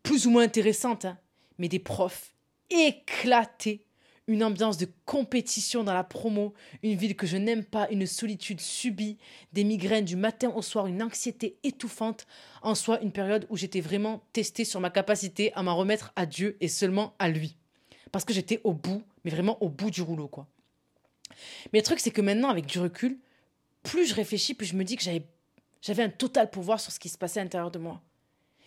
plus 0.03 0.27
ou 0.27 0.31
moins 0.31 0.42
intéressantes, 0.42 1.05
hein, 1.05 1.18
mais 1.59 1.68
des 1.68 1.79
profs 1.79 2.35
éclatés 2.70 3.86
une 4.28 4.42
ambiance 4.42 4.76
de 4.76 4.88
compétition 5.04 5.84
dans 5.84 5.94
la 5.94 6.04
promo, 6.04 6.52
une 6.82 6.96
ville 6.96 7.14
que 7.14 7.26
je 7.26 7.36
n'aime 7.36 7.64
pas, 7.64 7.88
une 7.90 8.06
solitude 8.06 8.60
subie, 8.60 9.18
des 9.52 9.64
migraines 9.64 10.04
du 10.04 10.16
matin 10.16 10.50
au 10.54 10.62
soir, 10.62 10.86
une 10.86 11.02
anxiété 11.02 11.56
étouffante, 11.62 12.26
en 12.62 12.74
soi 12.74 13.00
une 13.02 13.12
période 13.12 13.46
où 13.50 13.56
j'étais 13.56 13.80
vraiment 13.80 14.22
testée 14.32 14.64
sur 14.64 14.80
ma 14.80 14.90
capacité 14.90 15.52
à 15.54 15.62
m'en 15.62 15.76
remettre 15.76 16.12
à 16.16 16.26
Dieu 16.26 16.56
et 16.60 16.68
seulement 16.68 17.14
à 17.18 17.28
lui. 17.28 17.56
Parce 18.10 18.24
que 18.24 18.34
j'étais 18.34 18.60
au 18.64 18.72
bout, 18.72 19.02
mais 19.24 19.30
vraiment 19.30 19.62
au 19.62 19.68
bout 19.68 19.90
du 19.90 20.02
rouleau, 20.02 20.28
quoi. 20.28 20.46
Mais 21.72 21.80
le 21.80 21.84
truc, 21.84 22.00
c'est 22.00 22.10
que 22.10 22.20
maintenant, 22.20 22.48
avec 22.48 22.66
du 22.66 22.78
recul, 22.78 23.18
plus 23.82 24.06
je 24.06 24.14
réfléchis, 24.14 24.54
plus 24.54 24.66
je 24.66 24.76
me 24.76 24.84
dis 24.84 24.96
que 24.96 25.02
j'avais, 25.02 26.02
un 26.02 26.08
total 26.08 26.50
pouvoir 26.50 26.80
sur 26.80 26.92
ce 26.92 26.98
qui 26.98 27.08
se 27.08 27.18
passait 27.18 27.40
à 27.40 27.44
l'intérieur 27.44 27.70
de 27.70 27.78
moi. 27.78 28.02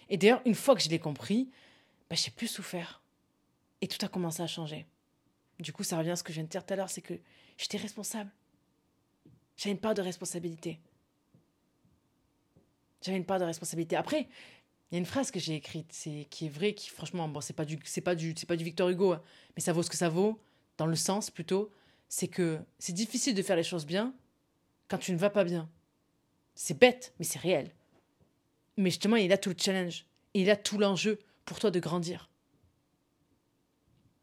Et 0.10 0.18
d'ailleurs, 0.18 0.42
une 0.46 0.56
fois 0.56 0.76
que 0.76 0.82
je 0.82 0.90
l'ai 0.90 1.00
compris, 1.00 1.50
bah, 2.10 2.16
j'ai 2.16 2.32
plus 2.32 2.48
souffert. 2.48 3.02
Et 3.82 3.88
tout 3.88 4.04
a 4.06 4.10
commencé 4.10 4.42
à 4.42 4.48
changer. 4.48 4.86
Du 5.60 5.74
coup, 5.74 5.84
ça 5.84 5.98
revient 5.98 6.12
à 6.12 6.16
ce 6.16 6.24
que 6.24 6.32
je 6.32 6.36
viens 6.36 6.46
de 6.46 6.50
dire 6.50 6.66
tout 6.66 6.74
à 6.74 6.78
l'heure, 6.78 6.90
c'est 6.90 7.02
que 7.02 7.16
j'étais 7.58 7.78
responsable. 7.78 8.32
J'avais 9.58 9.72
une 9.72 9.80
part 9.80 9.94
de 9.94 10.02
responsabilité. 10.02 10.80
J'avais 13.02 13.18
une 13.18 13.26
part 13.26 13.40
de 13.40 13.46
responsabilité. 13.46 13.96
Après, 13.96 14.30
il 14.90 14.96
y 14.96 14.98
a 14.98 15.00
une 15.00 15.06
phrase 15.06 15.32
que 15.32 15.40
j'ai 15.40 15.56
écrite, 15.56 15.92
c'est 15.92 16.28
qui 16.30 16.46
est 16.46 16.50
vraie, 16.50 16.74
qui 16.74 16.90
franchement, 16.90 17.28
bon, 17.28 17.42
c'est 17.42 17.54
pas 17.54 17.66
du, 17.66 17.78
c'est 17.84 18.02
pas 18.02 18.16
du, 18.16 18.34
c'est 18.38 18.48
pas 18.48 18.56
du 18.56 18.64
Victor 18.64 18.90
Hugo, 18.90 19.14
hein, 19.14 19.22
mais 19.56 19.62
ça 19.62 19.74
vaut 19.74 19.84
ce 19.84 19.90
que 19.90 19.98
ça 19.98 20.10
vaut, 20.10 20.42
dans 20.78 20.86
le 20.86 20.96
sens 20.96 21.30
plutôt, 21.30 21.72
c'est 22.08 22.28
que 22.28 22.60
c'est 22.80 22.94
difficile 22.94 23.36
de 23.36 23.44
faire 23.44 23.56
les 23.56 23.64
choses 23.64 23.86
bien 23.86 24.14
quand 24.88 24.98
tu 24.98 25.12
ne 25.12 25.18
vas 25.18 25.30
pas 25.30 25.44
bien. 25.44 25.70
C'est 26.56 26.78
bête, 26.78 27.14
mais 27.20 27.26
c'est 27.26 27.40
réel. 27.40 27.72
Mais 28.78 28.90
justement, 28.90 29.18
il 29.18 29.32
a 29.32 29.38
tout 29.38 29.50
le 29.50 29.56
challenge, 29.58 30.06
il 30.34 30.50
a 30.50 30.56
tout 30.56 30.78
l'enjeu 30.78 31.20
pour 31.46 31.60
toi 31.60 31.70
de 31.70 31.80
grandir. 31.80 32.30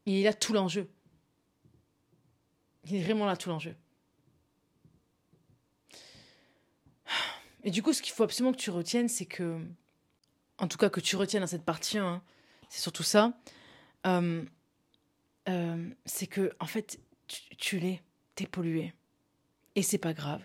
Il 0.06 0.26
a 0.26 0.32
tout 0.32 0.52
l'enjeu. 0.52 0.88
Il 2.88 2.96
est 2.96 3.02
vraiment 3.02 3.26
là 3.26 3.36
tout 3.36 3.48
l'enjeu. 3.48 3.74
Et 7.64 7.70
du 7.70 7.82
coup, 7.82 7.92
ce 7.92 8.00
qu'il 8.00 8.12
faut 8.12 8.22
absolument 8.22 8.52
que 8.52 8.60
tu 8.60 8.70
retiennes, 8.70 9.08
c'est 9.08 9.26
que, 9.26 9.60
en 10.58 10.68
tout 10.68 10.78
cas 10.78 10.88
que 10.88 11.00
tu 11.00 11.16
retiennes 11.16 11.42
dans 11.42 11.48
cette 11.48 11.64
partie, 11.64 11.98
hein, 11.98 12.22
c'est 12.68 12.80
surtout 12.80 13.02
ça, 13.02 13.36
euh, 14.06 14.44
euh, 15.48 15.90
c'est 16.04 16.28
que, 16.28 16.52
en 16.60 16.66
fait, 16.66 17.00
tu, 17.26 17.56
tu 17.56 17.78
l'es, 17.80 18.02
t'es 18.36 18.46
pollué. 18.46 18.94
Et 19.74 19.82
c'est 19.82 19.98
pas 19.98 20.14
grave. 20.14 20.42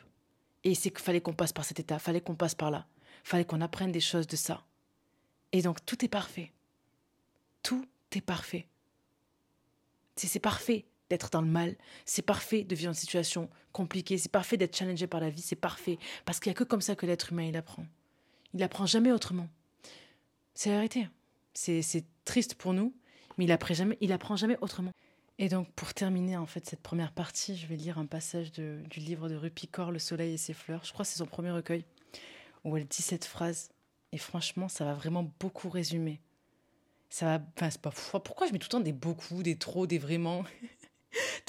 Et 0.64 0.74
c'est 0.74 0.90
qu'il 0.90 1.00
fallait 1.00 1.22
qu'on 1.22 1.34
passe 1.34 1.54
par 1.54 1.64
cet 1.64 1.80
état, 1.80 2.00
fallait 2.00 2.22
qu'on 2.22 2.36
passe 2.36 2.56
par 2.56 2.72
là, 2.72 2.88
fallait 3.24 3.46
qu'on 3.46 3.62
apprenne 3.62 3.92
des 3.92 4.00
choses 4.00 4.26
de 4.26 4.36
ça. 4.36 4.66
Et 5.52 5.62
donc, 5.62 5.86
tout 5.86 6.04
est 6.04 6.10
parfait. 6.10 6.52
Tout 7.62 7.86
est 8.14 8.22
parfait. 8.22 8.68
C'est 10.16 10.40
parfait 10.40 10.86
d'être 11.12 11.30
dans 11.30 11.42
le 11.42 11.48
mal. 11.48 11.76
C'est 12.06 12.22
parfait 12.22 12.64
de 12.64 12.74
vivre 12.74 12.90
une 12.90 12.96
situation 12.96 13.50
compliquée. 13.74 14.18
C'est 14.18 14.32
parfait 14.32 14.58
d'être 14.58 14.76
challengé 14.76 15.08
par 15.08 15.20
la 15.20 15.30
vie. 15.30 15.42
C'est 15.42 15.56
parfait. 15.56 16.00
Parce 16.26 16.40
qu'il 16.40 16.50
n'y 16.50 16.56
a 16.56 16.60
que 16.60 16.64
comme 16.64 16.82
ça 16.82 16.96
que 16.96 17.06
l'être 17.06 17.32
humain, 17.32 17.44
il 17.44 17.58
apprend. 17.58 17.86
Il 18.54 18.64
apprend 18.64 18.86
jamais 18.86 19.12
autrement. 19.12 19.48
C'est 20.54 20.70
la 20.70 20.78
vérité. 20.78 21.08
C'est 21.54 22.06
triste 22.24 22.56
pour 22.56 22.74
nous, 22.74 22.94
mais 23.38 23.44
il 23.46 23.52
apprend 23.52 23.74
jamais, 23.74 23.98
il 24.00 24.14
apprend 24.14 24.38
jamais 24.38 24.58
autrement. 24.62 24.92
Et 25.38 25.50
donc, 25.50 25.70
pour 25.72 25.94
terminer 25.94 26.38
en 26.38 26.46
fait 26.46 26.66
cette 26.66 26.82
première 26.82 27.12
partie, 27.12 27.58
je 27.58 27.68
vais 27.68 27.76
lire 27.76 27.98
un 27.98 28.06
passage 28.06 28.52
du 28.52 29.00
livre 29.00 29.28
de 29.28 29.36
Rupicor, 29.36 29.92
Le 29.92 30.00
Soleil 30.00 30.34
et 30.34 30.38
ses 30.38 30.54
fleurs. 30.54 30.86
Je 30.86 30.94
crois 30.94 31.04
que 31.04 31.12
c'est 31.12 31.18
son 31.18 31.26
premier 31.26 31.52
recueil, 31.52 31.84
où 32.64 32.78
elle 32.78 32.86
dit 32.86 33.02
cette 33.02 33.26
phrase. 33.26 33.70
Et 34.14 34.18
franchement, 34.18 34.70
ça 34.70 34.86
va 34.86 34.94
vraiment 34.94 35.30
beaucoup 35.40 35.70
résumer. 35.70 36.22
Ça 37.10 37.26
va. 37.26 37.44
Enfin, 37.58 37.70
c'est 37.70 37.82
pas. 37.82 37.92
Pourquoi 38.20 38.48
je 38.48 38.54
mets 38.54 38.60
tout 38.60 38.68
le 38.68 38.72
temps 38.72 38.80
des 38.80 38.94
beaucoup, 38.94 39.44
des 39.44 39.58
trop, 39.58 39.88
des 39.88 39.98
vraiment? 39.98 40.44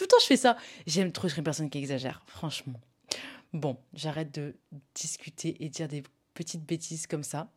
Tout 0.03 0.07
le 0.07 0.09
temps, 0.09 0.21
je 0.21 0.27
fais 0.27 0.37
ça. 0.37 0.57
J'aime 0.85 1.13
trop, 1.13 1.29
je 1.29 1.37
une 1.37 1.45
personne 1.45 1.71
qui 1.71 1.79
exagère, 1.79 2.25
franchement. 2.27 2.81
Bon, 3.53 3.79
j'arrête 3.95 4.35
de 4.35 4.57
discuter 4.97 5.65
et 5.65 5.69
dire 5.69 5.87
des 5.87 6.03
petites 6.35 6.65
bêtises 6.65 7.07
comme 7.07 7.23
ça. 7.23 7.53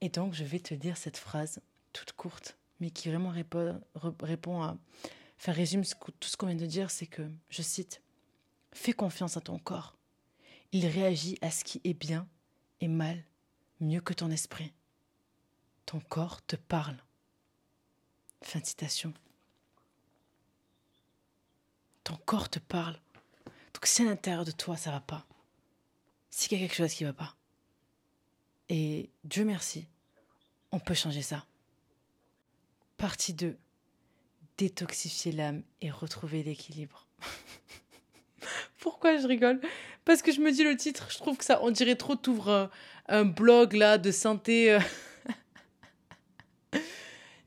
Et 0.00 0.08
donc, 0.08 0.32
je 0.32 0.42
vais 0.42 0.58
te 0.58 0.72
dire 0.72 0.96
cette 0.96 1.18
phrase 1.18 1.60
toute 1.92 2.12
courte, 2.12 2.56
mais 2.80 2.88
qui 2.88 3.10
vraiment 3.10 3.28
répond, 3.28 3.78
répond 4.22 4.62
à. 4.62 4.78
Enfin, 5.38 5.52
résume 5.52 5.82
tout 5.84 6.30
ce 6.30 6.38
qu'on 6.38 6.46
vient 6.46 6.56
de 6.56 6.64
dire 6.64 6.90
c'est 6.90 7.06
que, 7.06 7.28
je 7.50 7.60
cite, 7.60 8.00
Fais 8.72 8.94
confiance 8.94 9.36
à 9.36 9.42
ton 9.42 9.58
corps. 9.58 9.98
Il 10.72 10.86
réagit 10.86 11.36
à 11.42 11.50
ce 11.50 11.62
qui 11.62 11.82
est 11.84 11.92
bien 11.92 12.26
et 12.80 12.88
mal 12.88 13.22
mieux 13.80 14.00
que 14.00 14.14
ton 14.14 14.30
esprit. 14.30 14.72
Ton 15.84 16.00
corps 16.00 16.40
te 16.46 16.56
parle. 16.56 16.96
Fin 18.40 18.60
de 18.60 18.64
citation. 18.64 19.12
Ton 22.06 22.14
corps 22.24 22.48
te 22.48 22.60
parle. 22.60 22.96
Donc 23.74 23.84
si 23.84 24.02
à 24.02 24.04
l'intérieur 24.04 24.44
de 24.44 24.52
toi 24.52 24.76
ça 24.76 24.92
va 24.92 25.00
pas, 25.00 25.26
si 26.30 26.48
qu'il 26.48 26.60
y 26.60 26.64
a 26.64 26.68
quelque 26.68 26.76
chose 26.76 26.92
qui 26.92 27.02
va 27.02 27.12
pas, 27.12 27.34
et 28.68 29.10
Dieu 29.24 29.44
merci, 29.44 29.88
on 30.70 30.78
peut 30.78 30.94
changer 30.94 31.22
ça. 31.22 31.44
Partie 32.96 33.34
2. 33.34 33.58
Détoxifier 34.56 35.32
l'âme 35.32 35.64
et 35.80 35.90
retrouver 35.90 36.44
l'équilibre. 36.44 37.08
Pourquoi 38.78 39.18
je 39.18 39.26
rigole? 39.26 39.60
Parce 40.04 40.22
que 40.22 40.30
je 40.30 40.40
me 40.40 40.52
dis 40.52 40.62
le 40.62 40.76
titre, 40.76 41.08
je 41.10 41.18
trouve 41.18 41.36
que 41.36 41.44
ça, 41.44 41.58
on 41.64 41.72
dirait 41.72 41.96
trop 41.96 42.14
t'ouvres 42.14 42.70
un, 43.08 43.24
blog 43.24 43.72
là 43.72 43.98
de 43.98 44.12
santé. 44.12 44.74
Euh. 44.74 44.80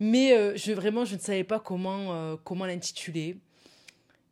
Mais 0.01 0.33
euh, 0.33 0.57
je 0.57 0.73
vraiment, 0.73 1.05
je 1.05 1.15
ne 1.15 1.21
savais 1.21 1.45
pas 1.45 1.61
comment, 1.61 2.13
euh, 2.13 2.35
comment 2.43 2.65
l'intituler. 2.65 3.37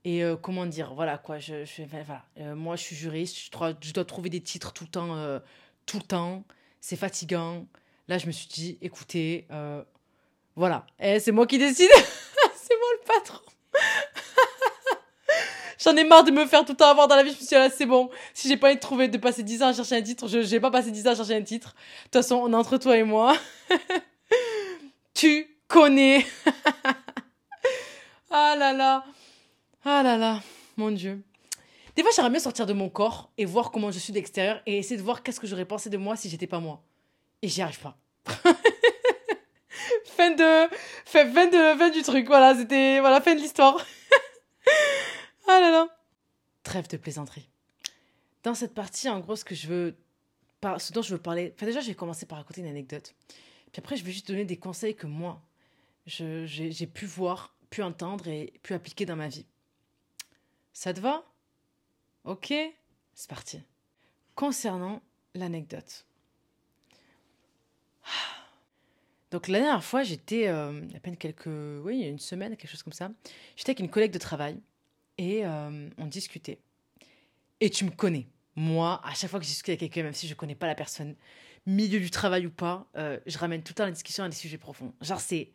Et 0.05 0.23
comment 0.41 0.65
dire, 0.65 0.93
voilà 0.93 1.17
quoi, 1.17 1.37
je, 1.37 1.65
voilà. 2.05 2.55
moi 2.55 2.77
je 2.77 2.83
suis 2.83 2.95
juriste, 2.95 3.37
je 3.37 3.93
dois, 3.93 4.05
trouver 4.05 4.29
des 4.29 4.39
titres 4.39 4.71
tout 4.71 4.85
le 4.85 4.89
temps, 4.89 5.41
tout 5.85 5.97
le 5.97 6.03
temps, 6.03 6.45
c'est 6.79 6.95
fatigant. 6.95 7.65
Là 8.07 8.17
je 8.17 8.27
me 8.27 8.31
suis 8.31 8.47
dit, 8.47 8.77
écoutez, 8.81 9.47
voilà, 10.57 10.85
eh, 10.99 11.19
c'est 11.19 11.31
moi 11.31 11.45
qui 11.45 11.59
décide, 11.59 11.91
c'est 12.55 12.75
moi 12.79 12.87
le 12.93 12.99
patron. 13.05 13.39
J'en 15.79 15.95
ai 15.95 16.03
marre 16.03 16.23
de 16.23 16.31
me 16.31 16.47
faire 16.47 16.65
tout 16.65 16.71
le 16.71 16.77
temps 16.77 16.89
avoir 16.89 17.07
dans 17.07 17.15
la 17.15 17.21
vie. 17.21 17.29
Je 17.29 17.35
me 17.35 17.37
suis 17.37 17.47
dit, 17.47 17.55
ah, 17.55 17.69
c'est 17.69 17.85
bon. 17.85 18.09
Si 18.33 18.47
j'ai 18.47 18.57
pas 18.57 18.67
envie 18.67 18.77
de 18.77 18.81
trouver, 18.81 19.07
de 19.07 19.19
passer 19.19 19.43
10 19.43 19.61
ans 19.61 19.67
à 19.67 19.73
chercher 19.73 19.97
un 19.97 20.01
titre, 20.01 20.27
je 20.27 20.39
n'ai 20.39 20.59
pas 20.59 20.71
passé 20.71 20.89
10 20.89 21.07
ans 21.07 21.11
à 21.11 21.15
chercher 21.15 21.35
un 21.35 21.43
titre. 21.43 21.75
De 21.75 22.03
toute 22.05 22.13
façon, 22.13 22.37
on 22.37 22.51
est 22.51 22.55
entre 22.55 22.77
toi 22.77 22.97
et 22.97 23.03
moi. 23.03 23.37
tu 25.13 25.47
connais. 25.67 26.25
ah 28.31 28.55
là 28.57 28.73
là. 28.73 29.05
Ah 29.89 30.03
là 30.03 30.17
là. 30.17 30.41
Mon 30.75 30.91
Dieu. 30.91 31.23
Des 31.95 32.01
fois, 32.01 32.11
j'aimerais 32.13 32.31
bien 32.31 32.41
sortir 32.41 32.65
de 32.65 32.73
mon 32.73 32.89
corps 32.89 33.31
et 33.37 33.45
voir 33.45 33.71
comment 33.71 33.89
je 33.89 33.99
suis 33.99 34.11
de 34.11 34.17
l'extérieur 34.17 34.61
et 34.65 34.77
essayer 34.79 34.97
de 34.97 35.01
voir 35.01 35.23
qu'est-ce 35.23 35.39
que 35.39 35.47
j'aurais 35.47 35.63
pensé 35.63 35.89
de 35.89 35.95
moi 35.95 36.17
si 36.17 36.29
j'étais 36.29 36.45
pas 36.45 36.59
moi. 36.59 36.83
Et 37.41 37.47
j'y 37.47 37.61
arrive 37.61 37.79
pas. 37.79 37.97
fin 40.03 40.31
de, 40.31 40.67
fin, 41.05 41.23
de, 41.23 41.93
du 41.93 42.01
truc. 42.01 42.27
Voilà, 42.27 42.53
c'était, 42.53 42.99
voilà, 42.99 43.21
fin 43.21 43.33
de 43.33 43.39
l'histoire. 43.39 43.77
Ah 45.47 45.61
là 45.61 45.71
là. 45.71 45.87
Trêve 46.63 46.89
de 46.89 46.97
plaisanterie. 46.97 47.47
Dans 48.43 48.53
cette 48.53 48.73
partie, 48.73 49.07
en 49.07 49.21
gros, 49.21 49.37
ce 49.37 49.45
que 49.45 49.55
je 49.55 49.67
veux, 49.67 49.95
ce 50.79 50.91
dont 50.91 51.01
je 51.01 51.13
veux 51.13 51.21
parler. 51.21 51.53
Enfin, 51.55 51.65
déjà, 51.65 51.79
je 51.79 51.87
vais 51.87 51.95
commencer 51.95 52.25
par 52.25 52.39
raconter 52.39 52.59
une 52.59 52.67
anecdote. 52.67 53.15
Puis 53.71 53.79
après, 53.79 53.95
je 53.95 54.03
vais 54.03 54.11
juste 54.11 54.27
donner 54.27 54.43
des 54.43 54.57
conseils 54.57 54.93
que 54.93 55.07
moi, 55.07 55.41
j'ai 56.05 56.87
pu 56.93 57.05
voir, 57.05 57.55
pu 57.69 57.81
entendre 57.81 58.27
et 58.27 58.51
pu 58.61 58.73
appliquer 58.73 59.05
dans 59.05 59.15
ma 59.15 59.29
vie. 59.29 59.45
Ça 60.79 60.93
te 60.93 60.99
va? 60.99 61.25
Ok 62.23 62.53
C'est 63.15 63.27
parti. 63.27 63.59
Concernant 64.35 65.01
l'anecdote. 65.33 66.05
Donc 69.31 69.47
la 69.47 69.57
dernière 69.57 69.83
fois, 69.83 70.03
j'étais, 70.03 70.47
euh, 70.47 70.87
à 70.95 70.99
peine 70.99 71.17
quelques, 71.17 71.47
oui, 71.83 72.01
une 72.01 72.19
semaine, 72.19 72.55
quelque 72.55 72.69
chose 72.69 72.83
comme 72.83 72.93
ça, 72.93 73.09
j'étais 73.55 73.71
avec 73.71 73.79
une 73.79 73.89
collègue 73.89 74.11
de 74.11 74.19
travail 74.19 74.59
et 75.17 75.43
euh, 75.47 75.89
on 75.97 76.05
discutait. 76.05 76.59
Et 77.59 77.71
tu 77.71 77.83
me 77.83 77.89
connais. 77.89 78.27
Moi, 78.55 79.01
à 79.03 79.15
chaque 79.15 79.31
fois 79.31 79.39
que 79.39 79.45
je 79.47 79.49
discute 79.49 79.69
avec 79.69 79.79
quelqu'un, 79.79 80.03
même 80.03 80.13
si 80.13 80.27
je 80.27 80.35
connais 80.35 80.53
pas 80.53 80.67
la 80.67 80.75
personne, 80.75 81.15
milieu 81.65 81.99
du 81.99 82.11
travail 82.11 82.45
ou 82.45 82.51
pas, 82.51 82.85
euh, 82.97 83.19
je 83.25 83.39
ramène 83.39 83.63
tout 83.63 83.71
le 83.71 83.77
temps 83.77 83.85
la 83.85 83.89
discussion 83.89 84.25
à 84.25 84.29
des 84.29 84.35
sujets 84.35 84.59
profonds. 84.59 84.93
Genre, 85.01 85.21
c'est. 85.21 85.49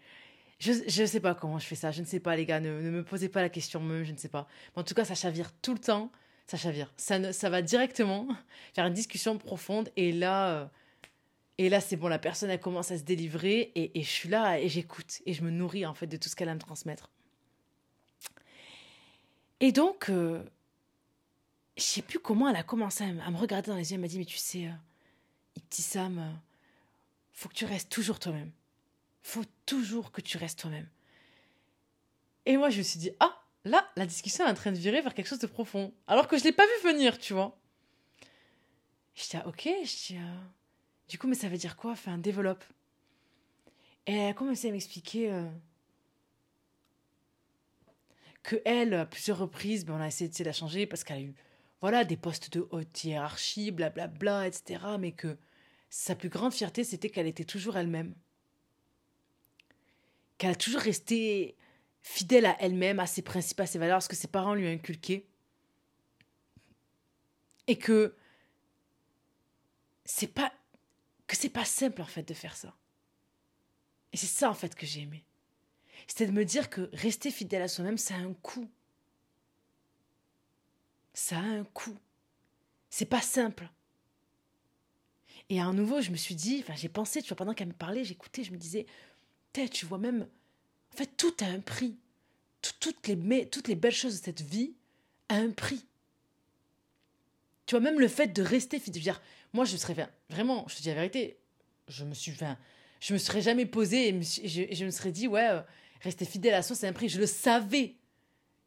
Je 0.63 1.03
ne 1.03 1.07
sais 1.07 1.21
pas 1.21 1.35
comment 1.35 1.59
je 1.59 1.67
fais 1.67 1.75
ça. 1.75 1.91
Je 1.91 2.01
ne 2.01 2.07
sais 2.07 2.21
pas, 2.21 2.37
les 2.37 2.47
gars. 2.47 2.61
Ne, 2.61 2.71
me 2.91 3.03
posez 3.03 3.29
pas 3.29 3.43
la 3.43 3.49
question, 3.49 3.81
même, 3.81 4.05
je 4.05 4.13
ne 4.13 4.17
sais 4.17 4.29
pas. 4.29 4.47
Mais 4.75 4.83
en 4.83 4.85
tout 4.85 4.95
cas, 4.95 5.05
ça 5.05 5.15
chavire 5.15 5.51
tout 5.61 5.73
le 5.73 5.81
temps. 5.81 6.13
Ça 6.47 6.57
chavire. 6.57 6.93
Ça, 6.97 7.19
ne, 7.19 7.33
ça 7.33 7.51
va 7.51 7.63
directement 7.63 8.29
faire 8.75 8.87
une 8.87 8.95
discussion 8.95 9.39
profonde. 9.39 9.91
Et 9.97 10.13
là. 10.13 10.51
Euh, 10.51 10.67
et 11.59 11.69
là, 11.69 11.81
c'est 11.81 11.97
bon, 11.97 12.09
la 12.09 12.19
personne, 12.19 12.49
elle 12.49 12.59
commence 12.59 12.91
à 12.91 12.99
se 12.99 13.03
délivrer 13.03 13.73
et, 13.75 13.99
et 13.99 14.03
je 14.03 14.09
suis 14.09 14.29
là 14.29 14.59
et 14.59 14.69
j'écoute 14.71 15.21
et 15.27 15.35
je 15.35 15.45
me 15.45 15.51
nourris 15.51 15.85
en 15.85 15.93
fait 15.93 16.07
de 16.07 16.17
tout 16.17 16.31
ce 16.31 16.35
qu'elle 16.35 16.49
a 16.49 16.53
à 16.53 16.55
me 16.55 16.61
transmettre. 16.61 17.11
Et 19.63 19.71
donc, 19.71 20.11
euh, 20.11 20.43
je 21.77 21.83
sais 21.83 22.03
plus 22.03 22.19
comment 22.19 22.49
elle 22.49 22.57
a 22.57 22.65
commencé 22.65 23.05
à, 23.05 23.31
me 23.31 23.37
regarder 23.37 23.71
dans 23.71 23.77
les 23.77 23.93
yeux. 23.93 23.95
Elle 23.95 24.01
m'a 24.01 24.09
dit, 24.09 24.19
mais 24.19 24.25
tu 24.25 24.37
sais, 24.37 24.67
euh, 24.67 25.61
petit 25.71 25.83
Sam, 25.83 26.19
euh, 26.19 26.33
faut 27.33 27.49
que 27.49 27.55
tu 27.55 27.65
restes 27.65 27.89
toujours 27.89 28.19
toi-même. 28.19 28.51
Faut 29.23 29.45
toujours 29.67 30.13
que 30.13 30.21
tu 30.21 30.37
restes 30.37 30.61
toi-même. 30.61 30.89
Et 32.45 32.57
moi, 32.57 32.71
je 32.71 32.79
me 32.79 32.83
suis 32.83 32.99
dit, 32.99 33.13
ah, 33.21 33.41
là, 33.65 33.89
la 33.97 34.07
discussion 34.07 34.47
est 34.47 34.51
en 34.51 34.55
train 34.55 34.73
de 34.73 34.79
virer 34.79 35.01
vers 35.01 35.15
quelque 35.15 35.29
chose 35.29 35.39
de 35.39 35.47
profond. 35.47 35.95
Alors 36.07 36.29
que 36.29 36.37
je 36.37 36.43
ne 36.43 36.49
l'ai 36.49 36.53
pas 36.53 36.67
vu 36.67 36.93
venir, 36.93 37.19
tu 37.19 37.33
vois. 37.33 37.59
Je 39.15 39.23
dis, 39.29 39.37
ah, 39.37 39.47
ok, 39.47 39.63
je 39.85 40.07
dis, 40.07 40.19
ah. 40.19 40.43
du 41.09 41.19
coup, 41.19 41.29
mais 41.29 41.35
ça 41.35 41.49
veut 41.49 41.59
dire 41.59 41.77
quoi? 41.77 41.93
Enfin, 41.93 42.19
développe. 42.19 42.65
Et 44.07 44.15
elle 44.15 44.31
a 44.31 44.35
commencé 44.35 44.69
à 44.69 44.73
m'expliquer 44.73 45.33
que 48.43 48.61
elle, 48.65 48.95
à 48.95 49.07
plusieurs 49.07 49.39
reprises, 49.39 49.85
ben, 49.85 49.95
on 49.95 50.01
a 50.01 50.09
essayé 50.09 50.29
de 50.29 50.45
la 50.45 50.53
changer 50.53 50.87
parce 50.87 51.05
qu'elle 51.05 51.17
a 51.17 51.21
eu 51.21 51.35
voilà, 51.81 52.05
des 52.05 52.17
postes 52.17 52.53
de 52.53 52.67
haute 52.71 53.05
hiérarchie, 53.05 53.73
blablabla, 53.73 54.19
bla, 54.19 54.41
bla, 54.41 54.47
etc. 54.47 54.81
Mais 54.99 55.13
que 55.13 55.37
sa 55.91 56.15
plus 56.15 56.29
grande 56.29 56.53
fierté, 56.53 56.85
c'était 56.85 57.11
qu'elle 57.11 57.27
était 57.27 57.45
toujours 57.45 57.77
elle-même. 57.77 58.15
Qu'elle 60.43 60.51
a 60.51 60.57
toujours 60.57 60.81
resté 60.81 61.57
fidèle 62.01 62.47
à 62.47 62.57
elle-même, 62.61 62.99
à 62.99 63.07
ses 63.07 63.23
principes, 63.23 63.61
à 63.61 63.67
ses 63.67 63.79
valeurs, 63.79 64.03
ce 64.03 64.09
que 64.09 64.17
ses 64.17 64.27
parents 64.27 64.55
lui 64.55 64.67
ont 64.67 64.73
inculqué. 64.73 65.25
Et 67.69 67.79
que 67.79 68.17
c'est 70.05 70.27
pas 70.27 70.53
que 71.29 71.37
c'est 71.37 71.49
pas 71.49 71.65
simple 71.65 72.03
en 72.03 72.07
fait 72.07 72.25
de 72.25 72.35
faire 72.35 72.57
ça. 72.57 72.75
Et 74.13 74.17
c'est 74.17 74.27
ça 74.27 74.51
en 74.51 74.55
fait 74.55 74.75
que 74.75 74.85
j'ai 74.85 75.03
aimé. 75.03 75.25
C'était 76.09 76.27
de 76.27 76.33
me 76.33 76.45
dire 76.45 76.71
que 76.71 76.91
rester 76.93 77.31
fidèle 77.31 77.63
à 77.63 77.69
soi-même, 77.69 77.97
ça 77.97 78.17
a 78.17 78.19
un 78.19 78.35
coût. 78.35 78.69
Ça 81.15 81.39
a 81.39 81.43
un 81.43 81.65
coût. 81.67 81.97
C'est 82.91 83.07
pas 83.07 83.23
simple. 83.23 83.71
Et 85.51 85.61
à 85.61 85.71
nouveau, 85.73 86.01
je 86.01 86.11
me 86.11 86.17
suis 86.17 86.35
dit, 86.35 86.65
enfin, 86.65 86.75
j'ai 86.75 86.89
pensé, 86.89 87.23
tu 87.23 87.29
vois, 87.29 87.37
pendant 87.37 87.55
qu'elle 87.55 87.69
me 87.69 87.73
parlait, 87.75 88.05
j'écoutais, 88.05 88.43
je 88.43 88.51
me 88.51 88.57
disais, 88.57 88.87
tu 89.71 89.87
vois, 89.87 89.99
même, 89.99 90.27
en 90.93 90.97
fait, 90.97 91.11
tout 91.17 91.35
a 91.41 91.47
un 91.47 91.61
prix. 91.61 91.97
toutes, 92.81 93.07
les, 93.07 93.47
toutes 93.49 93.69
les 93.69 93.75
belles 93.75 93.93
choses 93.93 94.21
de 94.21 94.25
cette 94.25 94.41
vie 94.41 94.75
a 95.29 95.37
un 95.37 95.51
prix. 95.51 95.85
Tu 97.67 97.75
vois, 97.75 97.81
même 97.81 98.01
le 98.01 98.09
fait 98.09 98.29
de 98.29 98.43
rester 98.43 98.79
fidèle. 98.79 99.15
Moi, 99.53 99.65
je 99.65 99.77
serais, 99.77 99.95
vraiment, 100.31 100.67
je 100.69 100.77
te 100.77 100.83
dis 100.83 100.89
la 100.89 100.95
vérité, 100.95 101.39
je 101.89 102.05
me 102.05 102.15
suis, 102.15 102.35
je 103.01 103.13
me 103.13 103.19
serais 103.19 103.43
jamais 103.43 103.67
posé 103.67 104.09
et, 104.09 104.23
je, 104.23 104.85
me 104.85 104.91
serais 104.91 105.13
dit, 105.13 105.29
ouais, 105.29 105.49
euh, 105.49 105.61
rester 106.01 106.25
fidèle 106.25 106.55
à 106.55 106.63
soi, 106.63 106.75
c'est 106.75 106.87
un 106.87 106.93
prix. 106.93 107.09
Je 107.09 107.21
le 107.21 107.27
savais, 107.27 107.95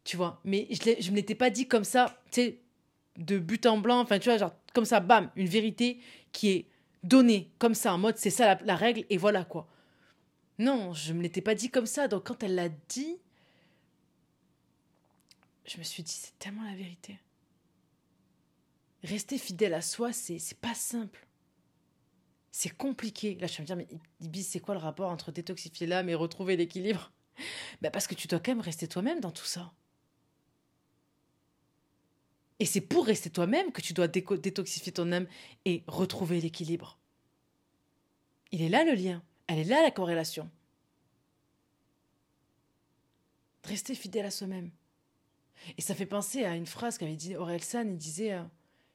tu 0.04 0.18
vois. 0.18 0.40
Mais 0.44 0.68
je 0.72 1.08
ne 1.08 1.12
me 1.12 1.16
l'étais 1.18 1.36
pas 1.36 1.50
dit 1.50 1.68
comme 1.68 1.84
ça, 1.84 2.22
tu 2.32 2.42
sais, 2.42 2.60
de 3.18 3.38
but 3.38 3.66
en 3.66 3.78
blanc. 3.78 4.00
Enfin, 4.00 4.20
tu 4.20 4.30
vois, 4.30 4.38
genre, 4.38 4.56
comme 4.74 4.86
ça, 4.86 5.00
bam, 5.00 5.32
une 5.36 5.48
vérité 5.48 6.00
qui 6.32 6.50
est 6.50 6.66
donnée, 7.04 7.52
comme 7.60 7.76
ça, 7.76 7.94
en 7.94 7.98
mode, 7.98 8.18
c'est 8.18 8.30
ça 8.30 8.60
la, 8.64 8.76
règle, 8.76 9.06
et 9.10 9.18
voilà, 9.18 9.46
quoi. 9.46 9.68
Non, 10.58 10.94
je 10.94 11.14
me 11.14 11.22
l'étais 11.22 11.42
pas 11.42 11.56
dit 11.56 11.70
comme 11.70 11.86
ça. 11.86 12.08
Donc, 12.08 12.28
quand 12.28 12.44
elle 12.44 12.56
l'a 12.56 12.70
dit, 12.70 13.18
je 15.66 15.78
me 15.78 15.84
suis 15.84 16.04
dit, 16.04 16.14
c'est 16.14 16.38
tellement 16.40 16.64
la 16.64 16.76
vérité. 16.76 17.20
Rester 19.04 19.38
fidèle 19.38 19.74
à 19.74 19.82
soi, 19.82 20.14
c'est 20.14 20.58
pas 20.60 20.74
simple. 20.74 21.28
C'est 22.52 22.76
compliqué. 22.76 23.36
Là, 23.36 23.48
je 23.48 23.58
vais 23.58 23.62
me 23.64 23.68
dire, 23.68 23.76
mais 23.76 23.88
Ibis, 24.22 24.44
c'est 24.44 24.60
quoi 24.60 24.76
le 24.76 24.80
rapport 24.80 25.12
entre 25.12 25.32
détoxifier 25.32 25.88
l'âme 25.88 26.10
et 26.10 26.16
retrouver 26.16 26.56
l'équilibre? 26.56 27.12
Ben 27.82 27.92
Parce 27.92 28.08
que 28.08 28.16
tu 28.16 28.28
dois 28.28 28.40
quand 28.40 28.52
même 28.52 28.62
rester 28.62 28.88
toi-même 28.88 29.20
dans 29.20 29.32
tout 29.32 29.46
ça. 29.46 29.74
Et 32.60 32.66
c'est 32.66 32.82
pour 32.82 33.06
rester 33.06 33.30
toi-même 33.30 33.72
que 33.74 33.82
tu 33.82 33.92
dois 33.92 34.08
détoxifier 34.08 34.94
ton 34.94 35.12
âme 35.12 35.28
et 35.66 35.84
retrouver 35.88 36.40
l'équilibre. 36.40 36.98
Il 38.52 38.62
est 38.62 38.70
là 38.70 38.86
le 38.86 38.94
lien, 38.94 39.22
elle 39.48 39.60
est 39.60 39.64
là 39.66 39.82
la 39.82 39.92
corrélation. 39.92 40.50
Rester 43.64 43.96
fidèle 43.96 44.26
à 44.26 44.32
soi-même. 44.32 44.72
Et 45.78 45.82
ça 45.82 45.96
fait 45.96 46.06
penser 46.06 46.44
à 46.46 46.56
une 46.56 46.66
phrase 46.66 46.98
qu'avait 46.98 47.16
dit 47.16 47.36
Aurel 47.36 47.64
San, 47.64 47.90
il 47.90 47.98
disait, 47.98 48.34
euh, 48.34 48.44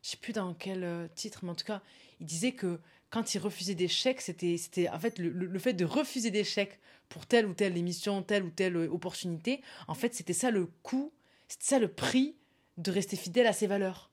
je 0.02 0.10
sais 0.10 0.16
plus 0.16 0.32
dans 0.32 0.54
quel 0.54 0.84
euh, 0.84 1.08
titre, 1.14 1.40
mais 1.42 1.50
en 1.50 1.54
tout 1.54 1.64
cas, 1.64 1.82
il 2.20 2.26
disait 2.26 2.52
que 2.52 2.80
quand 3.10 3.34
il 3.34 3.38
refusait 3.38 3.74
des 3.74 3.88
chèques, 3.88 4.20
c'était, 4.20 4.56
c'était 4.56 4.88
en 4.88 4.98
fait 4.98 5.18
le, 5.18 5.58
fait 5.58 5.72
de 5.72 5.84
refuser 5.84 6.30
des 6.30 6.44
chèques 6.44 6.78
pour 7.08 7.26
telle 7.26 7.46
ou 7.46 7.54
telle 7.54 7.76
émission, 7.76 8.22
telle 8.22 8.44
ou 8.44 8.50
telle 8.50 8.76
euh, 8.76 8.88
opportunité, 8.88 9.62
en 9.88 9.94
fait, 9.94 10.14
c'était 10.14 10.32
ça 10.32 10.50
le 10.50 10.66
coût, 10.66 11.12
c'était 11.48 11.64
ça 11.64 11.78
le 11.78 11.88
prix 11.88 12.36
de 12.76 12.92
rester 12.92 13.16
fidèle 13.16 13.46
à 13.46 13.52
ses 13.52 13.66
valeurs. 13.66 14.10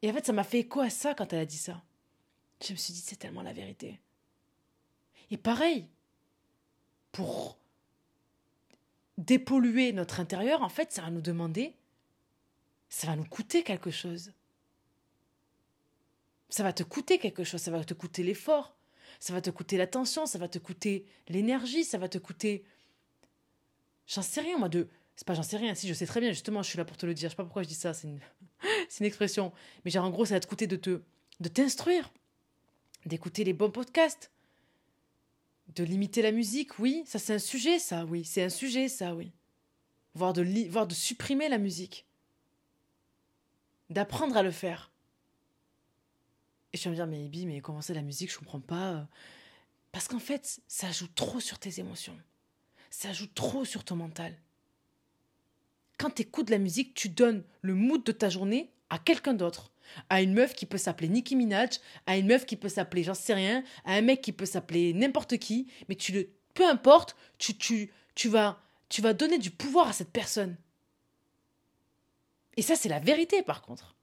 Et 0.00 0.10
en 0.10 0.14
fait, 0.14 0.26
ça 0.26 0.32
m'a 0.32 0.44
fait 0.44 0.60
écho 0.60 0.80
à 0.80 0.90
ça 0.90 1.14
quand 1.14 1.32
elle 1.32 1.40
a 1.40 1.46
dit 1.46 1.58
ça. 1.58 1.82
Je 2.66 2.72
me 2.72 2.78
suis 2.78 2.94
dit, 2.94 3.00
c'est 3.00 3.16
tellement 3.16 3.42
la 3.42 3.52
vérité. 3.52 4.00
Et 5.32 5.38
pareil, 5.38 5.86
pour 7.10 7.56
dépolluer 9.16 9.94
notre 9.94 10.20
intérieur, 10.20 10.60
en 10.60 10.68
fait, 10.68 10.92
ça 10.92 11.00
va 11.00 11.10
nous 11.10 11.22
demander, 11.22 11.74
ça 12.90 13.06
va 13.06 13.16
nous 13.16 13.24
coûter 13.24 13.62
quelque 13.62 13.90
chose. 13.90 14.32
Ça 16.50 16.62
va 16.62 16.74
te 16.74 16.82
coûter 16.82 17.18
quelque 17.18 17.44
chose, 17.44 17.62
ça 17.62 17.70
va 17.70 17.82
te 17.82 17.94
coûter 17.94 18.22
l'effort, 18.22 18.76
ça 19.20 19.32
va 19.32 19.40
te 19.40 19.48
coûter 19.48 19.78
l'attention, 19.78 20.26
ça 20.26 20.38
va 20.38 20.48
te 20.48 20.58
coûter 20.58 21.06
l'énergie, 21.28 21.84
ça 21.84 21.96
va 21.96 22.10
te 22.10 22.18
coûter... 22.18 22.62
J'en 24.06 24.20
sais 24.20 24.42
rien, 24.42 24.58
moi, 24.58 24.68
de... 24.68 24.86
C'est 25.16 25.26
pas 25.26 25.32
j'en 25.32 25.42
sais 25.42 25.56
rien, 25.56 25.74
si 25.74 25.88
je 25.88 25.94
sais 25.94 26.06
très 26.06 26.20
bien, 26.20 26.32
justement, 26.32 26.62
je 26.62 26.68
suis 26.68 26.76
là 26.76 26.84
pour 26.84 26.98
te 26.98 27.06
le 27.06 27.14
dire, 27.14 27.30
je 27.30 27.32
sais 27.32 27.36
pas 27.36 27.44
pourquoi 27.44 27.62
je 27.62 27.68
dis 27.68 27.74
ça, 27.74 27.94
c'est 27.94 28.06
une, 28.06 28.20
expression. 29.06 29.50
Mais 29.86 29.90
genre, 29.90 30.04
en 30.04 30.10
gros, 30.10 30.26
ça 30.26 30.34
va 30.34 30.40
te 30.40 30.46
coûter 30.46 30.66
de 30.66 30.76
te 30.76 31.00
de 31.40 31.48
t'instruire, 31.48 32.12
d'écouter 33.06 33.44
les 33.44 33.54
bons 33.54 33.70
podcasts, 33.70 34.30
de 35.74 35.84
limiter 35.84 36.22
la 36.22 36.32
musique, 36.32 36.78
oui, 36.78 37.02
ça 37.06 37.18
c'est 37.18 37.34
un 37.34 37.38
sujet, 37.38 37.78
ça, 37.78 38.04
oui, 38.04 38.24
c'est 38.24 38.42
un 38.42 38.48
sujet, 38.48 38.88
ça, 38.88 39.14
oui. 39.14 39.32
Voire 40.14 40.32
de, 40.32 40.42
voire 40.68 40.86
de 40.86 40.94
supprimer 40.94 41.48
la 41.48 41.58
musique. 41.58 42.06
D'apprendre 43.88 44.36
à 44.36 44.42
le 44.42 44.50
faire. 44.50 44.92
Et 46.72 46.78
je 46.78 46.84
vais 46.84 46.90
me 46.90 46.94
dire, 46.94 47.06
mais 47.06 47.24
Ibi, 47.24 47.46
mais 47.46 47.60
comment 47.60 47.80
c'est 47.80 47.94
la 47.94 48.02
musique, 48.02 48.32
je 48.32 48.38
comprends 48.38 48.60
pas. 48.60 48.92
Euh. 48.92 49.04
Parce 49.92 50.08
qu'en 50.08 50.18
fait, 50.18 50.60
ça 50.68 50.90
joue 50.90 51.08
trop 51.08 51.40
sur 51.40 51.58
tes 51.58 51.80
émotions. 51.80 52.18
Ça 52.90 53.12
joue 53.12 53.26
trop 53.26 53.64
sur 53.64 53.84
ton 53.84 53.96
mental. 53.96 54.36
Quand 55.98 56.10
tu 56.10 56.22
écoutes 56.22 56.50
la 56.50 56.58
musique, 56.58 56.94
tu 56.94 57.08
donnes 57.08 57.44
le 57.60 57.74
mood 57.74 58.02
de 58.02 58.12
ta 58.12 58.28
journée 58.28 58.70
à 58.90 58.98
quelqu'un 58.98 59.34
d'autre 59.34 59.71
à 60.10 60.22
une 60.22 60.34
meuf 60.34 60.54
qui 60.54 60.66
peut 60.66 60.78
s'appeler 60.78 61.08
Nicki 61.08 61.36
Minaj, 61.36 61.80
à 62.06 62.16
une 62.16 62.26
meuf 62.26 62.46
qui 62.46 62.56
peut 62.56 62.68
s'appeler 62.68 63.04
j'en 63.04 63.14
sais 63.14 63.34
rien, 63.34 63.62
à 63.84 63.94
un 63.94 64.02
mec 64.02 64.20
qui 64.20 64.32
peut 64.32 64.46
s'appeler 64.46 64.92
n'importe 64.92 65.38
qui, 65.38 65.68
mais 65.88 65.94
tu 65.94 66.12
le 66.12 66.28
peu 66.54 66.68
importe, 66.68 67.16
tu, 67.38 67.56
tu, 67.56 67.92
tu, 68.14 68.28
vas, 68.28 68.60
tu 68.88 69.02
vas 69.02 69.14
donner 69.14 69.38
du 69.38 69.50
pouvoir 69.50 69.88
à 69.88 69.92
cette 69.92 70.12
personne. 70.12 70.56
Et 72.56 72.62
ça, 72.62 72.76
c'est 72.76 72.88
la 72.88 72.98
vérité, 72.98 73.42
par 73.42 73.62
contre. 73.62 73.94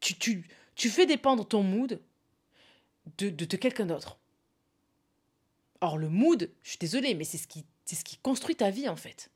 Tu, 0.00 0.16
tu, 0.16 0.48
tu 0.74 0.88
fais 0.88 1.06
dépendre 1.06 1.46
ton 1.46 1.62
mood 1.62 2.00
de, 3.18 3.28
de, 3.28 3.56
quelqu'un 3.56 3.86
d'autre. 3.86 4.18
Or, 5.80 5.98
le 5.98 6.08
mood, 6.08 6.50
je 6.62 6.70
suis 6.70 6.78
désolée, 6.78 7.14
mais 7.14 7.24
c'est 7.24 7.38
ce 7.38 7.46
qui 8.04 8.16
construit 8.18 8.56
ta 8.56 8.70
vie, 8.70 8.88
en 8.88 8.96
fait. 8.96 9.30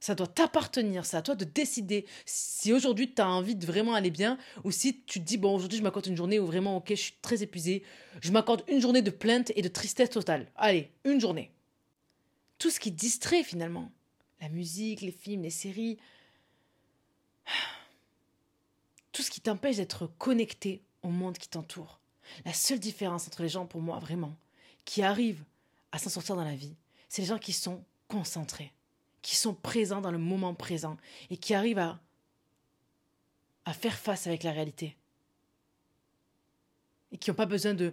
Ça 0.00 0.14
doit 0.14 0.28
t'appartenir, 0.28 1.04
c'est 1.04 1.16
à 1.16 1.22
toi 1.22 1.34
de 1.34 1.44
décider 1.44 2.06
si 2.24 2.72
aujourd'hui 2.72 3.12
tu 3.12 3.20
as 3.20 3.28
envie 3.28 3.56
de 3.56 3.66
vraiment 3.66 3.94
aller 3.94 4.10
bien 4.10 4.38
ou 4.62 4.70
si 4.70 5.02
tu 5.02 5.18
te 5.18 5.24
dis, 5.24 5.38
bon, 5.38 5.54
aujourd'hui 5.54 5.78
je 5.78 5.82
m'accorde 5.82 6.06
une 6.06 6.16
journée 6.16 6.38
où 6.38 6.46
vraiment, 6.46 6.76
ok, 6.76 6.90
je 6.90 6.94
suis 6.94 7.14
très 7.20 7.42
épuisé, 7.42 7.82
je 8.20 8.30
m'accorde 8.30 8.62
une 8.68 8.80
journée 8.80 9.02
de 9.02 9.10
plainte 9.10 9.50
et 9.56 9.62
de 9.62 9.68
tristesse 9.68 10.10
totale. 10.10 10.50
Allez, 10.54 10.92
une 11.04 11.20
journée. 11.20 11.50
Tout 12.58 12.70
ce 12.70 12.78
qui 12.78 12.92
distrait 12.92 13.42
finalement. 13.42 13.90
La 14.40 14.48
musique, 14.48 15.00
les 15.00 15.10
films, 15.10 15.42
les 15.42 15.50
séries. 15.50 15.98
Tout 19.12 19.22
ce 19.22 19.30
qui 19.32 19.40
t'empêche 19.40 19.78
d'être 19.78 20.06
connecté 20.18 20.82
au 21.02 21.08
monde 21.08 21.38
qui 21.38 21.48
t'entoure. 21.48 21.98
La 22.44 22.52
seule 22.52 22.78
différence 22.78 23.26
entre 23.26 23.42
les 23.42 23.48
gens, 23.48 23.66
pour 23.66 23.80
moi, 23.80 23.98
vraiment, 23.98 24.36
qui 24.84 25.02
arrivent 25.02 25.42
à 25.90 25.98
s'en 25.98 26.10
sortir 26.10 26.36
dans 26.36 26.44
la 26.44 26.54
vie, 26.54 26.76
c'est 27.08 27.22
les 27.22 27.28
gens 27.28 27.38
qui 27.38 27.52
sont 27.52 27.82
concentrés 28.06 28.72
qui 29.22 29.36
sont 29.36 29.54
présents 29.54 30.00
dans 30.00 30.10
le 30.10 30.18
moment 30.18 30.54
présent 30.54 30.96
et 31.30 31.36
qui 31.36 31.54
arrivent 31.54 31.78
à, 31.78 32.00
faire 33.72 33.98
face 33.98 34.26
avec 34.26 34.44
la 34.44 34.52
réalité. 34.52 34.96
Et 37.12 37.18
qui 37.18 37.30
n'ont 37.30 37.36
pas 37.36 37.46
besoin 37.46 37.74
de 37.74 37.92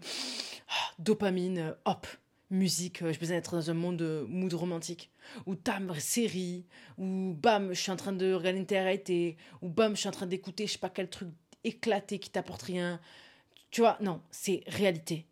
ah, 0.70 0.94
dopamine, 1.00 1.58
euh, 1.58 1.74
hop, 1.86 2.08
musique, 2.50 3.02
euh, 3.02 3.12
j'ai 3.12 3.20
besoin 3.20 3.36
d'être 3.36 3.56
dans 3.56 3.70
un 3.70 3.74
monde 3.74 3.98
de 3.98 4.26
mood 4.28 4.54
romantique. 4.54 5.12
Ou 5.46 5.56
tam, 5.56 5.94
série, 6.00 6.66
ou 6.98 7.34
bam, 7.38 7.74
je 7.74 7.82
suis 7.82 7.92
en 7.92 7.96
train 7.98 8.14
de 8.14 8.34
regarder 8.34 8.60
une 8.60 8.66
télé 8.66 9.38
ou 9.62 9.70
bam, 9.70 9.96
je 9.96 10.02
suis 10.02 10.10
en 10.10 10.14
train 10.14 10.28
d'écouter 10.28 10.68
je 10.68 10.74
sais 10.74 10.80
pas 10.80 10.90
quel 10.90 11.10
truc 11.10 11.30
éclaté 11.64 12.20
qui 12.20 12.30
t'apporte 12.30 12.64
rien. 12.64 13.02
Tu 13.72 13.82
vois, 13.82 13.98
non, 14.00 14.22
c'est 14.32 14.64
réalité. 14.68 15.26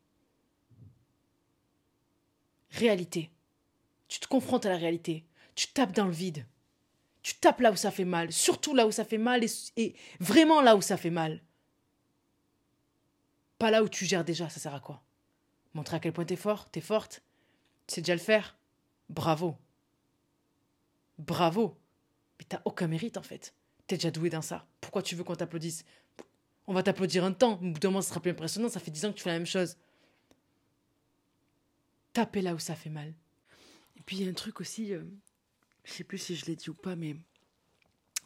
Réalité. 2.71 3.29
Tu 4.07 4.19
te 4.19 4.27
confrontes 4.27 4.65
à 4.65 4.69
la 4.69 4.77
réalité 4.77 5.25
tu 5.55 5.67
tapes 5.67 5.93
dans 5.93 6.05
le 6.05 6.11
vide. 6.11 6.45
Tu 7.21 7.35
tapes 7.35 7.61
là 7.61 7.71
où 7.71 7.75
ça 7.75 7.91
fait 7.91 8.05
mal, 8.05 8.31
surtout 8.33 8.75
là 8.75 8.85
où 8.85 8.91
ça 8.91 9.05
fait 9.05 9.17
mal 9.17 9.45
et, 9.77 9.95
vraiment 10.19 10.61
là 10.61 10.75
où 10.75 10.81
ça 10.81 10.97
fait 10.97 11.09
mal. 11.09 11.41
Pas 13.57 13.71
là 13.71 13.81
où 13.81 13.87
tu 13.87 14.05
gères 14.05 14.25
déjà, 14.25 14.49
ça 14.49 14.59
sert 14.59 14.75
à 14.75 14.81
quoi? 14.81 15.01
Montrer 15.73 15.97
à 15.97 15.99
quel 15.99 16.11
point 16.11 16.25
t'es 16.25 16.35
fort, 16.35 16.69
t'es 16.69 16.81
forte. 16.81 17.23
Tu 17.87 17.95
sais 17.95 18.01
déjà 18.01 18.13
le 18.13 18.19
faire. 18.19 18.57
Bravo. 19.09 19.57
Bravo. 21.17 21.77
Mais 22.39 22.45
t'as 22.49 22.61
aucun 22.65 22.87
mérite 22.87 23.17
en 23.17 23.23
fait. 23.23 23.53
T'es 23.87 23.95
déjà 23.95 24.11
doué 24.11 24.29
dans 24.29 24.41
ça. 24.41 24.67
Pourquoi 24.81 25.01
tu 25.01 25.15
veux 25.15 25.23
qu'on 25.23 25.35
t'applaudisse? 25.35 25.85
On 26.67 26.73
va 26.73 26.83
t'applaudir 26.83 27.23
un 27.23 27.31
temps. 27.31 27.53
Au 27.53 27.57
bout 27.57 27.79
d'un 27.79 27.89
moment, 27.89 28.01
ça 28.01 28.09
sera 28.09 28.21
plus 28.21 28.31
impressionnant. 28.31 28.69
Ça 28.69 28.79
fait 28.79 28.91
dix 28.91 29.05
ans 29.05 29.11
que 29.11 29.17
tu 29.17 29.23
fais 29.23 29.31
la 29.31 29.39
même 29.39 29.45
chose. 29.45 29.77
Tapez 32.13 32.41
là 32.41 32.53
où 32.53 32.59
ça 32.59 32.75
fait 32.75 32.89
mal. 32.89 33.13
Et 33.97 34.01
puis 34.01 34.17
il 34.17 34.23
y 34.23 34.27
a 34.27 34.29
un 34.29 34.33
truc 34.33 34.59
aussi, 34.61 34.93
euh, 34.93 35.03
je 35.83 35.91
sais 35.91 36.03
plus 36.03 36.17
si 36.17 36.35
je 36.35 36.45
l'ai 36.45 36.55
dit 36.55 36.69
ou 36.69 36.73
pas, 36.73 36.95
mais 36.95 37.15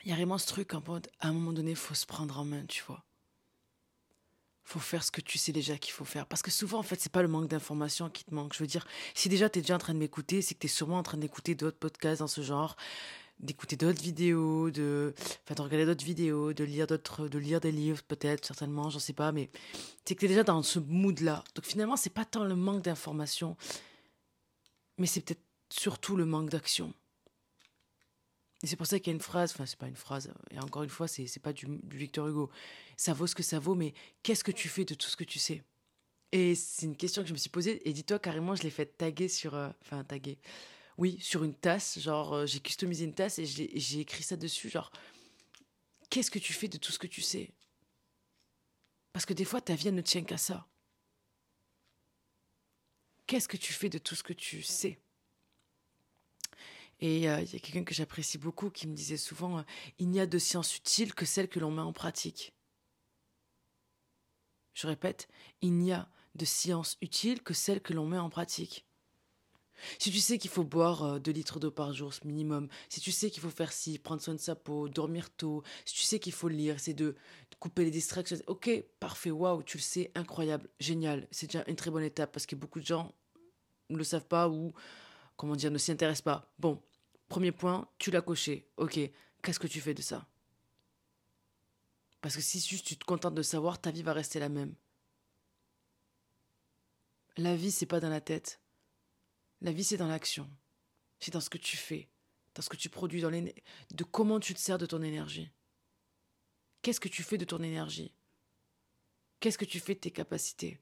il 0.03 0.09
y 0.09 0.13
a 0.13 0.15
vraiment 0.15 0.37
ce 0.37 0.47
truc, 0.47 0.73
à 0.73 0.79
un 1.21 1.33
moment 1.33 1.53
donné, 1.53 1.71
il 1.71 1.77
faut 1.77 1.95
se 1.95 2.05
prendre 2.05 2.39
en 2.39 2.45
main, 2.45 2.65
tu 2.65 2.83
vois. 2.83 3.03
faut 4.63 4.79
faire 4.79 5.03
ce 5.03 5.11
que 5.11 5.21
tu 5.21 5.37
sais 5.37 5.51
déjà 5.51 5.77
qu'il 5.77 5.93
faut 5.93 6.05
faire. 6.05 6.25
Parce 6.27 6.41
que 6.41 6.51
souvent, 6.51 6.79
en 6.79 6.83
fait, 6.83 6.99
c'est 6.99 7.11
pas 7.11 7.21
le 7.21 7.27
manque 7.27 7.47
d'informations 7.47 8.09
qui 8.09 8.23
te 8.23 8.33
manque. 8.33 8.53
Je 8.53 8.59
veux 8.59 8.67
dire, 8.67 8.85
si 9.15 9.29
déjà 9.29 9.49
tu 9.49 9.59
es 9.59 9.61
déjà 9.61 9.75
en 9.75 9.79
train 9.79 9.93
de 9.93 9.99
m'écouter, 9.99 10.41
c'est 10.41 10.53
que 10.55 10.59
tu 10.59 10.67
es 10.67 10.69
sûrement 10.69 10.97
en 10.99 11.03
train 11.03 11.17
d'écouter 11.17 11.55
d'autres 11.55 11.77
podcasts 11.77 12.19
dans 12.19 12.27
ce 12.27 12.41
genre, 12.41 12.75
d'écouter 13.39 13.75
d'autres 13.75 14.01
vidéos, 14.01 14.71
de, 14.71 15.13
enfin, 15.43 15.55
de 15.55 15.61
regarder 15.61 15.85
d'autres 15.85 16.05
vidéos, 16.05 16.53
de 16.53 16.63
lire 16.63 16.87
d'autres, 16.87 17.27
de 17.27 17.39
lire 17.39 17.59
des 17.59 17.71
livres, 17.71 18.03
peut-être, 18.03 18.45
certainement, 18.45 18.89
j'en 18.89 18.99
sais 18.99 19.13
pas, 19.13 19.31
mais 19.31 19.49
c'est 20.05 20.15
que 20.15 20.19
tu 20.19 20.25
es 20.25 20.29
déjà 20.29 20.43
dans 20.43 20.61
ce 20.63 20.79
mood-là. 20.79 21.43
Donc 21.55 21.65
finalement, 21.65 21.95
c'est 21.97 22.09
pas 22.09 22.25
tant 22.25 22.43
le 22.43 22.55
manque 22.55 22.83
d'informations, 22.83 23.57
mais 24.97 25.07
c'est 25.07 25.21
peut-être 25.21 25.43
surtout 25.69 26.15
le 26.15 26.25
manque 26.25 26.49
d'action. 26.49 26.93
Et 28.63 28.67
c'est 28.67 28.75
pour 28.75 28.87
ça 28.87 28.99
qu'il 28.99 29.07
y 29.07 29.13
a 29.13 29.13
une 29.13 29.21
phrase, 29.21 29.51
enfin 29.53 29.65
c'est 29.65 29.77
pas 29.77 29.87
une 29.87 29.95
phrase, 29.95 30.33
et 30.49 30.59
encore 30.59 30.81
une 30.81 30.89
fois, 30.89 31.07
c'est, 31.07 31.39
pas 31.39 31.53
du, 31.53 31.67
Victor 31.91 32.27
Hugo. 32.27 32.49
Ça 32.95 33.13
vaut 33.13 33.27
ce 33.27 33.35
que 33.35 33.43
ça 33.43 33.59
vaut, 33.59 33.75
mais 33.75 33.93
qu'est-ce 34.23 34.43
que 34.43 34.51
tu 34.51 34.67
fais 34.67 34.83
de 34.83 34.95
tout 34.95 35.07
ce 35.07 35.15
que 35.15 35.23
tu 35.23 35.37
sais? 35.37 35.63
Et 36.31 36.55
c'est 36.55 36.87
une 36.87 36.97
question 36.97 37.21
que 37.21 37.27
je 37.27 37.33
me 37.33 37.37
suis 37.37 37.49
posée, 37.49 37.87
et 37.87 37.93
dis-toi 37.93 38.17
carrément, 38.19 38.55
je 38.55 38.63
l'ai 38.63 38.71
fait 38.71 38.97
taguer 38.97 39.27
sur, 39.27 39.53
euh, 39.53 39.69
taguer, 40.07 40.39
oui, 40.97 41.19
sur 41.21 41.43
une 41.43 41.53
tasse, 41.53 41.99
genre 41.99 42.33
euh, 42.33 42.45
j'ai 42.47 42.59
customisé 42.59 43.05
une 43.05 43.13
tasse 43.13 43.37
et 43.37 43.45
j'ai, 43.45 43.71
j'ai 43.75 43.99
écrit 43.99 44.23
ça 44.23 44.35
dessus, 44.35 44.69
genre, 44.69 44.91
qu'est-ce 46.09 46.31
que 46.31 46.39
tu 46.39 46.53
fais 46.53 46.67
de 46.67 46.77
tout 46.77 46.91
ce 46.91 46.99
que 46.99 47.07
tu 47.07 47.21
sais? 47.21 47.53
Parce 49.13 49.25
que 49.25 49.33
des 49.33 49.45
fois, 49.45 49.61
ta 49.61 49.75
vie 49.75 49.91
ne 49.91 50.01
tient 50.01 50.23
qu'à 50.23 50.37
ça. 50.37 50.67
Qu'est-ce 53.27 53.47
que 53.47 53.57
tu 53.57 53.73
fais 53.73 53.89
de 53.89 53.97
tout 53.97 54.15
ce 54.15 54.23
que 54.23 54.33
tu 54.33 54.63
sais? 54.63 54.99
Et 56.99 57.29
euh, 57.29 57.41
il 57.41 57.53
y 57.53 57.55
a 57.55 57.59
quelqu'un 57.59 57.83
que 57.83 57.93
j'apprécie 57.93 58.37
beaucoup 58.37 58.69
qui 58.69 58.87
me 58.87 58.95
disait 58.95 59.17
souvent 59.17 59.59
euh, 59.59 59.63
Il 59.99 60.09
n'y 60.09 60.19
a 60.19 60.25
de 60.25 60.37
science 60.37 60.75
utile 60.75 61.13
que 61.13 61.25
celle 61.25 61.47
que 61.47 61.59
l'on 61.59 61.71
met 61.71 61.81
en 61.81 61.93
pratique. 61.93 62.53
Je 64.73 64.87
répète, 64.87 65.27
il 65.61 65.73
n'y 65.73 65.91
a 65.91 66.09
de 66.35 66.45
science 66.45 66.97
utile 67.01 67.41
que 67.41 67.53
celle 67.53 67.81
que 67.81 67.93
l'on 67.93 68.05
met 68.05 68.17
en 68.17 68.29
pratique. 68.29 68.85
Si 69.99 70.11
tu 70.11 70.19
sais 70.19 70.39
qu'il 70.39 70.49
faut 70.49 70.63
boire 70.63 71.19
2 71.19 71.29
euh, 71.29 71.33
litres 71.33 71.59
d'eau 71.59 71.69
par 71.69 71.93
jour, 71.93 72.11
ce 72.11 72.25
minimum, 72.25 72.67
si 72.89 72.99
tu 72.99 73.11
sais 73.11 73.29
qu'il 73.29 73.41
faut 73.41 73.49
faire 73.49 73.71
ci, 73.71 73.99
prendre 73.99 74.21
soin 74.21 74.33
de 74.33 74.39
sa 74.39 74.55
peau, 74.55 74.89
dormir 74.89 75.29
tôt, 75.29 75.61
si 75.85 75.93
tu 75.95 76.01
sais 76.01 76.19
qu'il 76.19 76.33
faut 76.33 76.47
lire, 76.47 76.79
c'est 76.79 76.95
de 76.95 77.15
couper 77.59 77.85
les 77.85 77.91
distractions, 77.91 78.37
ok, 78.47 78.69
parfait, 78.99 79.29
waouh, 79.29 79.61
tu 79.61 79.77
le 79.77 79.83
sais, 79.83 80.11
incroyable, 80.15 80.67
génial, 80.79 81.27
c'est 81.29 81.47
déjà 81.47 81.63
une 81.67 81.75
très 81.75 81.91
bonne 81.91 82.03
étape 82.03 82.31
parce 82.31 82.47
que 82.47 82.55
beaucoup 82.55 82.79
de 82.79 82.85
gens 82.85 83.13
ne 83.89 83.97
le 83.97 84.03
savent 84.03 84.27
pas 84.27 84.49
ou 84.49 84.73
comment 85.37 85.55
dire, 85.55 85.71
ne 85.71 85.77
s'y 85.77 85.91
intéresse 85.91 86.21
pas. 86.21 86.51
Bon, 86.59 86.81
premier 87.29 87.51
point, 87.51 87.87
tu 87.97 88.11
l'as 88.11 88.21
coché. 88.21 88.67
Ok, 88.77 88.99
qu'est-ce 89.41 89.59
que 89.59 89.67
tu 89.67 89.79
fais 89.79 89.93
de 89.93 90.01
ça? 90.01 90.27
Parce 92.21 92.35
que 92.35 92.41
si 92.41 92.59
juste 92.59 92.85
tu 92.85 92.97
te 92.97 93.05
contentes 93.05 93.35
de 93.35 93.43
savoir, 93.43 93.79
ta 93.79 93.91
vie 93.91 94.03
va 94.03 94.13
rester 94.13 94.39
la 94.39 94.49
même. 94.49 94.75
La 97.37 97.55
vie, 97.55 97.71
c'est 97.71 97.85
pas 97.85 97.99
dans 97.99 98.09
la 98.09 98.19
tête. 98.19 98.59
La 99.61 99.71
vie, 99.71 99.83
c'est 99.83 99.97
dans 99.97 100.07
l'action. 100.07 100.49
C'est 101.19 101.31
dans 101.31 101.39
ce 101.39 101.49
que 101.49 101.57
tu 101.57 101.77
fais, 101.77 102.09
dans 102.55 102.61
ce 102.61 102.69
que 102.69 102.77
tu 102.77 102.89
produis, 102.89 103.21
dans 103.21 103.31
de 103.31 104.03
comment 104.03 104.39
tu 104.39 104.53
te 104.53 104.59
sers 104.59 104.77
de 104.77 104.85
ton 104.85 105.01
énergie. 105.01 105.51
Qu'est-ce 106.81 106.99
que 106.99 107.07
tu 107.07 107.23
fais 107.23 107.37
de 107.37 107.45
ton 107.45 107.61
énergie? 107.61 108.13
Qu'est-ce 109.39 109.57
que 109.57 109.65
tu 109.65 109.79
fais 109.79 109.93
de 109.93 109.99
tes 109.99 110.11
capacités? 110.11 110.79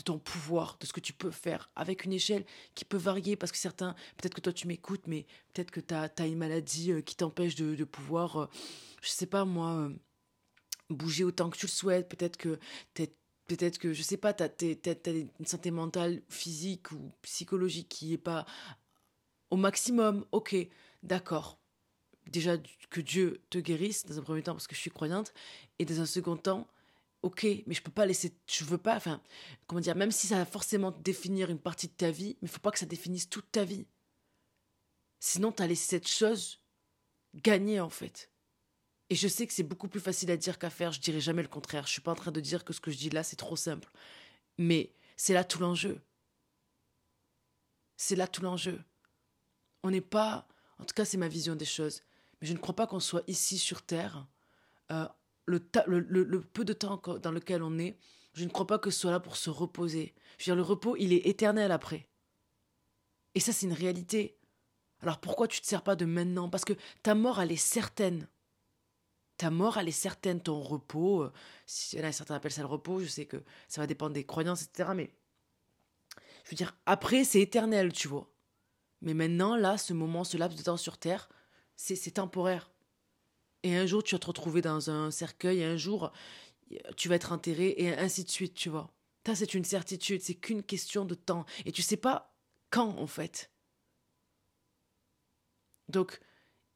De 0.00 0.04
ton 0.04 0.18
pouvoir, 0.18 0.78
de 0.80 0.86
ce 0.86 0.94
que 0.94 1.00
tu 1.00 1.12
peux 1.12 1.30
faire, 1.30 1.70
avec 1.76 2.06
une 2.06 2.14
échelle 2.14 2.46
qui 2.74 2.86
peut 2.86 2.96
varier, 2.96 3.36
parce 3.36 3.52
que 3.52 3.58
certains, 3.58 3.94
peut-être 4.16 4.32
que 4.32 4.40
toi 4.40 4.50
tu 4.50 4.66
m'écoutes, 4.66 5.06
mais 5.06 5.26
peut-être 5.52 5.70
que 5.70 5.80
tu 5.80 5.92
as, 5.92 6.26
une 6.26 6.38
maladie 6.38 6.90
euh, 6.90 7.02
qui 7.02 7.16
t'empêche 7.16 7.54
de, 7.54 7.84
pouvoir, 7.84 8.32
je 8.32 8.38
euh, 8.38 8.46
je 9.02 9.10
sais 9.10 9.26
pas 9.26 9.44
moi, 9.44 9.72
euh, 9.72 9.90
bouger 10.88 11.22
autant 11.22 11.50
que 11.50 11.58
tu 11.58 11.66
le 11.66 11.70
souhaites, 11.70 12.08
peut-être 12.08 12.38
que 12.38 12.58
peut-être 13.46 13.76
que, 13.76 13.92
je 13.92 14.00
sais 14.00 14.16
pas, 14.16 14.32
tu 14.32 14.42
as, 14.42 15.10
une 15.10 15.46
santé 15.46 15.70
mentale, 15.70 16.22
physique 16.30 16.92
ou 16.92 17.12
psychologique 17.20 17.90
qui 17.90 18.14
est 18.14 18.18
pas 18.18 18.46
au 19.50 19.56
maximum, 19.56 20.24
ok, 20.32 20.56
d'accord. 21.02 21.58
Déjà 22.26 22.56
que 22.88 23.02
Dieu 23.02 23.42
te 23.50 23.58
guérisse 23.58 24.06
dans 24.06 24.18
un 24.18 24.22
premier 24.22 24.42
temps 24.42 24.54
parce 24.54 24.66
que 24.66 24.74
je 24.74 24.80
suis 24.80 24.90
croyante. 24.90 25.34
Et 25.78 25.84
dans 25.84 26.00
un 26.00 26.06
second 26.06 26.38
temps 26.38 26.66
ok 27.22 27.46
mais 27.66 27.74
je 27.74 27.82
peux 27.82 27.90
pas 27.90 28.06
laisser 28.06 28.34
je 28.46 28.64
veux 28.64 28.78
pas 28.78 28.96
enfin 28.96 29.20
comment 29.66 29.80
dire 29.80 29.94
même 29.94 30.10
si 30.10 30.26
ça 30.26 30.36
va 30.36 30.46
forcément 30.46 30.90
définir 30.90 31.50
une 31.50 31.58
partie 31.58 31.88
de 31.88 31.92
ta 31.92 32.10
vie 32.10 32.36
mais 32.40 32.48
faut 32.48 32.60
pas 32.60 32.70
que 32.70 32.78
ça 32.78 32.86
définisse 32.86 33.28
toute 33.28 33.50
ta 33.52 33.64
vie. 33.64 33.86
Sinon 35.18 35.52
tu 35.52 35.62
as 35.62 35.66
laissé 35.66 35.86
cette 35.86 36.08
chose 36.08 36.62
gagner 37.34 37.80
en 37.80 37.90
fait. 37.90 38.30
Et 39.10 39.16
je 39.16 39.28
sais 39.28 39.46
que 39.46 39.52
c'est 39.52 39.64
beaucoup 39.64 39.88
plus 39.88 40.00
facile 40.00 40.30
à 40.30 40.36
dire 40.36 40.58
qu'à 40.58 40.70
faire 40.70 40.92
je 40.92 41.00
dirais 41.00 41.20
jamais 41.20 41.42
le 41.42 41.48
contraire. 41.48 41.86
Je 41.86 41.92
suis 41.92 42.00
pas 42.00 42.12
en 42.12 42.16
train 42.16 42.32
de 42.32 42.40
dire 42.40 42.64
que 42.64 42.72
ce 42.72 42.80
que 42.80 42.90
je 42.90 42.96
dis 42.96 43.10
là 43.10 43.22
c'est 43.22 43.36
trop 43.36 43.56
simple. 43.56 43.90
Mais 44.58 44.94
c'est 45.16 45.34
là 45.34 45.44
tout 45.44 45.58
l'enjeu. 45.58 46.00
C'est 47.96 48.16
là 48.16 48.26
tout 48.26 48.42
l'enjeu. 48.42 48.82
On 49.82 49.90
n'est 49.90 50.00
pas 50.00 50.48
en 50.78 50.84
tout 50.84 50.94
cas 50.94 51.04
c'est 51.04 51.18
ma 51.18 51.28
vision 51.28 51.54
des 51.54 51.66
choses. 51.66 52.02
Mais 52.40 52.46
je 52.46 52.54
ne 52.54 52.58
crois 52.58 52.74
pas 52.74 52.86
qu'on 52.86 53.00
soit 53.00 53.22
ici 53.26 53.58
sur 53.58 53.82
Terre, 53.82 54.26
euh, 54.90 55.06
le, 55.50 56.40
peu 56.40 56.64
de 56.64 56.72
temps 56.72 57.00
dans 57.22 57.32
lequel 57.32 57.62
on 57.62 57.78
est, 57.78 57.98
je 58.34 58.44
ne 58.44 58.50
crois 58.50 58.66
pas 58.66 58.78
que 58.78 58.90
ce 58.90 59.00
soit 59.00 59.10
là 59.10 59.20
pour 59.20 59.36
se 59.36 59.50
reposer. 59.50 60.14
Je 60.38 60.44
veux 60.44 60.54
dire, 60.54 60.56
le 60.56 60.62
repos, 60.62 60.96
il 60.96 61.12
est 61.12 61.26
éternel 61.26 61.72
après. 61.72 62.08
Et 63.34 63.40
ça, 63.40 63.52
c'est 63.52 63.66
une 63.66 63.72
réalité. 63.72 64.38
Alors 65.02 65.18
pourquoi 65.18 65.48
tu 65.48 65.58
ne 65.58 65.62
te 65.62 65.66
sers 65.66 65.82
pas 65.82 65.96
de 65.96 66.04
maintenant? 66.04 66.48
Parce 66.48 66.64
que 66.64 66.74
ta 67.02 67.14
mort, 67.14 67.40
elle 67.40 67.52
est 67.52 67.56
certaine. 67.56 68.28
Ta 69.36 69.50
mort, 69.50 69.78
elle 69.78 69.88
est 69.88 69.92
certaine. 69.92 70.40
Ton 70.40 70.60
repos, 70.60 71.22
euh, 71.22 71.32
certains 71.66 72.34
appellent 72.34 72.52
ça 72.52 72.60
le 72.60 72.66
repos, 72.66 73.00
je 73.00 73.06
sais 73.06 73.26
que 73.26 73.42
ça 73.68 73.80
va 73.80 73.86
dépendre 73.86 74.14
des 74.14 74.24
croyances, 74.24 74.62
etc. 74.62 74.90
Mais 74.94 75.10
je 76.44 76.50
veux 76.50 76.56
dire, 76.56 76.76
après, 76.86 77.24
c'est 77.24 77.40
éternel, 77.40 77.92
tu 77.92 78.08
vois. 78.08 78.30
Mais 79.00 79.14
maintenant, 79.14 79.56
là, 79.56 79.78
ce 79.78 79.92
moment, 79.94 80.24
ce 80.24 80.36
laps 80.36 80.58
de 80.58 80.64
temps 80.64 80.76
sur 80.76 80.98
Terre, 80.98 81.28
c'est 81.76 82.10
temporaire. 82.10 82.70
Et 83.62 83.76
un 83.76 83.86
jour, 83.86 84.02
tu 84.02 84.14
vas 84.14 84.18
te 84.18 84.26
retrouver 84.26 84.62
dans 84.62 84.90
un 84.90 85.10
cercueil, 85.10 85.60
et 85.60 85.64
un 85.64 85.76
jour, 85.76 86.12
tu 86.96 87.08
vas 87.08 87.16
être 87.16 87.32
enterré, 87.32 87.74
et 87.76 87.92
ainsi 87.96 88.24
de 88.24 88.30
suite, 88.30 88.54
tu 88.54 88.68
vois. 88.68 88.90
Ça, 89.26 89.34
c'est 89.34 89.54
une 89.54 89.64
certitude, 89.64 90.22
c'est 90.22 90.34
qu'une 90.34 90.62
question 90.62 91.04
de 91.04 91.14
temps. 91.14 91.44
Et 91.66 91.72
tu 91.72 91.82
sais 91.82 91.98
pas 91.98 92.34
quand, 92.70 92.96
en 92.98 93.06
fait. 93.06 93.50
Donc, 95.88 96.20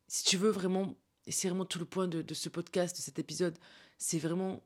si 0.09 0.25
tu 0.25 0.37
veux 0.37 0.51
vraiment, 0.51 0.95
et 1.27 1.33
c'est 1.33 1.49
vraiment 1.49 1.65
tout 1.65 1.79
le 1.79 1.87
point 1.87 2.07
de, 2.07 2.21
de 2.21 2.35
ce 2.35 2.49
podcast, 2.49 2.97
de 2.97 3.01
cet 3.01 3.19
épisode, 3.19 3.59
c'est 3.99 4.19
vraiment. 4.19 4.63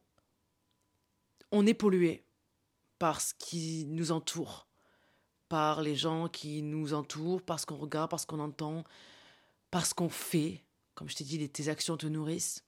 On 1.53 1.67
est 1.67 1.75
pollué 1.75 2.25
par 2.99 3.21
ce 3.21 3.33
qui 3.35 3.87
nous 3.87 4.11
entoure, 4.11 4.69
par 5.49 5.83
les 5.83 5.95
gens 5.95 6.29
qui 6.29 6.63
nous 6.63 6.95
entourent, 6.95 7.43
par 7.43 7.61
ce 7.61 7.67
qu'on 7.67 7.77
regarde, 7.77 8.11
par 8.11 8.21
ce 8.21 8.27
qu'on 8.27 8.41
entend, 8.41 8.85
parce 9.71 9.95
qu'on 9.95 10.09
fait. 10.09 10.65
Comme 10.99 11.09
je 11.09 11.15
t'ai 11.15 11.23
dit, 11.23 11.49
tes 11.49 11.69
actions 11.69 11.97
te 11.97 12.09
nourrissent. 12.09 12.65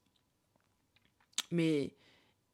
Mais 1.51 1.97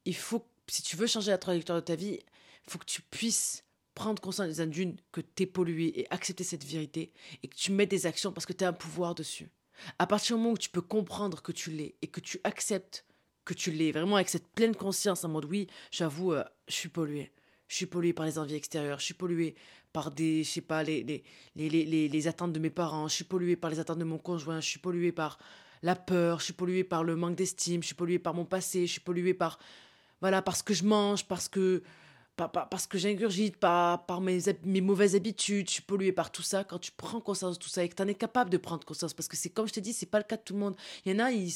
il 0.07 0.17
faut, 0.17 0.43
si 0.69 0.81
tu 0.81 0.97
veux 0.97 1.07
changer 1.07 1.31
la 1.31 1.37
trajectoire 1.37 1.79
de 1.79 1.85
ta 1.85 1.97
vie, 1.97 2.19
il 2.65 2.71
faut 2.71 2.79
que 2.79 2.87
tu 2.87 3.03
puisses 3.03 3.63
prendre 3.95 4.23
conscience 4.23 4.57
des 4.57 4.67
d'une 4.67 4.97
que 5.13 5.21
tu 5.21 5.43
es 5.43 5.47
pollué 5.47 6.01
et 6.01 6.11
accepter 6.11 6.45
cette 6.45 6.65
vérité 6.65 7.13
et 7.43 7.49
que 7.49 7.55
tu 7.55 7.73
mets 7.73 7.85
des 7.85 8.07
actions 8.07 8.33
parce 8.33 8.47
que 8.47 8.55
tu 8.55 8.65
as 8.65 8.69
un 8.69 8.73
pouvoir 8.73 9.15
dessus. 9.15 9.51
À 9.99 10.07
partir 10.07 10.37
du 10.37 10.43
moment 10.43 10.55
où 10.55 10.59
tu 10.59 10.71
peux 10.71 10.81
comprendre 10.81 11.43
que 11.43 11.53
tu 11.53 11.71
l'es 11.71 11.95
et 12.01 12.07
que 12.07 12.21
tu 12.21 12.41
acceptes 12.43 13.05
que 13.45 13.53
tu 13.53 13.71
l'es, 13.71 13.93
vraiment 13.93 14.17
avec 14.17 14.31
cette 14.31 14.49
pleine 14.49 14.75
conscience 14.75 15.25
en 15.25 15.29
mode 15.29 15.45
oui, 15.45 15.67
j'avoue, 15.91 16.33
euh, 16.33 16.45
je 16.69 16.75
suis 16.75 16.89
pollué. 16.89 17.33
Je 17.69 17.77
suis 17.77 17.87
pollué 17.87 18.15
par 18.15 18.25
les 18.25 18.39
envies 18.39 18.55
extérieures, 18.55 18.99
je 18.99 19.05
suis 19.05 19.15
pollué 19.15 19.55
par 19.93 20.11
des, 20.11 20.43
je 20.43 20.51
sais 20.51 20.61
pas, 20.63 20.83
les, 20.83 21.03
les, 21.05 21.23
les, 21.55 21.69
les, 21.69 22.09
les 22.09 22.29
attentes 22.29 22.55
de 22.55 22.59
mes 22.61 22.71
parents, 22.71 23.09
je 23.09 23.15
suis 23.15 23.25
pollué 23.25 23.57
par 23.57 23.71
les 23.71 23.79
attentes 23.79 23.99
de 23.99 24.05
mon 24.05 24.17
conjoint, 24.17 24.61
je 24.61 24.69
suis 24.69 24.79
pollué 24.79 25.13
par 25.13 25.39
la 25.83 25.97
peur, 25.97 26.41
je 26.41 26.45
suis 26.45 26.53
pollué 26.53 26.85
par 26.85 27.05
le 27.05 27.17
manque 27.17 27.37
d'estime, 27.37 27.83
je 27.83 27.87
suis 27.87 27.95
pollué 27.95 28.19
par 28.19 28.35
mon 28.35 28.45
passé, 28.45 28.87
je 28.87 28.93
suis 28.93 29.01
pollué 29.01 29.35
par, 29.35 29.59
voilà, 30.21 30.43
parce 30.43 30.63
que 30.63 30.75
je 30.75 30.85
mange, 30.85 31.27
parce 31.27 31.49
que, 31.49 31.83
par, 32.37 32.51
parce 32.51 32.87
que 32.87 32.99
j'ingurgite, 32.99 33.57
par, 33.57 34.05
par 34.07 34.21
mes, 34.21 34.41
mes 34.65 34.81
mauvaises 34.81 35.15
habitudes, 35.15 35.69
je 35.69 35.75
suis 35.75 35.83
pollué 35.83 36.13
par 36.13 36.31
tout 36.31 36.43
ça. 36.43 36.65
Quand 36.65 36.79
tu 36.79 36.93
prends 36.93 37.21
conscience 37.21 37.59
de 37.59 37.63
tout 37.63 37.69
ça 37.71 37.83
et 37.83 37.89
que 37.89 37.95
tu 37.95 38.03
en 38.03 38.09
es 38.09 38.15
capable 38.15 38.51
de 38.51 38.59
prendre 38.59 38.85
conscience, 38.85 39.15
parce 39.15 39.29
que 39.29 39.37
c'est 39.37 39.51
comme 39.51 39.67
je 39.69 39.73
te 39.73 39.81
dis, 39.81 39.93
c'est 39.93 40.07
pas 40.07 40.19
le 40.19 40.25
cas 40.25 40.37
de 40.37 40.43
tout 40.43 40.55
le 40.55 40.61
monde. 40.61 40.77
Il 41.05 41.13
y 41.13 41.15
en 41.15 41.25
a, 41.25 41.31
ils, 41.31 41.53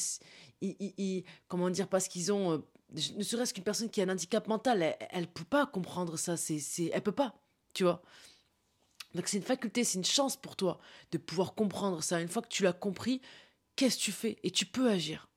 ils, 0.61 0.93
ils, 0.97 1.23
comment 1.47 1.69
dire, 1.69 1.87
parce 1.87 2.07
qu'ils 2.07 2.31
ont, 2.31 2.53
euh, 2.53 2.57
ne 3.15 3.23
serait-ce 3.23 3.53
qu'une 3.53 3.63
personne 3.63 3.89
qui 3.89 4.01
a 4.01 4.05
un 4.05 4.09
handicap 4.09 4.47
mental, 4.47 4.95
elle, 5.11 5.21
ne 5.21 5.25
peut 5.25 5.43
pas 5.43 5.65
comprendre 5.65 6.17
ça, 6.17 6.35
c'est, 6.37 6.59
c'est, 6.59 6.89
elle 6.93 7.01
peut 7.01 7.11
pas, 7.11 7.35
tu 7.73 7.83
vois. 7.83 8.01
Donc 9.15 9.27
c'est 9.27 9.37
une 9.37 9.43
faculté, 9.43 9.83
c'est 9.83 9.97
une 9.97 10.05
chance 10.05 10.37
pour 10.37 10.55
toi 10.55 10.79
de 11.11 11.17
pouvoir 11.17 11.53
comprendre 11.53 12.01
ça. 12.01 12.21
Une 12.21 12.27
fois 12.27 12.41
que 12.41 12.47
tu 12.47 12.63
l'as 12.63 12.73
compris, 12.73 13.21
qu'est-ce 13.75 13.97
que 13.97 14.03
tu 14.03 14.11
fais 14.11 14.37
Et 14.43 14.51
tu 14.51 14.65
peux 14.65 14.89
agir. 14.89 15.29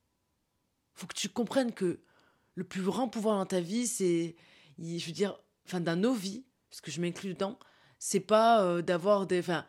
Faut 0.95 1.07
que 1.07 1.14
tu 1.14 1.28
comprennes 1.28 1.72
que 1.72 2.01
le 2.55 2.64
plus 2.64 2.82
grand 2.82 3.09
pouvoir 3.09 3.39
dans 3.39 3.47
ta 3.47 3.61
vie, 3.61 3.87
c'est, 3.87 4.37
je 4.78 5.07
veux 5.07 5.12
dire, 5.12 5.39
enfin 5.66 5.80
dans 5.80 5.97
nos 5.97 6.14
vies, 6.14 6.45
parce 6.70 6.80
que 6.80 6.91
je 6.91 7.01
m'inclus 7.01 7.35
dedans, 7.35 7.59
c'est 7.99 8.20
pas 8.20 8.62
euh, 8.62 8.82
d'avoir 8.82 9.26
des, 9.26 9.41
enfin, 9.41 9.66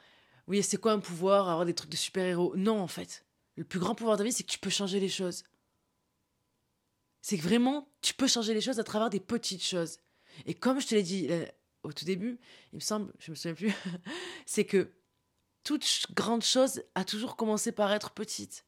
oui, 0.47 0.61
c'est 0.61 0.77
quoi 0.77 0.91
un 0.91 0.99
pouvoir, 0.99 1.49
avoir 1.49 1.65
des 1.65 1.73
trucs 1.73 1.89
de 1.89 1.95
super-héros? 1.95 2.55
Non, 2.55 2.79
en 2.79 2.87
fait, 2.87 3.25
le 3.55 3.63
plus 3.63 3.79
grand 3.79 3.95
pouvoir 3.95 4.17
de 4.17 4.23
ta 4.23 4.25
vie, 4.25 4.33
c'est 4.33 4.43
que 4.43 4.51
tu 4.51 4.59
peux 4.59 4.69
changer 4.69 4.99
les 4.99 5.09
choses. 5.09 5.43
C'est 7.21 7.37
que 7.37 7.43
vraiment, 7.43 7.89
tu 8.01 8.13
peux 8.13 8.27
changer 8.27 8.53
les 8.53 8.61
choses 8.61 8.79
à 8.79 8.83
travers 8.83 9.09
des 9.09 9.19
petites 9.19 9.63
choses. 9.63 9.99
Et 10.45 10.53
comme 10.53 10.79
je 10.79 10.87
te 10.87 10.95
l'ai 10.95 11.03
dit 11.03 11.27
au 11.81 11.91
tout 11.91 12.05
début, 12.05 12.39
il 12.71 12.75
me 12.75 12.81
semble, 12.81 13.11
je 13.19 13.31
me 13.31 13.35
souviens 13.35 13.55
plus, 13.55 13.73
c'est 14.45 14.65
que 14.65 14.91
toute 15.65 16.05
grande 16.13 16.43
chose 16.43 16.83
a 16.93 17.03
toujours 17.03 17.35
commencé 17.35 17.73
par 17.73 17.91
être 17.91 18.11
petite. 18.11 18.65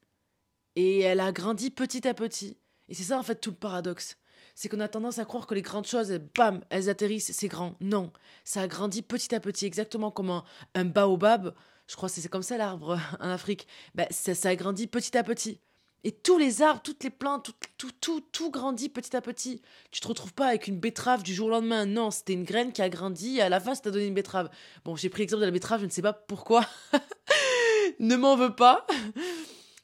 Et 0.75 0.99
elle 0.99 1.21
a 1.21 1.31
grandi 1.31 1.69
petit 1.69 2.05
à 2.07 2.13
petit. 2.13 2.57
Et 2.89 2.93
c'est 2.93 3.03
ça 3.03 3.17
en 3.17 3.23
fait 3.23 3.35
tout 3.35 3.51
le 3.51 3.55
paradoxe. 3.55 4.17
C'est 4.55 4.67
qu'on 4.67 4.79
a 4.79 4.87
tendance 4.87 5.19
à 5.19 5.25
croire 5.25 5.45
que 5.45 5.53
les 5.53 5.61
grandes 5.61 5.85
choses, 5.85 6.11
bam, 6.35 6.61
elles 6.69 6.89
atterrissent, 6.89 7.31
c'est 7.31 7.47
grand. 7.47 7.75
Non, 7.79 8.11
ça 8.43 8.61
a 8.61 8.67
grandi 8.67 9.03
petit 9.03 9.33
à 9.35 9.39
petit, 9.39 9.67
exactement 9.67 10.09
comme 10.09 10.41
un, 10.73 10.85
baobab. 10.85 11.53
Je 11.87 11.95
crois 11.95 12.09
que 12.09 12.15
c'est 12.15 12.27
comme 12.27 12.43
ça 12.43 12.57
l'arbre 12.57 12.99
en 13.19 13.29
Afrique. 13.29 13.67
Ben, 13.93 14.07
ça, 14.09 14.33
ça 14.33 14.49
a 14.49 14.55
grandi 14.55 14.87
petit 14.87 15.15
à 15.15 15.23
petit. 15.23 15.61
Et 16.03 16.11
tous 16.11 16.37
les 16.37 16.61
arbres, 16.61 16.81
toutes 16.81 17.03
les 17.03 17.09
plantes, 17.09 17.45
tout, 17.45 17.67
tout, 17.77 17.91
tout, 17.99 18.21
tout 18.31 18.51
grandit 18.51 18.87
petit 18.89 19.15
à 19.15 19.21
petit. 19.21 19.61
Tu 19.91 19.99
te 19.99 20.07
retrouves 20.07 20.33
pas 20.33 20.47
avec 20.47 20.67
une 20.67 20.79
betterave 20.79 21.23
du 21.23 21.33
jour 21.33 21.47
au 21.47 21.51
lendemain. 21.51 21.85
Non, 21.85 22.11
c'était 22.11 22.33
une 22.33 22.43
graine 22.43 22.71
qui 22.71 22.81
a 22.81 22.89
grandi 22.89 23.37
et 23.37 23.41
à 23.41 23.49
la 23.49 23.59
fin, 23.59 23.75
ça 23.75 23.81
t'a 23.81 23.91
donné 23.91 24.07
une 24.07 24.13
betterave. 24.13 24.49
Bon, 24.85 24.95
j'ai 24.95 25.09
pris 25.09 25.23
l'exemple 25.23 25.41
de 25.41 25.45
la 25.45 25.51
betterave, 25.51 25.81
je 25.81 25.85
ne 25.85 25.91
sais 25.91 26.01
pas 26.01 26.13
pourquoi. 26.13 26.65
ne 27.99 28.15
m'en 28.15 28.35
veux 28.35 28.55
pas. 28.55 28.85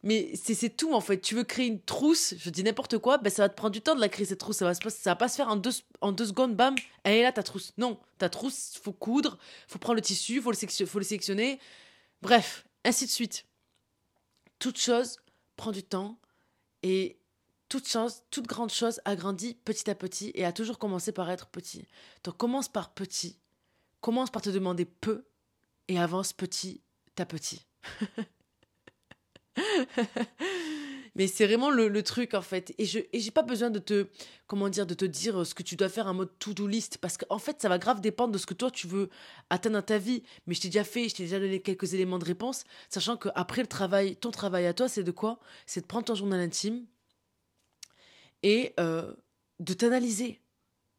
Mais 0.04 0.32
c'est 0.36 0.76
tout 0.76 0.94
en 0.94 1.00
fait. 1.00 1.22
Tu 1.22 1.34
veux 1.34 1.46
créer 1.46 1.68
une 1.68 1.82
trousse, 1.82 2.36
je 2.38 2.50
dis 2.50 2.62
n'importe 2.62 2.98
quoi, 2.98 3.18
ben 3.18 3.30
ça 3.30 3.44
va 3.44 3.50
te 3.50 3.56
prendre 3.56 3.72
du 3.72 3.82
temps 3.82 3.96
de 3.96 4.02
la 4.02 4.10
créer 4.10 4.26
cette 4.26 4.40
trousse. 4.40 4.58
Ça 4.58 4.66
va, 4.66 4.74
ça 4.74 4.90
va 5.06 5.16
pas 5.16 5.30
se 5.30 5.38
faire 5.38 5.48
en 5.48 5.56
deux, 5.56 5.72
en 6.02 6.12
deux 6.12 6.26
secondes, 6.26 6.56
bam, 6.56 6.76
elle 7.04 7.16
est 7.16 7.24
là 7.24 7.32
ta 7.32 7.42
trousse. 7.42 7.72
Non, 7.78 7.98
ta 8.18 8.30
trousse, 8.30 8.74
faut 8.84 8.92
coudre, 8.92 9.38
faut 9.68 9.80
prendre 9.80 9.96
le 9.96 10.02
tissu, 10.02 10.42
faut 10.42 10.52
le, 10.52 10.86
faut 10.86 11.00
le 11.00 11.06
sélectionner. 11.06 11.58
Bref, 12.22 12.66
ainsi 12.84 13.06
de 13.06 13.12
suite. 13.12 13.46
Toute 14.60 14.78
chose 14.78 15.18
prend 15.56 15.72
du 15.72 15.84
temps 15.84 16.20
et 16.82 17.20
toute 17.70 17.98
toute 18.30 18.46
grande 18.46 18.72
chose 18.72 19.02
a 19.06 19.16
grandi 19.16 19.56
petit 19.66 19.90
à 19.90 19.96
petit 19.96 20.32
et 20.36 20.46
a 20.46 20.54
toujours 20.54 20.78
commencé 20.78 21.12
par 21.12 21.30
être 21.32 21.48
petit. 21.48 21.88
Donc 22.24 22.38
commence 22.38 22.70
par 22.70 22.94
petit, 22.94 23.40
commence 24.02 24.30
par 24.30 24.42
te 24.42 24.50
demander 24.50 24.86
peu 24.86 25.26
et 25.88 25.98
avance 26.00 26.34
petit 26.34 26.82
à 27.18 27.26
petit. 27.26 27.66
Mais 31.16 31.28
c'est 31.28 31.46
vraiment 31.46 31.70
le, 31.70 32.04
truc, 32.04 32.34
en 32.34 32.42
fait. 32.42 32.74
Et 32.78 32.86
je 32.86 33.00
et 33.12 33.20
j'ai 33.20 33.32
pas 33.32 33.44
besoin 33.44 33.70
de 33.70 33.80
te, 33.80 34.08
comment 34.48 34.70
dire, 34.70 34.88
de 34.88 34.96
te 34.96 35.06
dire 35.06 35.42
euh, 35.42 35.46
ce 35.46 35.54
que 35.54 35.62
tu 35.62 35.76
dois 35.76 35.90
faire 35.90 36.08
en 36.08 36.14
mode 36.14 36.30
to-do 36.40 36.66
list. 36.66 36.98
Parce 36.98 37.18
qu'en 37.18 37.38
fait, 37.38 37.62
ça 37.62 37.70
va 37.70 37.78
grave 37.78 38.02
dépendre 38.02 38.34
de 38.34 38.38
ce 38.38 38.48
que 38.48 38.56
toi, 38.56 38.72
tu 38.72 38.88
veux 38.88 39.10
atteindre 39.50 39.78
dans 39.78 39.84
ta 39.84 40.00
vie. 40.00 40.24
Mais 40.48 40.56
je 40.56 40.62
t'ai 40.62 40.70
déjà 40.70 40.84
fait, 40.84 41.10
je 41.10 41.16
t'ai 41.16 41.24
déjà 41.24 41.40
donné 41.40 41.62
quelques 41.62 41.94
éléments 41.94 42.18
de 42.18 42.26
réponse. 42.26 42.64
Sachant 42.90 43.18
qu'après 43.18 43.62
le 43.62 43.68
travail, 43.68 44.16
ton 44.16 44.32
travail 44.32 44.66
à 44.66 44.74
toi, 44.74 44.90
c'est 44.90 45.04
de 45.04 45.12
quoi? 45.12 45.40
C'est 45.68 45.82
de 45.82 45.86
prendre 45.86 46.06
ton 46.06 46.16
journal 46.16 46.40
intime 46.40 46.86
et 48.42 48.74
euh, 48.80 49.14
de 49.60 49.74
t'analyser. 49.74 50.42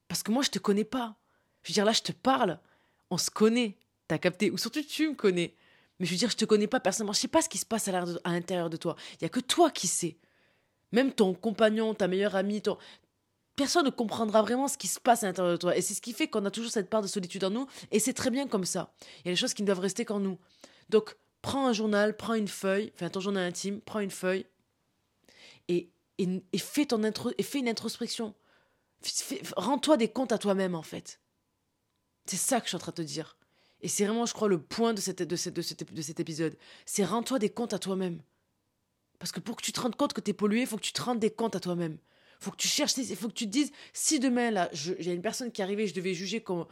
Parce 0.07 0.23
que 0.23 0.31
moi, 0.31 0.43
je 0.43 0.51
te 0.51 0.61
connais 0.61 0.85
pas. 0.85 1.17
Je 1.63 1.71
veux 1.71 1.75
dire, 1.75 1.85
là, 1.85 1.93
je 1.93 2.03
te 2.03 2.13
parle. 2.13 2.61
On 3.11 3.19
se 3.19 3.31
connaît. 3.31 3.77
T'as 4.07 4.19
capté? 4.19 4.51
Ou 4.51 4.59
surtout, 4.59 4.83
tu 4.83 5.09
me 5.09 5.15
connais. 5.15 5.55
Mais 5.99 6.07
je 6.07 6.13
veux 6.13 6.17
dire, 6.17 6.31
je 6.31 6.37
te 6.37 6.45
connais 6.45 6.67
pas 6.67 6.81
personnellement. 6.81 7.13
Je 7.13 7.21
sais 7.21 7.29
pas 7.29 7.43
ce 7.43 7.49
qui 7.49 7.59
se 7.59 7.67
passe 7.67 7.89
à 7.89 8.05
l'intérieur 8.27 8.71
de 8.71 8.77
toi. 8.77 8.97
Il 9.15 9.23
y 9.23 9.25
a 9.27 9.29
que 9.29 9.41
toi 9.41 9.71
qui 9.71 9.87
sais. 9.87 10.19
Même 10.93 11.13
ton 11.13 11.35
compagnon, 11.35 11.95
ta 11.95 12.09
meilleure 12.09 12.37
amie, 12.37 12.63
ton... 12.63 12.79
personne 13.57 13.85
ne 13.85 13.91
comprendra 13.91 14.43
vraiment 14.43 14.69
ce 14.69 14.77
qui 14.77 14.87
se 14.87 15.01
passe 15.01 15.23
à 15.23 15.27
l'intérieur 15.27 15.53
de 15.53 15.59
toi. 15.59 15.77
Et 15.77 15.83
c'est 15.83 15.95
ce 15.95 16.01
qui 16.01 16.13
fait 16.13 16.29
qu'on 16.29 16.45
a 16.45 16.51
toujours 16.51 16.71
cette 16.71 16.91
part 16.91 17.03
de 17.03 17.07
solitude 17.07 17.45
en 17.45 17.51
nous. 17.51 17.67
Et 17.91 18.01
c'est 18.01 18.13
très 18.13 18.31
bien 18.31 18.49
comme 18.49 18.65
ça. 18.65 18.93
Il 19.21 19.27
y 19.27 19.29
a 19.29 19.33
des 19.33 19.37
choses 19.37 19.55
qui 19.55 19.63
ne 19.63 19.67
doivent 19.67 19.81
rester 19.81 20.05
qu'en 20.05 20.21
nous. 20.21 20.39
Donc, 20.89 21.17
prends 21.43 21.67
un 21.67 21.73
journal, 21.73 22.17
prends 22.17 22.35
une 22.35 22.49
feuille, 22.49 22.91
enfin 22.95 23.11
ton 23.11 23.21
journal 23.21 23.45
intime, 23.45 23.81
prends 23.81 24.01
une 24.01 24.11
feuille 24.11 24.47
et, 25.69 25.91
et, 26.19 26.59
fais, 26.59 26.87
ton 26.87 27.03
et 27.03 27.43
fais 27.43 27.59
une 27.59 27.69
introspection. 27.69 28.35
Rends-toi 29.57 29.97
des 29.97 30.09
comptes 30.09 30.33
à 30.33 30.39
toi-même, 30.39 30.75
en 30.75 30.83
fait. 30.83 31.21
C'est 32.27 32.37
ça 32.37 32.61
que 32.61 32.65
je 32.67 32.69
suis 32.69 32.77
en 32.77 32.81
train 32.81 32.93
de 32.93 32.97
te 32.97 33.03
dire. 33.03 33.37
Et 33.85 33.89
c'est 33.89 34.07
vraiment, 34.07 34.25
je 34.25 34.33
crois, 34.33 34.49
le 34.49 34.59
point 34.59 34.95
de, 34.95 35.01
cet 35.03 35.21
épisode. 35.21 36.57
C'est 36.87 37.05
rends-toi 37.05 37.39
des 37.39 37.51
comptes 37.51 37.75
à 37.75 37.79
toi-même. 37.79 38.23
Parce 39.19 39.31
que 39.31 39.41
pour 39.41 39.57
que 39.57 39.63
tu 39.63 39.73
te 39.73 39.81
rendes 39.81 39.95
compte 39.95 40.15
que 40.15 40.23
tu 40.23 40.31
es 40.31 40.35
pollué, 40.35 40.63
il 40.63 40.67
faut 40.67 40.79
que 40.79 40.83
tu 40.83 40.95
te 40.95 41.03
rendes 41.03 41.19
des 41.19 41.31
comptes 41.31 41.55
à 41.55 41.61
toi-même. 41.61 41.99
Il 42.41 42.45
faut 42.47 42.51
que 42.51 42.57
tu 42.57 42.67
cherches, 42.67 42.97
il 42.97 43.15
faut 43.15 43.29
que 43.29 43.35
tu 43.35 43.45
te 43.45 43.51
dises, 43.51 43.73
si 43.93 44.19
demain, 44.19 44.51
là, 44.51 44.71
il 44.73 45.05
y 45.05 45.11
a 45.11 45.13
une 45.13 45.21
personne 45.21 45.53
qui 45.53 45.61
arrivait, 45.61 45.87
je 45.87 45.93
devais 45.93 46.15
juger 46.15 46.41
comme 46.41 46.65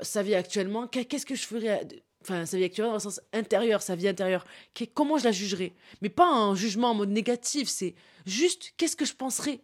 sa 0.00 0.22
vie 0.22 0.36
actuellement, 0.36 0.86
qu'est-ce 0.86 1.26
que 1.26 1.34
je 1.34 1.44
ferais 1.44 1.86
Enfin, 2.22 2.46
sa 2.46 2.56
vie 2.56 2.64
actuelle 2.64 2.86
dans 2.86 2.94
le 2.94 3.00
sens 3.00 3.20
intérieur, 3.32 3.82
sa 3.82 3.96
vie 3.96 4.08
intérieure. 4.08 4.46
Comment 4.94 5.18
je 5.18 5.24
la 5.24 5.32
jugerais? 5.32 5.74
Mais 6.00 6.08
pas 6.08 6.26
un 6.26 6.54
jugement 6.54 6.92
en 6.92 6.94
mode 6.94 7.10
négatif, 7.10 7.68
c'est 7.68 7.94
juste 8.26 8.72
qu'est-ce 8.76 8.96
que 8.96 9.04
je 9.04 9.14
penserais 9.14 9.60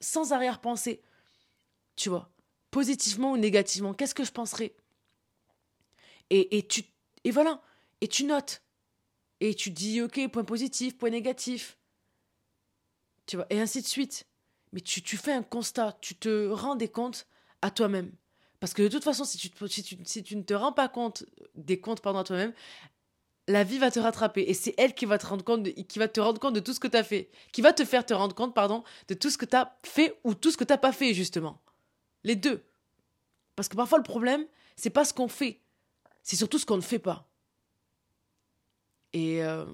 sans 0.00 0.32
arrière-pensée? 0.32 1.00
Tu 1.94 2.08
vois? 2.08 2.28
Positivement 2.72 3.32
ou 3.32 3.36
négativement, 3.36 3.94
qu'est-ce 3.94 4.14
que 4.14 4.24
je 4.24 4.32
penserais? 4.32 4.74
Et, 6.40 6.66
tu, 6.66 6.82
et 7.24 7.30
voilà. 7.30 7.62
Et 8.00 8.08
tu 8.08 8.24
notes. 8.24 8.62
Et 9.40 9.54
tu 9.54 9.70
dis, 9.70 10.00
ok, 10.00 10.28
point 10.30 10.44
positif, 10.44 10.96
point 10.96 11.10
négatif. 11.10 11.78
Tu 13.26 13.36
vois, 13.36 13.46
et 13.50 13.60
ainsi 13.60 13.82
de 13.82 13.86
suite. 13.86 14.26
Mais 14.72 14.80
tu, 14.80 15.02
tu 15.02 15.16
fais 15.16 15.32
un 15.32 15.42
constat, 15.42 15.98
tu 16.00 16.14
te 16.14 16.48
rends 16.48 16.76
des 16.76 16.88
comptes 16.88 17.26
à 17.60 17.70
toi-même. 17.70 18.12
Parce 18.60 18.74
que 18.74 18.82
de 18.82 18.88
toute 18.88 19.04
façon, 19.04 19.24
si 19.24 19.36
tu, 19.36 19.50
si, 19.68 19.82
tu, 19.82 19.98
si 20.04 20.22
tu 20.22 20.36
ne 20.36 20.42
te 20.42 20.54
rends 20.54 20.72
pas 20.72 20.88
compte 20.88 21.24
des 21.54 21.80
comptes 21.80 22.00
pendant 22.00 22.20
à 22.20 22.24
toi-même, 22.24 22.54
la 23.48 23.64
vie 23.64 23.78
va 23.78 23.90
te 23.90 23.98
rattraper. 23.98 24.42
Et 24.48 24.54
c'est 24.54 24.74
elle 24.78 24.94
qui 24.94 25.04
va 25.04 25.18
te 25.18 25.26
rendre 25.26 25.44
compte, 25.44 25.64
de, 25.64 25.70
qui 25.70 25.98
va 25.98 26.08
te 26.08 26.20
rendre 26.20 26.40
compte 26.40 26.54
de 26.54 26.60
tout 26.60 26.72
ce 26.72 26.80
que 26.80 26.88
tu 26.88 26.96
as 26.96 27.04
fait. 27.04 27.30
Qui 27.52 27.60
va 27.60 27.72
te 27.72 27.84
faire 27.84 28.06
te 28.06 28.14
rendre 28.14 28.34
compte, 28.34 28.54
pardon, 28.54 28.84
de 29.08 29.14
tout 29.14 29.30
ce 29.30 29.38
que 29.38 29.44
tu 29.44 29.56
as 29.56 29.76
fait 29.82 30.18
ou 30.24 30.34
tout 30.34 30.50
ce 30.50 30.56
que 30.56 30.64
tu 30.64 30.76
pas 30.78 30.92
fait, 30.92 31.12
justement. 31.12 31.60
Les 32.24 32.36
deux. 32.36 32.64
Parce 33.56 33.68
que 33.68 33.76
parfois, 33.76 33.98
le 33.98 34.04
problème, 34.04 34.46
c'est 34.76 34.90
pas 34.90 35.04
ce 35.04 35.12
qu'on 35.12 35.28
fait, 35.28 35.60
c'est 36.22 36.36
surtout 36.36 36.58
ce 36.58 36.66
qu'on 36.66 36.76
ne 36.76 36.82
fait 36.82 36.98
pas. 36.98 37.28
Et 39.12 39.42
euh, 39.42 39.66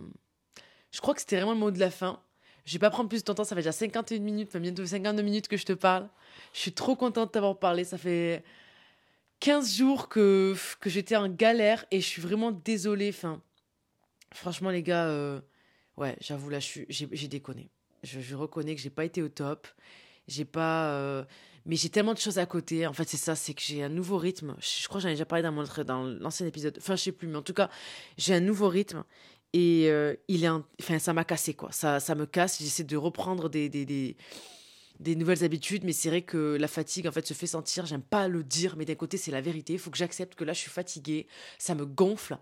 je 0.90 1.00
crois 1.00 1.14
que 1.14 1.20
c'était 1.20 1.36
vraiment 1.36 1.52
le 1.52 1.58
mot 1.58 1.70
de 1.70 1.78
la 1.78 1.90
fin. 1.90 2.20
Je 2.64 2.72
vais 2.74 2.78
pas 2.78 2.90
prendre 2.90 3.08
plus 3.08 3.24
de 3.24 3.32
temps, 3.32 3.44
ça 3.44 3.54
fait 3.54 3.62
déjà 3.62 3.72
51 3.72 4.18
minutes, 4.18 4.48
enfin 4.48 4.60
bientôt 4.60 4.84
52 4.84 5.22
minutes 5.22 5.48
que 5.48 5.56
je 5.56 5.64
te 5.64 5.72
parle. 5.72 6.08
Je 6.52 6.60
suis 6.60 6.72
trop 6.72 6.96
contente 6.96 7.28
de 7.28 7.32
t'avoir 7.32 7.58
parlé, 7.58 7.84
ça 7.84 7.96
fait 7.96 8.44
15 9.40 9.76
jours 9.76 10.08
que, 10.08 10.54
que 10.80 10.90
j'étais 10.90 11.16
en 11.16 11.28
galère 11.28 11.86
et 11.90 12.00
je 12.00 12.06
suis 12.06 12.20
vraiment 12.20 12.52
désolée. 12.52 13.08
Enfin, 13.08 13.40
franchement 14.34 14.70
les 14.70 14.82
gars, 14.82 15.06
euh, 15.06 15.40
ouais, 15.96 16.16
j'avoue 16.20 16.50
là, 16.50 16.58
j'ai 16.60 17.28
déconné. 17.28 17.70
Je, 18.02 18.20
je, 18.20 18.34
reconnais 18.36 18.74
que 18.74 18.80
j'ai 18.80 18.90
pas 18.90 19.04
été 19.04 19.22
au 19.22 19.28
top. 19.28 19.66
J'ai 20.26 20.44
pas... 20.44 20.92
Euh, 20.92 21.24
mais 21.68 21.76
j'ai 21.76 21.90
tellement 21.90 22.14
de 22.14 22.18
choses 22.18 22.38
à 22.38 22.46
côté. 22.46 22.86
En 22.86 22.94
fait, 22.94 23.06
c'est 23.06 23.18
ça, 23.18 23.36
c'est 23.36 23.52
que 23.52 23.60
j'ai 23.60 23.82
un 23.82 23.90
nouveau 23.90 24.16
rythme. 24.16 24.56
Je 24.58 24.88
crois 24.88 25.00
que 25.00 25.02
j'en 25.02 25.10
ai 25.10 25.12
déjà 25.12 25.26
parlé 25.26 25.42
dans, 25.42 25.52
mon, 25.52 25.64
dans 25.84 26.02
l'ancien 26.02 26.46
épisode. 26.46 26.74
Enfin, 26.78 26.96
je 26.96 27.02
sais 27.02 27.12
plus, 27.12 27.28
mais 27.28 27.36
en 27.36 27.42
tout 27.42 27.52
cas, 27.52 27.68
j'ai 28.16 28.34
un 28.34 28.40
nouveau 28.40 28.68
rythme. 28.68 29.04
Et 29.52 29.84
euh, 29.88 30.14
il 30.28 30.44
est 30.44 30.48
enfin, 30.48 30.98
ça 30.98 31.12
m'a 31.12 31.24
cassé, 31.24 31.52
quoi. 31.52 31.70
Ça, 31.70 32.00
ça 32.00 32.14
me 32.14 32.24
casse. 32.24 32.58
J'essaie 32.58 32.84
de 32.84 32.96
reprendre 32.96 33.50
des, 33.50 33.68
des, 33.68 33.84
des, 33.84 35.16
nouvelles 35.16 35.44
habitudes, 35.44 35.84
mais 35.84 35.92
c'est 35.92 36.08
vrai 36.08 36.22
que 36.22 36.56
la 36.58 36.68
fatigue, 36.68 37.06
en 37.06 37.12
fait, 37.12 37.26
se 37.26 37.34
fait 37.34 37.46
sentir. 37.46 37.84
J'aime 37.84 38.02
pas 38.02 38.28
le 38.28 38.42
dire, 38.42 38.74
mais 38.78 38.86
d'un 38.86 38.94
côté, 38.94 39.18
c'est 39.18 39.30
la 39.30 39.42
vérité. 39.42 39.74
Il 39.74 39.78
faut 39.78 39.90
que 39.90 39.98
j'accepte 39.98 40.36
que 40.36 40.44
là, 40.44 40.54
je 40.54 40.60
suis 40.60 40.70
fatiguée. 40.70 41.26
Ça 41.58 41.74
me 41.74 41.84
gonfle. 41.84 42.38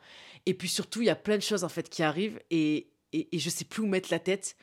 Et 0.47 0.55
puis 0.55 0.69
surtout, 0.69 1.03
il 1.03 1.07
y 1.07 1.11
a 1.11 1.17
plein 1.17 1.37
de 1.37 1.43
choses, 1.43 1.65
en 1.65 1.69
fait, 1.69 1.89
qui 1.89 2.05
arrivent. 2.05 2.39
Et, 2.53 2.91
et, 3.13 3.35
et 3.35 3.39
je 3.41 3.51
sais 3.51 3.65
plus 3.65 3.83
où 3.83 3.87
mettre 3.87 4.09
la 4.13 4.21
tête 4.21 4.57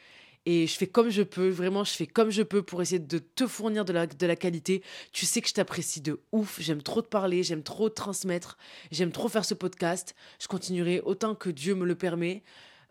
et 0.45 0.67
je 0.67 0.75
fais 0.75 0.87
comme 0.87 1.09
je 1.09 1.23
peux, 1.23 1.49
vraiment, 1.49 1.83
je 1.83 1.93
fais 1.93 2.07
comme 2.07 2.29
je 2.29 2.41
peux 2.41 2.61
pour 2.61 2.81
essayer 2.81 2.99
de 2.99 3.17
te 3.17 3.47
fournir 3.47 3.85
de 3.85 3.93
la, 3.93 4.07
de 4.07 4.25
la 4.27 4.35
qualité. 4.35 4.83
Tu 5.11 5.25
sais 5.25 5.41
que 5.41 5.47
je 5.47 5.53
t'apprécie 5.53 6.01
de 6.01 6.19
ouf, 6.31 6.59
j'aime 6.59 6.81
trop 6.81 7.01
te 7.01 7.07
parler, 7.07 7.43
j'aime 7.43 7.63
trop 7.63 7.89
transmettre, 7.89 8.57
j'aime 8.91 9.11
trop 9.11 9.29
faire 9.29 9.45
ce 9.45 9.53
podcast. 9.53 10.15
Je 10.39 10.47
continuerai 10.47 11.01
autant 11.01 11.35
que 11.35 11.49
Dieu 11.49 11.75
me 11.75 11.85
le 11.85 11.95
permet 11.95 12.43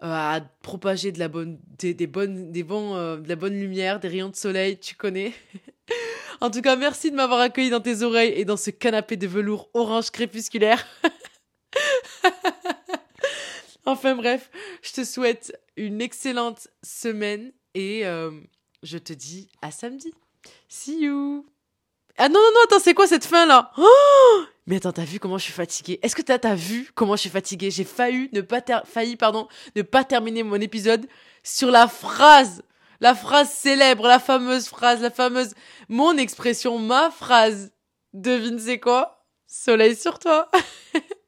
euh, 0.02 0.06
à 0.06 0.40
propager 0.62 1.12
de 1.12 1.18
la 1.18 1.28
bonne, 1.28 1.58
des, 1.78 2.06
bonnes, 2.06 2.50
des 2.50 2.62
bons, 2.62 2.96
euh, 2.96 3.18
de 3.18 3.28
la 3.28 3.36
bonne 3.36 3.54
lumière, 3.54 4.00
des 4.00 4.08
rayons 4.08 4.30
de 4.30 4.36
soleil, 4.36 4.78
tu 4.78 4.94
connais. 4.94 5.32
en 6.40 6.50
tout 6.50 6.62
cas, 6.62 6.76
merci 6.76 7.10
de 7.10 7.16
m'avoir 7.16 7.40
accueilli 7.40 7.70
dans 7.70 7.80
tes 7.80 8.02
oreilles 8.02 8.32
et 8.34 8.44
dans 8.44 8.56
ce 8.56 8.70
canapé 8.70 9.16
de 9.16 9.26
velours 9.26 9.68
orange 9.74 10.10
crépusculaire. 10.10 10.86
Enfin 13.84 14.14
bref, 14.14 14.50
je 14.82 14.92
te 14.92 15.04
souhaite 15.04 15.58
une 15.76 16.00
excellente 16.00 16.68
semaine 16.82 17.52
et 17.74 18.06
euh, 18.06 18.30
je 18.82 18.98
te 18.98 19.12
dis 19.12 19.48
à 19.60 19.70
samedi. 19.70 20.12
See 20.68 21.00
you. 21.00 21.46
Ah 22.18 22.28
non, 22.28 22.34
non, 22.40 22.50
non, 22.54 22.60
attends, 22.64 22.78
c'est 22.78 22.94
quoi 22.94 23.06
cette 23.06 23.24
fin 23.24 23.46
là? 23.46 23.72
Oh 23.78 24.42
Mais 24.66 24.76
attends, 24.76 24.92
t'as 24.92 25.04
vu 25.04 25.18
comment 25.18 25.38
je 25.38 25.44
suis 25.44 25.52
fatiguée? 25.52 25.98
Est-ce 26.02 26.14
que 26.14 26.22
t'as 26.22 26.38
as 26.48 26.54
vu 26.54 26.90
comment 26.94 27.16
je 27.16 27.22
suis 27.22 27.30
fatiguée? 27.30 27.70
J'ai 27.70 27.84
failli 27.84 28.28
ne 28.32 28.40
pas 28.40 28.62
failli 28.84 29.16
pardon 29.16 29.48
ne 29.74 29.82
pas 29.82 30.04
terminer 30.04 30.42
mon 30.42 30.60
épisode 30.60 31.06
sur 31.42 31.70
la 31.70 31.88
phrase, 31.88 32.62
la 33.00 33.14
phrase 33.14 33.50
célèbre, 33.50 34.06
la 34.06 34.20
fameuse 34.20 34.68
phrase, 34.68 35.00
la 35.00 35.10
fameuse 35.10 35.54
mon 35.88 36.16
expression, 36.16 36.78
ma 36.78 37.10
phrase. 37.10 37.72
Devine 38.12 38.58
c'est 38.58 38.78
quoi? 38.78 39.24
Soleil 39.46 39.96
sur 39.96 40.18
toi. 40.18 40.50